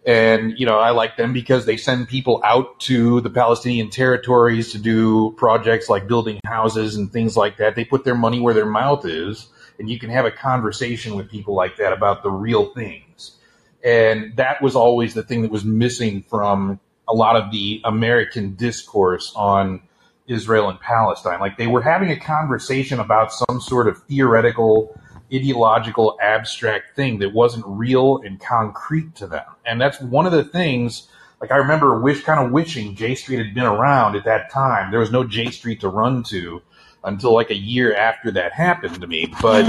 [0.04, 4.72] And, you know, I like them because they send people out to the Palestinian territories
[4.72, 7.76] to do projects like building houses and things like that.
[7.76, 9.48] They put their money where their mouth is,
[9.80, 13.38] and you can have a conversation with people like that about the real things.
[13.84, 18.56] And that was always the thing that was missing from a lot of the American
[18.56, 19.82] discourse on
[20.28, 21.40] Israel and Palestine.
[21.40, 25.00] Like they were having a conversation about some sort of theoretical,
[25.34, 29.46] ideological, abstract thing that wasn't real and concrete to them.
[29.66, 31.08] And that's one of the things.
[31.40, 34.90] Like I remember, wish kind of wishing J Street had been around at that time.
[34.90, 36.62] There was no J Street to run to
[37.06, 39.34] until like a year after that happened to me.
[39.42, 39.66] But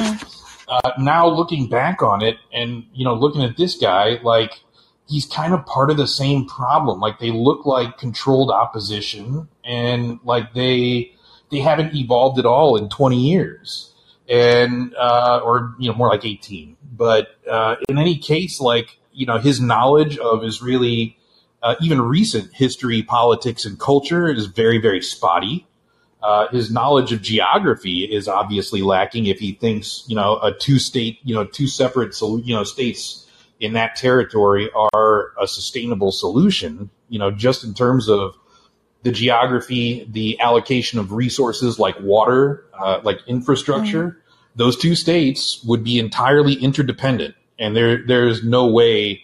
[0.69, 4.61] uh, now looking back on it, and you know, looking at this guy, like
[5.09, 7.01] he's kind of part of the same problem.
[7.01, 11.13] Like they look like controlled opposition, and like they
[11.51, 13.93] they haven't evolved at all in 20 years,
[14.29, 16.77] and uh, or you know more like 18.
[16.93, 21.17] But uh, in any case, like you know his knowledge of Israeli,
[21.63, 25.67] uh, even recent history, politics, and culture is very very spotty.
[26.27, 30.79] Uh, his knowledge of geography is obviously lacking if he thinks you know a two
[30.79, 33.27] state you know two separate you know states
[33.61, 38.37] in that territory are a sustainable solution, you know, just in terms of
[39.03, 44.21] the geography, the allocation of resources like water, uh, like infrastructure,
[44.57, 47.35] those two states would be entirely interdependent.
[47.59, 49.23] And there, there's no way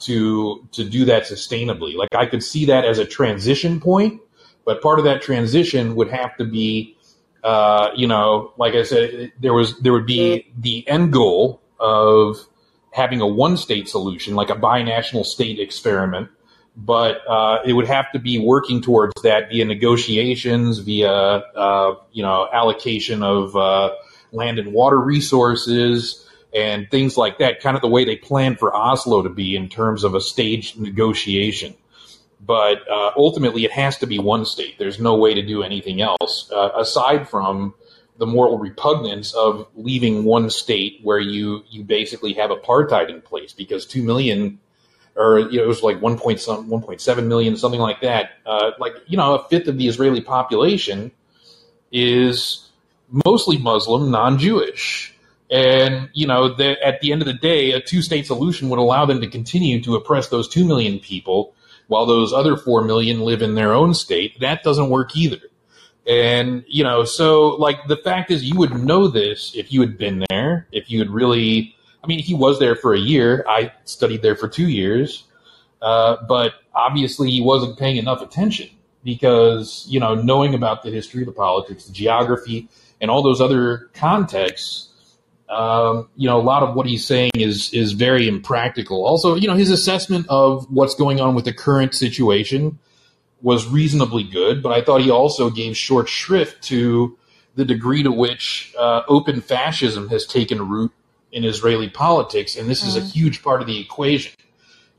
[0.00, 1.94] to, to do that sustainably.
[1.94, 4.20] Like I could see that as a transition point,
[4.64, 6.96] but part of that transition would have to be,
[7.42, 12.46] uh, you know, like I said, there was, there would be the end goal of,
[12.92, 16.28] having a one state solution, like a binational state experiment,
[16.76, 22.22] but uh, it would have to be working towards that via negotiations, via uh, you
[22.22, 23.90] know allocation of uh,
[24.30, 27.60] land and water resources and things like that.
[27.60, 30.78] Kind of the way they planned for Oslo to be in terms of a staged
[30.78, 31.74] negotiation.
[32.44, 34.78] But uh, ultimately, it has to be one state.
[34.78, 37.74] There's no way to do anything else uh, aside from
[38.18, 43.52] the moral repugnance of leaving one state where you you basically have apartheid in place
[43.52, 44.58] because two million
[45.14, 48.00] or you know, it was like one point some one point seven million something like
[48.00, 48.30] that.
[48.44, 51.12] Uh, like you know a fifth of the Israeli population
[51.92, 52.68] is
[53.24, 55.14] mostly Muslim, non-Jewish.
[55.50, 59.04] And you know, the, at the end of the day, a two-state solution would allow
[59.04, 61.54] them to continue to oppress those two million people,
[61.92, 64.40] while those other four million live in their own state.
[64.40, 65.40] That doesn't work either.
[66.08, 69.98] And, you know, so like the fact is you would know this if you had
[69.98, 73.44] been there, if you had really, I mean, he was there for a year.
[73.46, 75.24] I studied there for two years.
[75.82, 78.70] Uh, but obviously he wasn't paying enough attention
[79.04, 82.68] because, you know, knowing about the history, the politics, the geography,
[83.02, 84.88] and all those other contexts,
[85.52, 89.04] um, you know, a lot of what he's saying is is very impractical.
[89.04, 92.78] Also, you know, his assessment of what's going on with the current situation
[93.42, 97.18] was reasonably good, but I thought he also gave short shrift to
[97.54, 100.92] the degree to which uh, open fascism has taken root
[101.32, 104.32] in Israeli politics, and this is a huge part of the equation.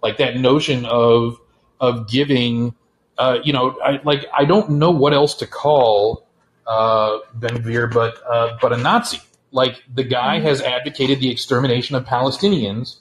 [0.03, 1.39] Like that notion of
[1.80, 2.75] of giving,
[3.17, 6.27] uh, you know, I, like I don't know what else to call
[6.67, 9.19] uh, Ben Gvir, but uh, but a Nazi.
[9.53, 12.97] Like the guy has advocated the extermination of Palestinians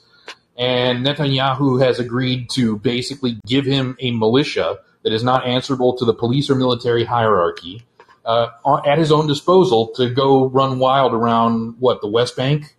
[0.57, 6.05] and Netanyahu has agreed to basically give him a militia that is not answerable to
[6.05, 7.83] the police or military hierarchy
[8.25, 8.47] uh,
[8.85, 12.75] at his own disposal to go run wild around what the West Bank,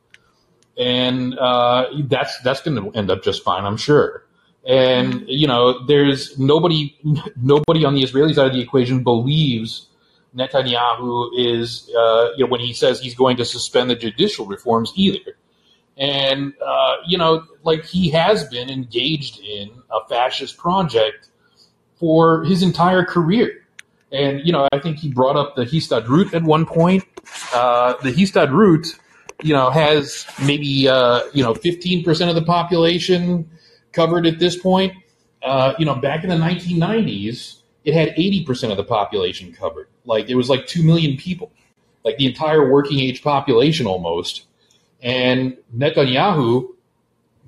[0.79, 4.25] and uh, that's that's going to end up just fine, I'm sure.
[4.67, 6.97] And you know, there's nobody
[7.37, 9.87] nobody on the Israeli side of the equation believes
[10.37, 14.93] Netanyahu is uh, you know when he says he's going to suspend the judicial reforms
[14.97, 15.37] either.
[15.97, 21.29] And uh, you know, like he has been engaged in a fascist project
[21.97, 23.65] for his entire career.
[24.11, 27.05] And you know, I think he brought up the Histadrut at one point.
[27.53, 28.89] Uh, the Histadrut,
[29.43, 33.51] you know, has maybe uh, you know 15% of the population
[33.93, 34.93] covered at this point.
[35.43, 39.89] Uh, you know, back in the 1990s, it had 80% of the population covered.
[40.05, 41.53] Like it was like 2 million people,
[42.05, 44.45] like the entire working age population almost.
[45.03, 46.69] And Netanyahu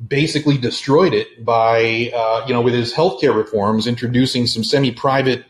[0.07, 5.45] basically destroyed it by, uh, you know, with his healthcare reforms, introducing some semi private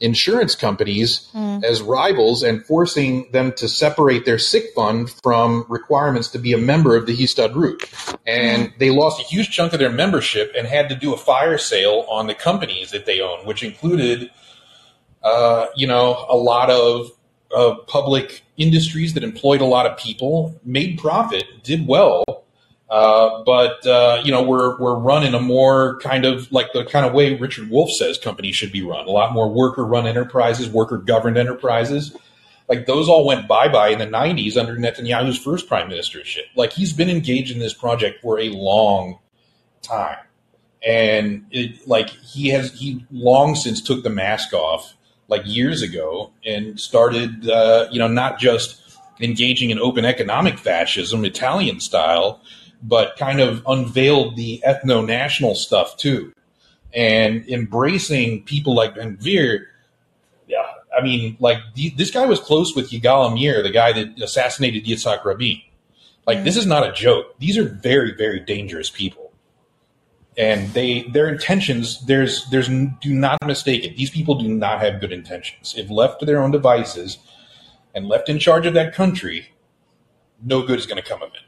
[0.00, 1.64] insurance companies mm.
[1.64, 6.58] as rivals and forcing them to separate their sick fund from requirements to be a
[6.58, 8.16] member of the Histadrut.
[8.26, 8.78] And mm.
[8.78, 12.04] they lost a huge chunk of their membership and had to do a fire sale
[12.08, 14.30] on the companies that they own, which included,
[15.26, 17.10] uh, you know, a lot of
[17.86, 22.24] public industries that employed a lot of people, made profit, did well,
[22.88, 26.84] uh, but uh, you know, we're we're run in a more kind of like the
[26.84, 29.06] kind of way Richard Wolff says companies should be run.
[29.06, 32.16] A lot more worker-run enterprises, worker-governed enterprises.
[32.68, 36.44] Like those all went bye-bye in the '90s under Netanyahu's first prime ministership.
[36.54, 39.18] Like he's been engaged in this project for a long
[39.82, 40.18] time,
[40.86, 44.94] and it, like he has he long since took the mask off,
[45.28, 48.82] like years ago, and started uh, you know not just
[49.20, 52.40] engaging in open economic fascism, Italian style
[52.82, 56.32] but kind of unveiled the ethno national stuff too.
[56.94, 59.66] And embracing people like Ben Gvir,
[60.46, 60.64] yeah,
[60.96, 64.84] I mean, like the, this guy was close with Yigal Amir, the guy that assassinated
[64.84, 65.60] Yitzhak Rabin.
[66.26, 66.44] Like, mm.
[66.44, 67.38] this is not a joke.
[67.38, 69.25] These are very, very dangerous people.
[70.38, 73.96] And they, their intentions, there's, there's, do not mistake it.
[73.96, 75.74] These people do not have good intentions.
[75.76, 77.18] If left to their own devices
[77.94, 79.48] and left in charge of that country,
[80.44, 81.40] no good is going to come of it.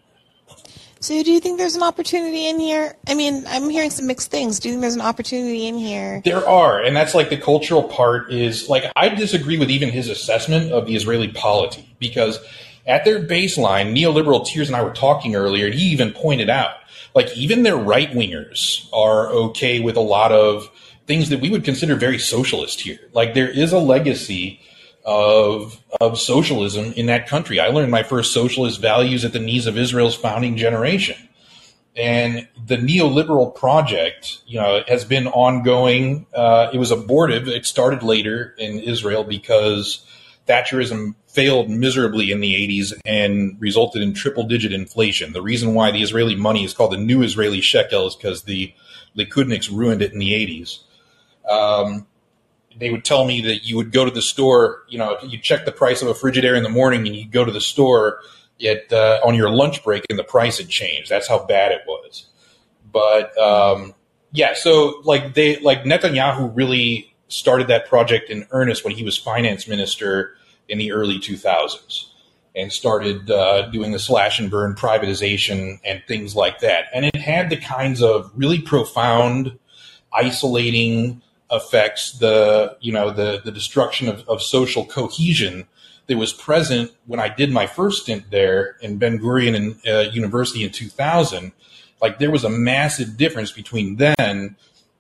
[1.01, 2.97] So, do you think there's an opportunity in here?
[3.07, 4.59] I mean, I'm hearing some mixed things.
[4.59, 6.21] Do you think there's an opportunity in here?
[6.25, 10.09] There are, and that's like the cultural part is like I disagree with even his
[10.09, 12.41] assessment of the Israeli polity because
[12.85, 16.75] at their baseline, neoliberal tears and I were talking earlier, and he even pointed out
[17.19, 20.71] like even their right wingers are okay with a lot of
[21.09, 23.01] things that we would consider very socialist here.
[23.13, 24.61] Like there is a legacy
[25.05, 27.59] of of socialism in that country.
[27.59, 31.17] I learned my first socialist values at the knees of Israel's founding generation.
[31.97, 36.27] And the neoliberal project, you know, has been ongoing.
[36.33, 37.49] Uh, it was abortive.
[37.49, 40.07] It started later in Israel because
[40.49, 45.33] Thatcherism failed miserably in the 80s and resulted in triple digit inflation.
[45.33, 48.73] The reason why the Israeli money is called the new Israeli shekel is because the
[49.17, 50.79] Likudniks ruined it in the 80s.
[51.49, 52.07] Um,
[52.79, 55.65] they would tell me that you would go to the store, you know, you check
[55.65, 58.21] the price of a Frigidaire in the morning and you go to the store
[58.65, 61.11] at, uh, on your lunch break and the price had changed.
[61.11, 62.27] That's how bad it was.
[62.91, 63.95] But, um,
[64.33, 69.17] yeah, so like they, like Netanyahu really started that project in earnest when he was
[69.17, 70.35] finance minister
[70.69, 72.07] in the early 2000s
[72.55, 76.87] and started uh, doing the slash and burn privatization and things like that.
[76.93, 79.59] And it had the kinds of really profound,
[80.13, 85.67] isolating, effects, the you know the the destruction of, of social cohesion
[86.07, 90.65] that was present when I did my first stint there in Ben Gurion uh, University
[90.65, 91.53] in 2000.
[92.01, 94.57] Like there was a massive difference between then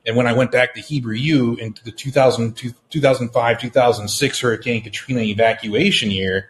[0.09, 2.57] and when I went back to Hebrew U into the 2000,
[2.89, 6.49] 2005 2006 Hurricane Katrina evacuation year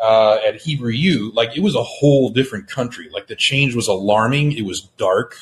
[0.00, 1.32] uh, at Hebrew U.
[1.34, 3.08] Like it was a whole different country.
[3.12, 4.52] Like the change was alarming.
[4.52, 5.36] It was dark.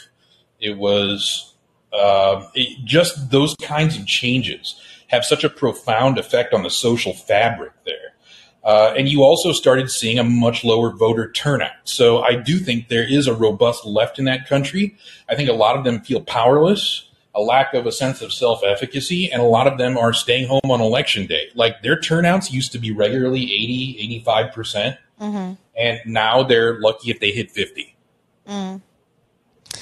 [0.59, 1.55] It was
[1.93, 7.13] uh, it, just those kinds of changes have such a profound effect on the social
[7.13, 8.15] fabric there.
[8.65, 11.73] Uh, and you also started seeing a much lower voter turnout.
[11.85, 14.97] So I do think there is a robust left in that country.
[15.29, 18.63] I think a lot of them feel powerless, a lack of a sense of self
[18.65, 21.49] efficacy, and a lot of them are staying home on election day.
[21.55, 26.79] Like their turnouts used to be regularly 80, 85%, percent mm hmm and now they're
[26.79, 27.97] lucky if they hit 50.
[28.49, 28.81] Mm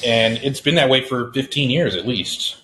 [0.05, 2.57] and it's been that way for 15 years at least.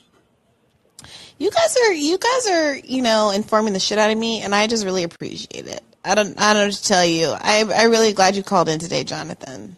[1.38, 4.54] You guys are you guys are you know informing the shit out of me, and
[4.54, 5.82] I just really appreciate it.
[6.04, 7.28] I don't I don't know to tell you.
[7.28, 9.76] I I'm really glad you called in today, Jonathan.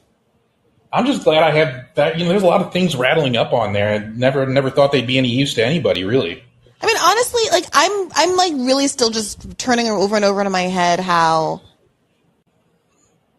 [0.92, 2.18] I'm just glad I have that.
[2.18, 3.94] You know, there's a lot of things rattling up on there.
[3.94, 6.42] I never never thought they'd be any use to anybody, really.
[6.82, 10.50] I mean, honestly, like I'm, I'm like really still just turning over and over in
[10.50, 11.60] my head how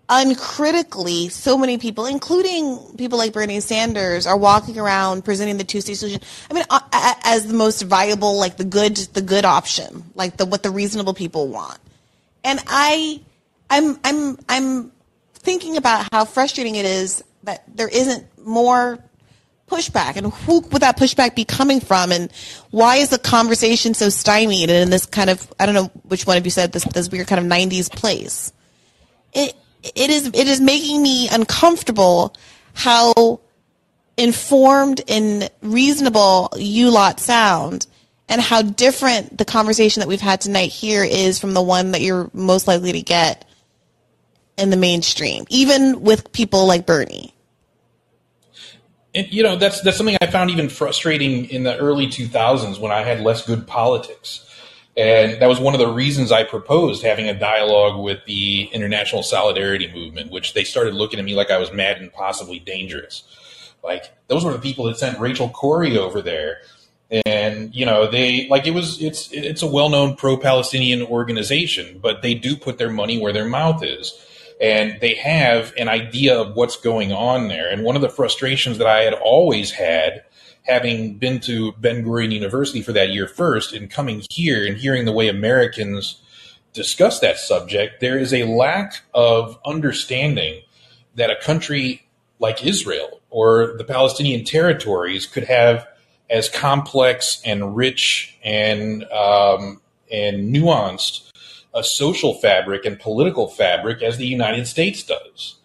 [0.07, 5.95] uncritically so many people, including people like Bernie Sanders, are walking around presenting the two-state
[5.95, 6.21] solution.
[6.49, 6.65] I mean,
[7.23, 11.13] as the most viable, like the good, the good option, like the what the reasonable
[11.13, 11.79] people want.
[12.43, 13.21] And I,
[13.69, 14.91] I'm, I'm, I'm
[15.33, 18.99] thinking about how frustrating it is that there isn't more
[19.67, 20.17] pushback.
[20.17, 22.11] And who would that pushback be coming from?
[22.11, 22.31] And
[22.71, 26.27] why is the conversation so stymied and in this kind of i don't know which
[26.27, 28.51] one of you said this this weird kind of 90s place?
[29.33, 32.35] It it is it is making me uncomfortable
[32.73, 33.39] how
[34.17, 37.87] informed and reasonable you lot sound
[38.29, 42.01] and how different the conversation that we've had tonight here is from the one that
[42.01, 43.45] you're most likely to get
[44.57, 47.33] in the mainstream even with people like bernie.
[49.13, 52.91] And you know that's that's something I found even frustrating in the early 2000s when
[52.91, 54.47] I had less good politics,
[54.95, 59.21] and that was one of the reasons I proposed having a dialogue with the international
[59.21, 63.23] solidarity movement, which they started looking at me like I was mad and possibly dangerous.
[63.83, 66.61] Like those were the people that sent Rachel Corrie over there,
[67.25, 71.99] and you know they like it was it's it's a well known pro Palestinian organization,
[72.01, 74.25] but they do put their money where their mouth is
[74.61, 77.69] and they have an idea of what's going on there.
[77.69, 80.23] And one of the frustrations that I had always had,
[80.67, 85.05] having been to Ben Gurion University for that year first, and coming here and hearing
[85.05, 86.21] the way Americans
[86.73, 90.61] discuss that subject, there is a lack of understanding
[91.15, 92.07] that a country
[92.39, 95.87] like Israel or the Palestinian territories could have
[96.29, 99.81] as complex and rich and um,
[100.11, 101.30] and nuanced
[101.73, 105.55] a social fabric and political fabric as the United States does.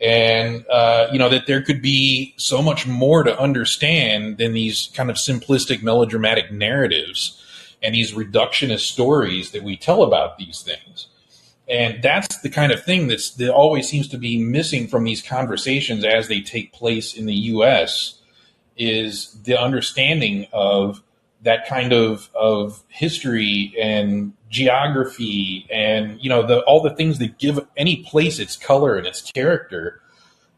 [0.00, 4.90] And, uh, you know, that there could be so much more to understand than these
[4.94, 7.40] kind of simplistic melodramatic narratives
[7.82, 11.08] and these reductionist stories that we tell about these things.
[11.68, 15.22] And that's the kind of thing that's, that always seems to be missing from these
[15.22, 18.20] conversations as they take place in the U.S.
[18.76, 21.02] is the understanding of
[21.42, 27.38] that kind of, of history and geography and you know the all the things that
[27.38, 30.00] give any place its color and its character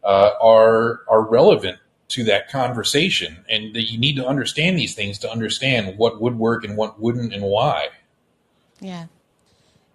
[0.05, 1.79] uh, are are relevant
[2.09, 3.45] to that conversation.
[3.49, 7.01] And that you need to understand these things to understand what would work and what
[7.01, 7.89] wouldn't and why.
[8.81, 9.07] Yeah.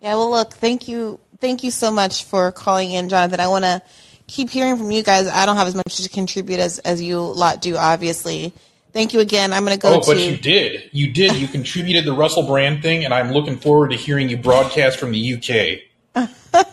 [0.02, 3.40] Yeah well look thank you thank you so much for calling in jonathan.
[3.40, 3.82] I want to
[4.28, 5.28] keep hearing from you guys.
[5.28, 8.52] I don't have as much to contribute as as you lot do obviously
[8.94, 9.54] Thank you again.
[9.54, 9.96] I'm going to go.
[9.96, 10.90] Oh, but you did.
[10.92, 11.36] You did.
[11.36, 15.12] You contributed the Russell Brand thing, and I'm looking forward to hearing you broadcast from
[15.12, 15.80] the UK.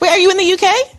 [0.00, 0.98] Wait, are you in the UK?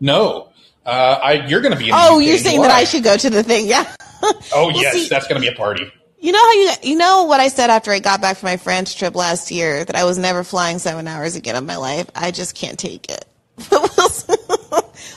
[0.00, 0.48] No,
[0.86, 0.90] uh,
[1.22, 1.88] I, you're going to be.
[1.88, 2.26] in Oh, UK.
[2.26, 3.66] you're saying that I should go to the thing?
[3.66, 3.84] Yeah.
[4.52, 5.90] Oh Well, yes, see- that's going to be a party.
[6.18, 8.58] You know how you you know what I said after I got back from my
[8.58, 12.10] France trip last year that I was never flying seven hours again in my life.
[12.14, 13.24] I just can't take it.
[13.70, 14.34] we'll, see,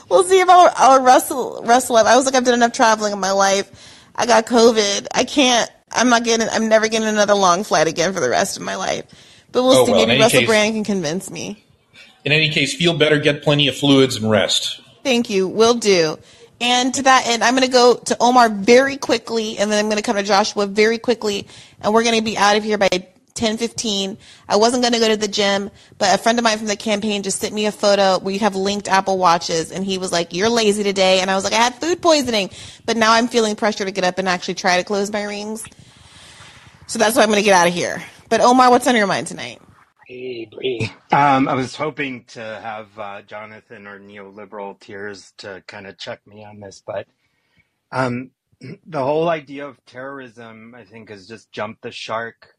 [0.09, 2.05] we'll see if I'll, I'll wrestle wrestle up.
[2.07, 3.69] I was like I've done enough traveling in my life.
[4.15, 5.07] I got COVID.
[5.13, 5.69] I can't.
[5.91, 6.47] I'm not getting.
[6.49, 9.05] I'm never getting another long flight again for the rest of my life.
[9.51, 9.91] But we'll Oh, see.
[9.91, 11.63] well, Maybe Russell case- Brand can convince me.
[12.25, 14.79] In any case, feel better, get plenty of fluids, and rest.
[15.03, 15.47] Thank you.
[15.47, 16.17] Will do.
[16.61, 19.89] And to that end, I'm going to go to Omar very quickly, and then I'm
[19.89, 21.45] going to come to Joshua very quickly,
[21.81, 22.87] and we're going to be out of here by
[23.35, 24.17] 10:15.
[24.49, 26.75] I wasn't going to go to the gym, but a friend of mine from the
[26.75, 28.19] campaign just sent me a photo.
[28.19, 31.43] We have linked Apple Watches, and he was like, "You're lazy today," and I was
[31.43, 32.51] like, "I had food poisoning,"
[32.85, 35.65] but now I'm feeling pressure to get up and actually try to close my rings.
[36.87, 38.03] So that's why I'm going to get out of here.
[38.29, 39.61] But Omar, what's on your mind tonight?
[40.05, 40.91] Hey, Bree.
[41.11, 46.25] Um, I was hoping to have uh, Jonathan or neoliberal tears to kind of check
[46.27, 47.07] me on this, but
[47.91, 48.31] um,
[48.85, 52.52] the whole idea of terrorism, I think, has just jumped the shark.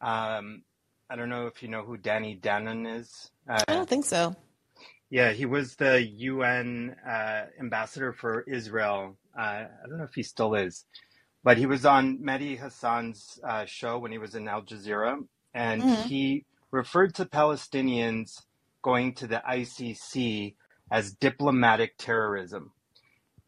[0.00, 0.62] Um,
[1.08, 3.30] I don't know if you know who Danny Danon is.
[3.48, 4.34] Uh, I don't think so.
[5.10, 9.16] yeah, he was the UN uh, ambassador for Israel.
[9.36, 10.84] Uh, I don't know if he still is,
[11.42, 15.18] but he was on Mehdi Hasan's uh, show when he was in Al Jazeera,
[15.54, 16.04] and Mhm.
[16.06, 18.42] he referred to Palestinians
[18.82, 20.54] going to the ICC
[20.92, 22.72] as diplomatic terrorism.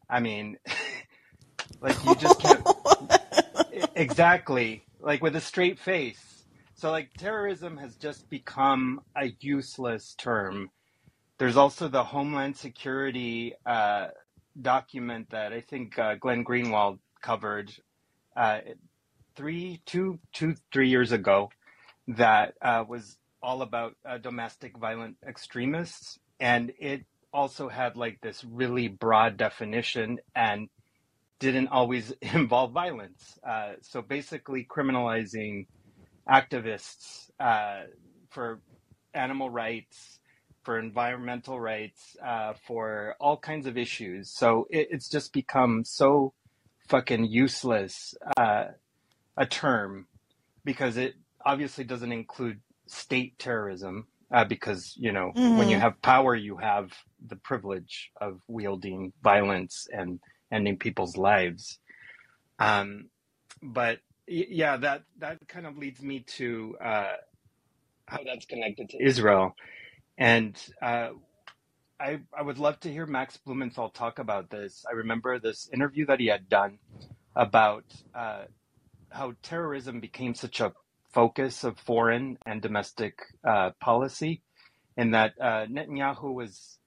[0.09, 0.57] I mean,
[1.81, 2.65] like you just can't
[3.95, 6.32] exactly like with a straight face.
[6.83, 10.69] So like terrorism has just become a useless term.
[11.37, 14.07] There's also the Homeland Security uh,
[14.61, 17.71] document that I think uh, Glenn Greenwald covered
[18.35, 18.59] uh,
[19.37, 21.51] three, two, two, three years ago
[22.09, 28.43] that uh, was all about uh, domestic violent extremists, and it also had like this
[28.43, 30.67] really broad definition and
[31.39, 33.39] didn't always involve violence.
[33.41, 35.65] Uh, so basically, criminalizing
[36.29, 37.83] activists uh,
[38.29, 38.61] for
[39.13, 40.19] animal rights,
[40.63, 44.31] for environmental rights, uh, for all kinds of issues.
[44.31, 46.33] So it, it's just become so
[46.89, 48.65] fucking useless uh,
[49.37, 50.07] a term
[50.65, 54.07] because it obviously doesn't include state terrorism.
[54.33, 56.91] Uh, because you know when you hmm have power, you have
[57.27, 60.19] the privilege of wielding violence and
[60.51, 61.79] ending people's lives.
[62.59, 63.09] Um,
[63.61, 67.13] but yeah, that that kind of leads me to uh,
[68.07, 69.55] how that's connected to Israel,
[70.17, 71.09] and uh,
[71.99, 74.85] I I would love to hear Max Blumenthal talk about this.
[74.89, 76.79] I remember this interview that he had done
[77.35, 77.85] about
[78.15, 78.45] uh,
[79.11, 80.73] how terrorism became such a
[81.13, 84.43] focus of foreign and domestic uh, policy,
[84.97, 86.79] and that uh, Netanyahu was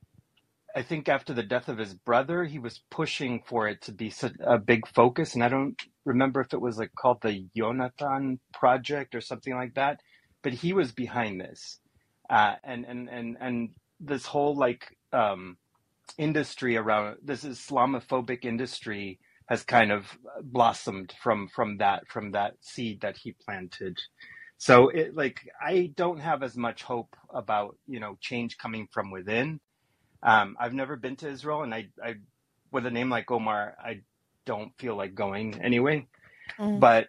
[0.76, 4.12] I think after the death of his brother, he was pushing for it to be
[4.40, 9.14] a big focus, and I don't remember if it was like called the Jonathan Project
[9.16, 10.00] or something like that,
[10.42, 11.80] but he was behind this,
[12.30, 13.70] uh, and and and and
[14.00, 15.58] this whole like um,
[16.18, 23.00] industry around this Islamophobic industry has kind of blossomed from from that from that seed
[23.02, 23.98] that he planted.
[24.58, 29.10] So it like I don't have as much hope about you know change coming from
[29.10, 29.60] within
[30.26, 32.16] um, I've never been to Israel, and I, I,
[32.72, 34.02] with a name like Omar, I
[34.46, 36.08] don't feel like going anyway.
[36.58, 37.08] hmm But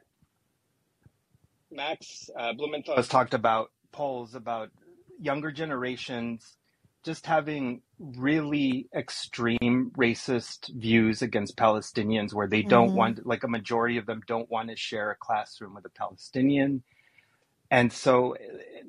[1.72, 4.69] Max uh, Blumenthal has talked about polls about
[5.19, 6.57] younger generations
[7.06, 13.49] just having really extreme racist views against Palestinians, where they don't hmm want, like a
[13.49, 16.84] majority of them, don't want to share a classroom with a Palestinian
[17.72, 18.35] and so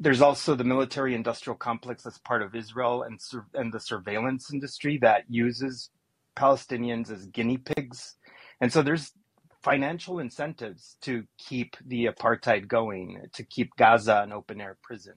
[0.01, 4.53] there's also the military industrial complex that's part of Israel and, sur- and the surveillance
[4.53, 5.91] industry that uses
[6.37, 8.15] Palestinians as guinea pigs.
[8.61, 9.13] And so there's
[9.63, 15.15] financial incentives to keep the apartheid going, to keep Gaza an open air prison.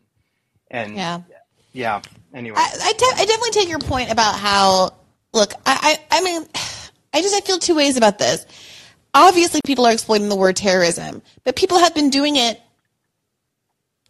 [0.71, 1.21] And Yeah.
[1.73, 2.01] yeah,
[2.33, 2.57] anyway.
[2.57, 4.95] I, I, de- I definitely take your point about how,
[5.31, 6.43] look, I, I, I mean,
[7.13, 8.45] I just, I feel two ways about this.
[9.13, 12.59] Obviously, people are exploiting the word terrorism, but people have been doing it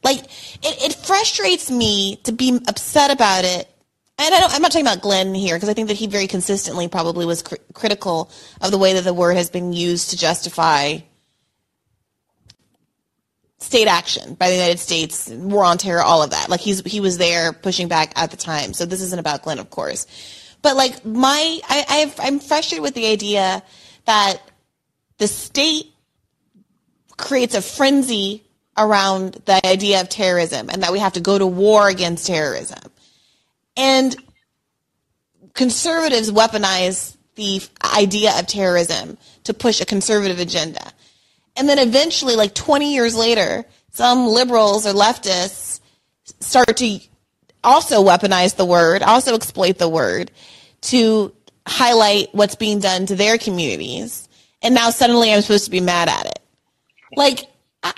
[0.04, 3.68] Like it, it frustrates me to be upset about it.
[4.18, 6.28] And I don't, I'm not talking about Glenn here because I think that he very
[6.28, 8.30] consistently probably was cr- critical
[8.62, 11.00] of the way that the word has been used to justify
[13.58, 16.50] state action by the United States, war on terror, all of that.
[16.50, 18.74] Like he's he was there pushing back at the time.
[18.74, 20.08] So this isn't about Glenn, of course.
[20.62, 23.64] But like my, I, I've, I'm frustrated with the idea
[24.06, 24.38] that
[25.18, 25.88] the state
[27.18, 28.44] creates a frenzy
[28.78, 32.80] around the idea of terrorism and that we have to go to war against terrorism.
[33.76, 34.16] And
[35.54, 40.92] conservatives weaponize the idea of terrorism to push a conservative agenda.
[41.56, 45.80] And then eventually, like 20 years later, some liberals or leftists
[46.40, 47.00] start to
[47.64, 50.32] also weaponize the word, also exploit the word
[50.82, 51.34] to
[51.68, 54.28] highlight what's being done to their communities.
[54.62, 56.40] And now suddenly I'm supposed to be mad at it.
[57.16, 57.46] Like,
[57.84, 57.94] I,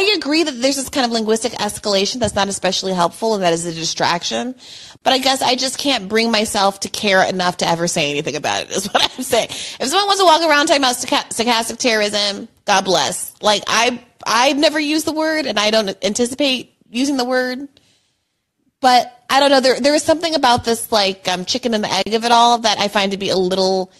[0.00, 3.52] I agree that there's this kind of linguistic escalation that's not especially helpful and that
[3.52, 4.54] is a distraction.
[5.02, 8.34] But I guess I just can't bring myself to care enough to ever say anything
[8.34, 9.50] about it, is what I'm saying.
[9.50, 13.34] If someone wants to walk around talking about stochastic terrorism, God bless.
[13.42, 17.68] Like, I, I've never used the word and I don't anticipate using the word.
[18.80, 19.60] But I don't know.
[19.60, 22.56] There, there is something about this, like, um, chicken and the egg of it all
[22.60, 23.92] that I find to be a little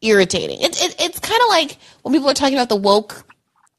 [0.00, 0.60] irritating.
[0.60, 3.25] It, it, it's kind of like when people are talking about the woke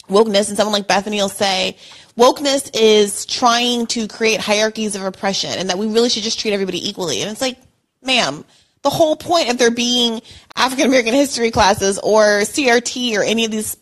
[0.07, 1.77] wokeness and someone like Bethany will say
[2.17, 6.53] wokeness is trying to create hierarchies of oppression and that we really should just treat
[6.53, 7.21] everybody equally.
[7.21, 7.57] And it's like,
[8.01, 8.43] ma'am,
[8.81, 10.21] the whole point of there being
[10.55, 13.77] African American history classes or CRT or any of these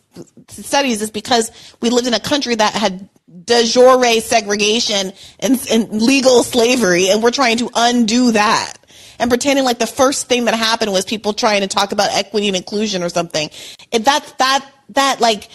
[0.48, 1.50] studies is because
[1.80, 3.08] we lived in a country that had
[3.44, 8.74] de jure segregation and, and legal slavery and we're trying to undo that
[9.18, 12.48] and pretending like the first thing that happened was people trying to talk about equity
[12.48, 13.50] and inclusion or something.
[13.92, 15.48] If that's that that like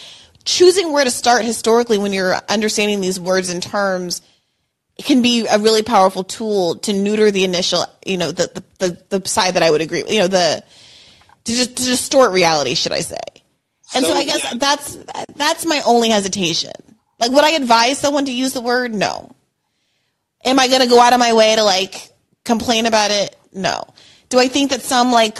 [0.46, 4.22] choosing where to start historically when you're understanding these words and terms
[4.98, 8.88] it can be a really powerful tool to neuter the initial, you know, the the,
[9.10, 10.64] the, the side that I would agree with, you know, the
[11.46, 13.18] to just to distort reality, should I say.
[13.96, 14.98] And so, So I guess that's
[15.36, 16.74] that's my only hesitation.
[17.20, 18.94] Like would I advise someone to use the word?
[18.94, 19.34] No.
[20.46, 22.10] Am I going to go out of my way to like
[22.44, 23.36] complain about it?
[23.54, 23.84] No.
[24.30, 25.40] Do I think that some like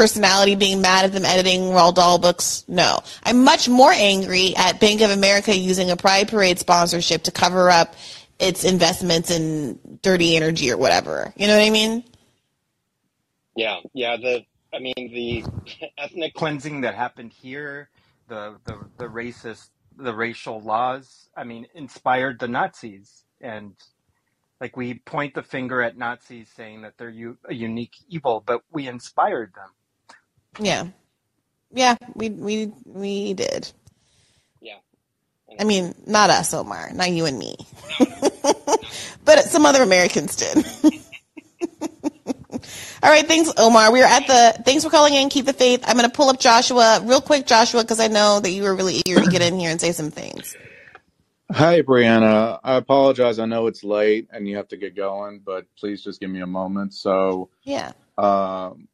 [0.00, 2.64] personality being mad at them editing Roald Dahl books.
[2.68, 3.00] No.
[3.24, 7.70] I'm much more angry at Bank of America using a Pride Parade sponsorship to cover
[7.70, 7.94] up
[8.38, 11.32] its investments in dirty energy or whatever.
[11.36, 12.04] You know what I mean?
[13.56, 14.16] Yeah, yeah.
[14.16, 15.44] The I mean the
[15.98, 17.90] ethnic cleansing that happened here,
[18.28, 21.28] the the the racist, the racial laws.
[21.36, 23.74] I mean, inspired the Nazis, and
[24.60, 28.62] like we point the finger at Nazis saying that they're u- a unique evil, but
[28.72, 29.68] we inspired them.
[30.58, 30.88] Yeah.
[31.72, 33.70] Yeah, we we we did.
[34.60, 34.78] Yeah.
[35.58, 37.56] I mean, not us, Omar, not you and me.
[39.24, 40.64] but some other Americans did.
[43.02, 43.92] All right, thanks, Omar.
[43.92, 44.62] We are at the.
[44.64, 45.28] Thanks for calling in.
[45.30, 45.82] Keep the faith.
[45.86, 48.74] I'm going to pull up Joshua real quick, Joshua, because I know that you were
[48.74, 50.56] really eager to get in here and say some things.
[51.50, 52.60] Hi, Briahna.
[52.62, 53.38] I apologize.
[53.38, 56.40] I know it's late and you have to get going, but please just give me
[56.42, 56.92] a moment.
[56.94, 57.92] So, Yeah.
[58.18, 58.86] um,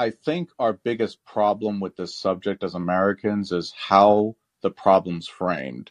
[0.00, 5.90] I think our biggest problem with this subject as Americans is how the problem's framed.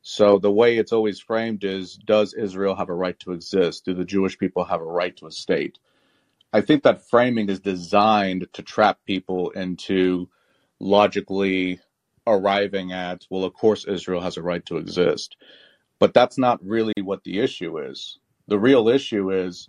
[0.00, 3.84] So, the way it's always framed is Does Israel have a right to exist?
[3.84, 5.78] Do the Jewish people have a right to a state?
[6.54, 10.30] I think that framing is designed to trap people into
[10.80, 11.80] logically
[12.26, 15.36] arriving at, well, of course, Israel has a right to exist.
[15.98, 18.18] But that's not really what the issue is.
[18.48, 19.68] The real issue is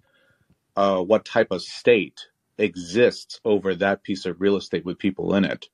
[0.77, 2.27] uh, what type of state
[2.57, 5.67] exists over that piece of real estate with people in it.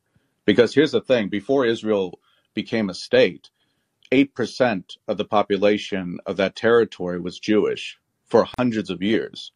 [0.46, 2.20] Because here's the thing before Israel
[2.54, 3.50] became a state,
[4.12, 9.52] 8% of the population of that territory was Jewish for hundreds of years.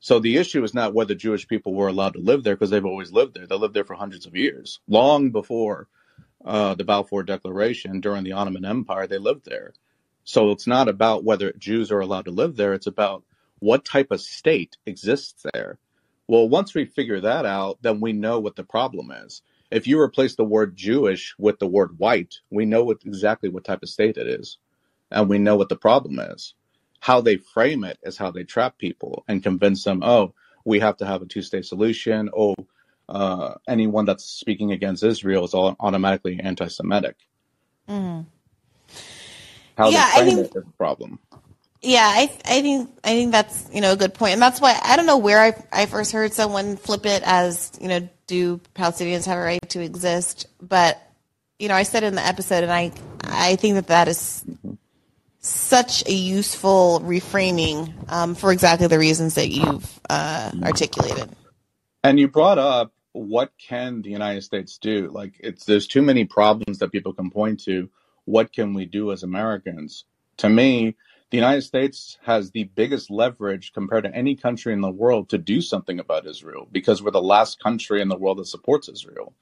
[0.00, 2.84] So the issue is not whether Jewish people were allowed to live there because they've
[2.84, 3.46] always lived there.
[3.46, 5.86] They lived there for hundreds of years, long before
[6.44, 9.06] uh, the Balfour Declaration during the Ottoman Empire.
[9.06, 9.74] They lived there.
[10.24, 12.74] So it's not about whether Jews are allowed to live there.
[12.74, 13.22] It's about
[13.60, 15.78] what type of state exists there.
[16.32, 19.42] Well, once we figure that out, then we know what the problem is.
[19.70, 23.64] If you replace the word Jewish with the word white, we know what, exactly what
[23.64, 24.56] type of state it is,
[25.10, 26.54] and we know what the problem is.
[27.00, 30.32] How they frame it is how they trap people and convince them, oh,
[30.64, 32.30] we have to have a two state solution.
[32.34, 32.54] Oh,
[33.10, 37.16] uh, anyone that's speaking against Israel is all automatically anti Semitic.
[37.88, 38.26] Mm.
[39.76, 41.18] How Yeah, they I frame think it is the problem.
[41.82, 44.78] Yeah, I I think I think that's you know a good point, and that's why
[44.82, 48.58] I don't know where I I first heard someone flip it as you know do
[48.74, 51.02] Palestinians have a right to exist, but
[51.58, 52.92] you know I said in the episode, and I
[53.24, 54.44] I think that that is
[55.40, 61.28] such a useful reframing um, for exactly the reasons that you've uh, articulated.
[62.04, 65.08] And you brought up what can the United States do?
[65.08, 67.90] Like it's there's too many problems that people can point to.
[68.24, 70.04] What can we do as Americans?
[70.38, 70.96] To me,
[71.32, 75.38] the United States has the biggest leverage compared to any country in the world to
[75.38, 79.32] do something about Israel because we're the last country in the world that supports Israel.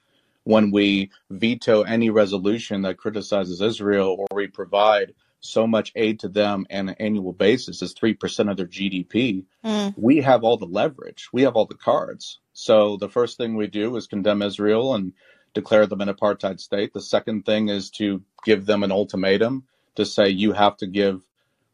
[0.45, 6.29] When we veto any resolution that criticizes Israel or we provide so much aid to
[6.29, 9.93] them on an annual basis as 3% of their GDP, Mm.
[9.97, 11.27] we have all the leverage.
[11.33, 12.39] We have all the cards.
[12.53, 15.11] So the first thing we do is condemn Israel and
[15.53, 16.93] declare them an apartheid state.
[16.93, 19.65] The second thing is to give them an ultimatum
[19.95, 21.21] to say you have to give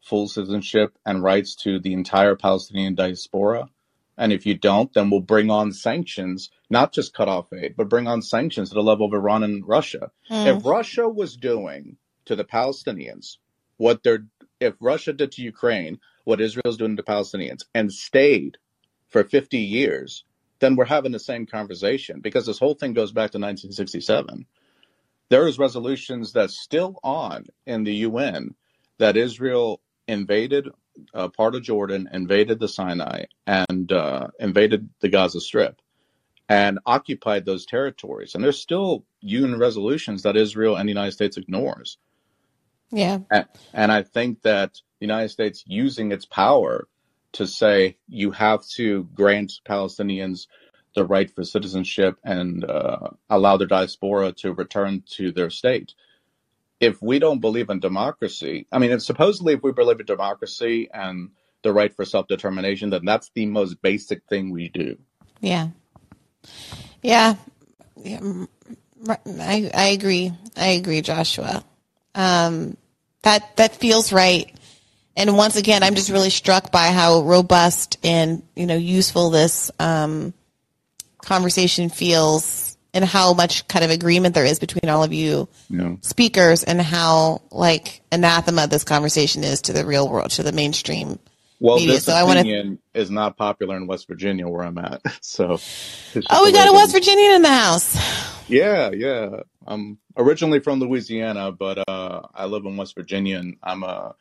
[0.08, 3.68] full citizenship and rights to the entire Palestinian diaspora.
[4.16, 7.88] And if you don't, then we'll bring on sanctions, not just cut off aid, but
[7.88, 10.10] bring on sanctions to the level of Iran and Russia.
[10.30, 10.56] Mm.
[10.56, 13.36] If Russia was doing to the Palestinians
[13.76, 14.26] what they're,
[14.60, 18.58] if Russia did to Ukraine what Israel's doing to Palestinians and stayed
[19.08, 20.24] for 50 years,
[20.58, 24.46] then we're having the same conversation because this whole thing goes back to 1967.
[25.30, 28.54] There is resolutions that's still on in the UN
[28.98, 30.68] that Israel invaded
[31.14, 35.80] uh, part of Jordan, invaded the Sinai, and uh, invaded the Gaza Strip,
[36.48, 38.34] and occupied those territories.
[38.34, 41.98] And there's still UN resolutions that Israel and the United States ignores.
[42.90, 43.18] Yeah.
[43.30, 46.88] And, and I think that the United States using its power
[47.32, 50.46] to say you have to grant Palestinians
[50.94, 55.94] the right for citizenship and uh, allow their diaspora to return to their state.
[56.80, 60.88] If we don't believe in democracy, I mean, if supposedly if we believe in democracy
[60.92, 61.30] and
[61.62, 64.96] the right for self determination, then that's the most basic thing we do.
[65.40, 65.68] Yeah.
[67.02, 67.34] Yeah.
[67.96, 68.20] yeah.
[69.08, 70.32] I, I agree.
[70.56, 71.64] I agree, Joshua.
[72.14, 72.76] Um,
[73.22, 74.52] that, that feels right.
[75.16, 79.70] And once again, I'm just really struck by how robust and, you know, useful this,
[79.80, 80.32] um,
[81.24, 85.96] conversation feels and how much kind of agreement there is between all of you Yeah.
[86.00, 91.18] speakers and how like anathema this conversation is to the real world, to the mainstream
[91.60, 91.94] Well, media.
[91.96, 92.40] this So I want to.
[92.40, 95.02] opinion is not popular in West Virginia, where I'm at.
[95.20, 95.58] So,
[96.30, 96.92] Oh, we got a West.
[96.92, 97.96] Virginian in the house.
[98.48, 99.40] Yeah, yeah.
[99.66, 104.14] I'm originally from Louisiana, but uh, I live in West Virginia, and I'm a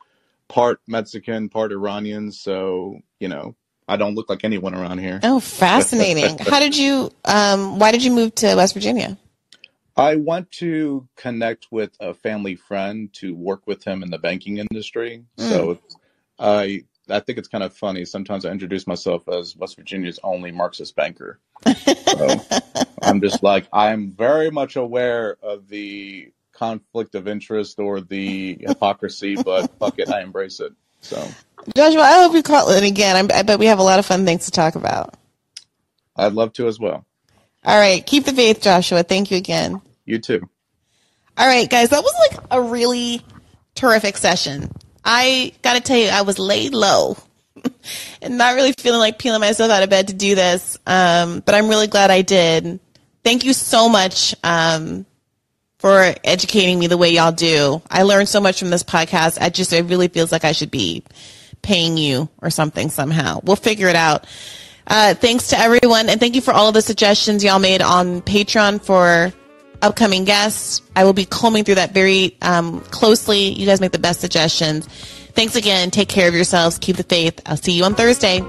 [0.50, 2.32] part Mexican, part Iranian.
[2.34, 3.56] So, you know,
[3.88, 5.20] I don't look like anyone around here.
[5.24, 6.38] Oh, fascinating.
[6.40, 7.12] How did you?
[7.26, 9.18] Um, why did you move to West Virginia?
[9.96, 14.60] I want to connect with a family friend to work with him in the banking
[14.60, 15.24] industry.
[15.38, 15.50] Mm.
[15.50, 15.80] So
[16.38, 18.06] I I think it's kind of funny.
[18.06, 21.40] Sometimes I introduce myself as West Virginia's only Marxist banker.
[21.66, 22.42] So
[23.02, 29.36] I'm just like I'm very much aware of the conflict of interest or the hypocrisy,
[29.36, 30.74] but fuck it, I embrace it.
[31.08, 31.26] So
[31.76, 33.16] Joshua, I hope you call in again.
[33.16, 35.16] I'm, I bet we have a lot of fun things to talk about.
[36.16, 37.06] I'd love to as well.
[37.64, 39.04] All right, keep the faith, Joshua.
[39.04, 39.82] Thank you again.
[40.06, 40.50] You too.
[41.38, 43.22] All right, guys, that was like a really
[43.76, 44.72] terrific session.
[45.04, 47.18] I got to tell you, I was laid low
[48.22, 50.78] and not really feeling like peeling myself out of bed to do this.
[50.86, 52.80] Um, but I'm really glad I did.
[53.24, 55.06] Thank you so much um,
[55.88, 57.82] for educating me the way y'all do.
[57.90, 59.38] I learned so much from this podcast.
[59.40, 61.02] I just, it really feels like I should be
[61.62, 63.40] paying you or something somehow.
[63.42, 64.28] We'll figure it out.
[64.86, 68.22] Uh, thanks to everyone, and thank you for all of the suggestions y'all made on
[68.22, 69.32] Patreon for
[69.82, 70.82] upcoming guests.
[70.94, 73.54] I will be combing through that very um, closely.
[73.54, 74.88] You guys make the best suggestions.
[74.88, 75.90] Thanks again.
[75.90, 76.80] Take care of yourselves.
[76.80, 77.40] Keep the faith.
[77.46, 78.42] I'll see you on Thursday.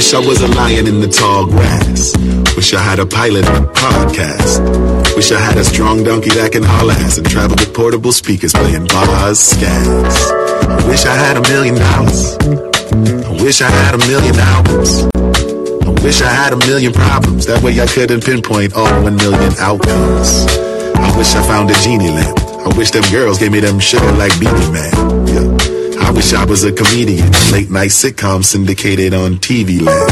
[0.00, 2.16] Wish I was a lion in the tall grass.
[2.56, 4.64] Wish I had a pilot and a podcast.
[5.14, 8.54] Wish I had a strong donkey that can haul ass and travel with portable speakers
[8.54, 10.32] playing bars, scats.
[10.64, 12.32] I wish I had a million dollars.
[13.28, 15.04] I wish I had a million albums.
[15.84, 17.44] I wish I had a million problems.
[17.44, 20.48] That way I couldn't pinpoint all one million outcomes.
[20.96, 22.40] I wish I found a genie lamp.
[22.40, 25.26] I wish them girls gave me them sugar like Beenie Man.
[25.28, 25.49] Yeah.
[26.10, 27.30] I wish I was a comedian.
[27.52, 30.10] Late night sitcom syndicated on TV land.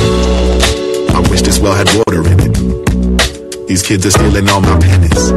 [1.11, 3.67] I wish this well had water in it.
[3.67, 5.31] These kids are stealing all my pennies.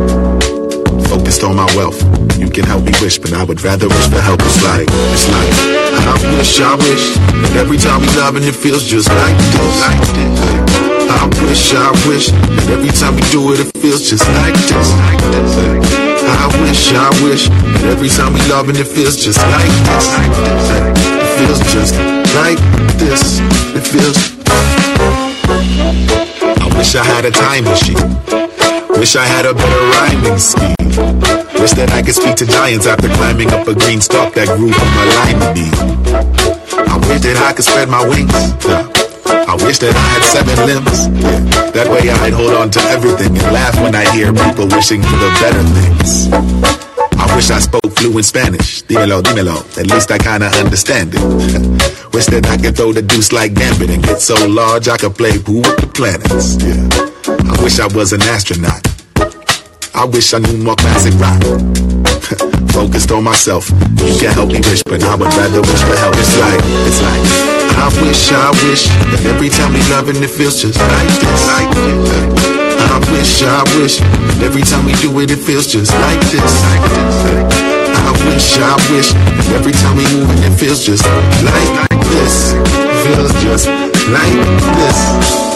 [1.10, 1.98] Focused on my wealth.
[2.38, 4.40] You can help me wish, but I would rather wish for help.
[4.44, 5.50] It's like, it's like,
[5.98, 7.18] I wish, I wish.
[7.18, 9.82] And every time we love and it feels just like this.
[9.82, 11.10] Like this.
[11.10, 12.32] I wish, I wish.
[12.32, 14.92] And every time we do it, it feels just like this.
[14.94, 16.11] Like this.
[16.24, 17.50] I wish, I wish.
[17.50, 20.06] that every time we love and it feels just like this.
[21.18, 21.96] It feels just
[22.36, 22.60] like
[22.98, 23.40] this.
[23.74, 24.18] It feels.
[26.62, 27.98] I wish I had a time machine.
[29.00, 30.76] Wish I had a better rhyming scheme.
[31.60, 34.72] Wish that I could speak to giants after climbing up a green stalk that grew
[34.72, 35.74] from a lima bean.
[36.88, 39.11] I wish that I could spread my wings.
[39.32, 41.08] I wish that I had seven limbs.
[41.72, 45.18] That way I'd hold on to everything and laugh when I hear people wishing for
[45.18, 46.32] the better things.
[47.18, 48.84] I wish I spoke fluent Spanish.
[48.84, 49.58] Dímelo, dímelo.
[49.78, 51.22] At least I kinda understand it.
[52.14, 55.16] wish that I could throw the deuce like Gambit and get so large I could
[55.16, 56.58] play Who with the planets.
[56.60, 57.12] Yeah.
[57.52, 58.82] I wish I was an astronaut.
[59.94, 61.42] I wish I knew more classic rock.
[62.72, 63.70] Focused on myself.
[63.70, 66.16] You can't help me wish, but I would rather wish for help.
[66.18, 70.30] It's like, it's like, I wish, I wish that every time we love and it
[70.30, 71.42] feels just like this.
[72.78, 76.54] I wish, I wish that every time we do it, it feels just like this.
[78.06, 81.02] I wish, I wish that every time we move it, it feels just
[81.42, 82.54] like, this.
[83.02, 83.66] Feels just
[84.14, 84.38] like
[84.78, 85.00] this.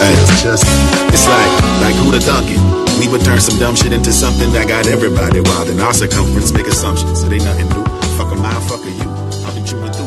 [0.02, 0.66] It's just,
[1.14, 2.58] it's like, like who the Duncan.
[2.98, 6.50] We would turn some dumb shit into something that got everybody wild in our circumference.
[6.50, 7.86] Make assumptions, it ain't nothing new.
[8.18, 10.05] Fuck a mile, fuck a you.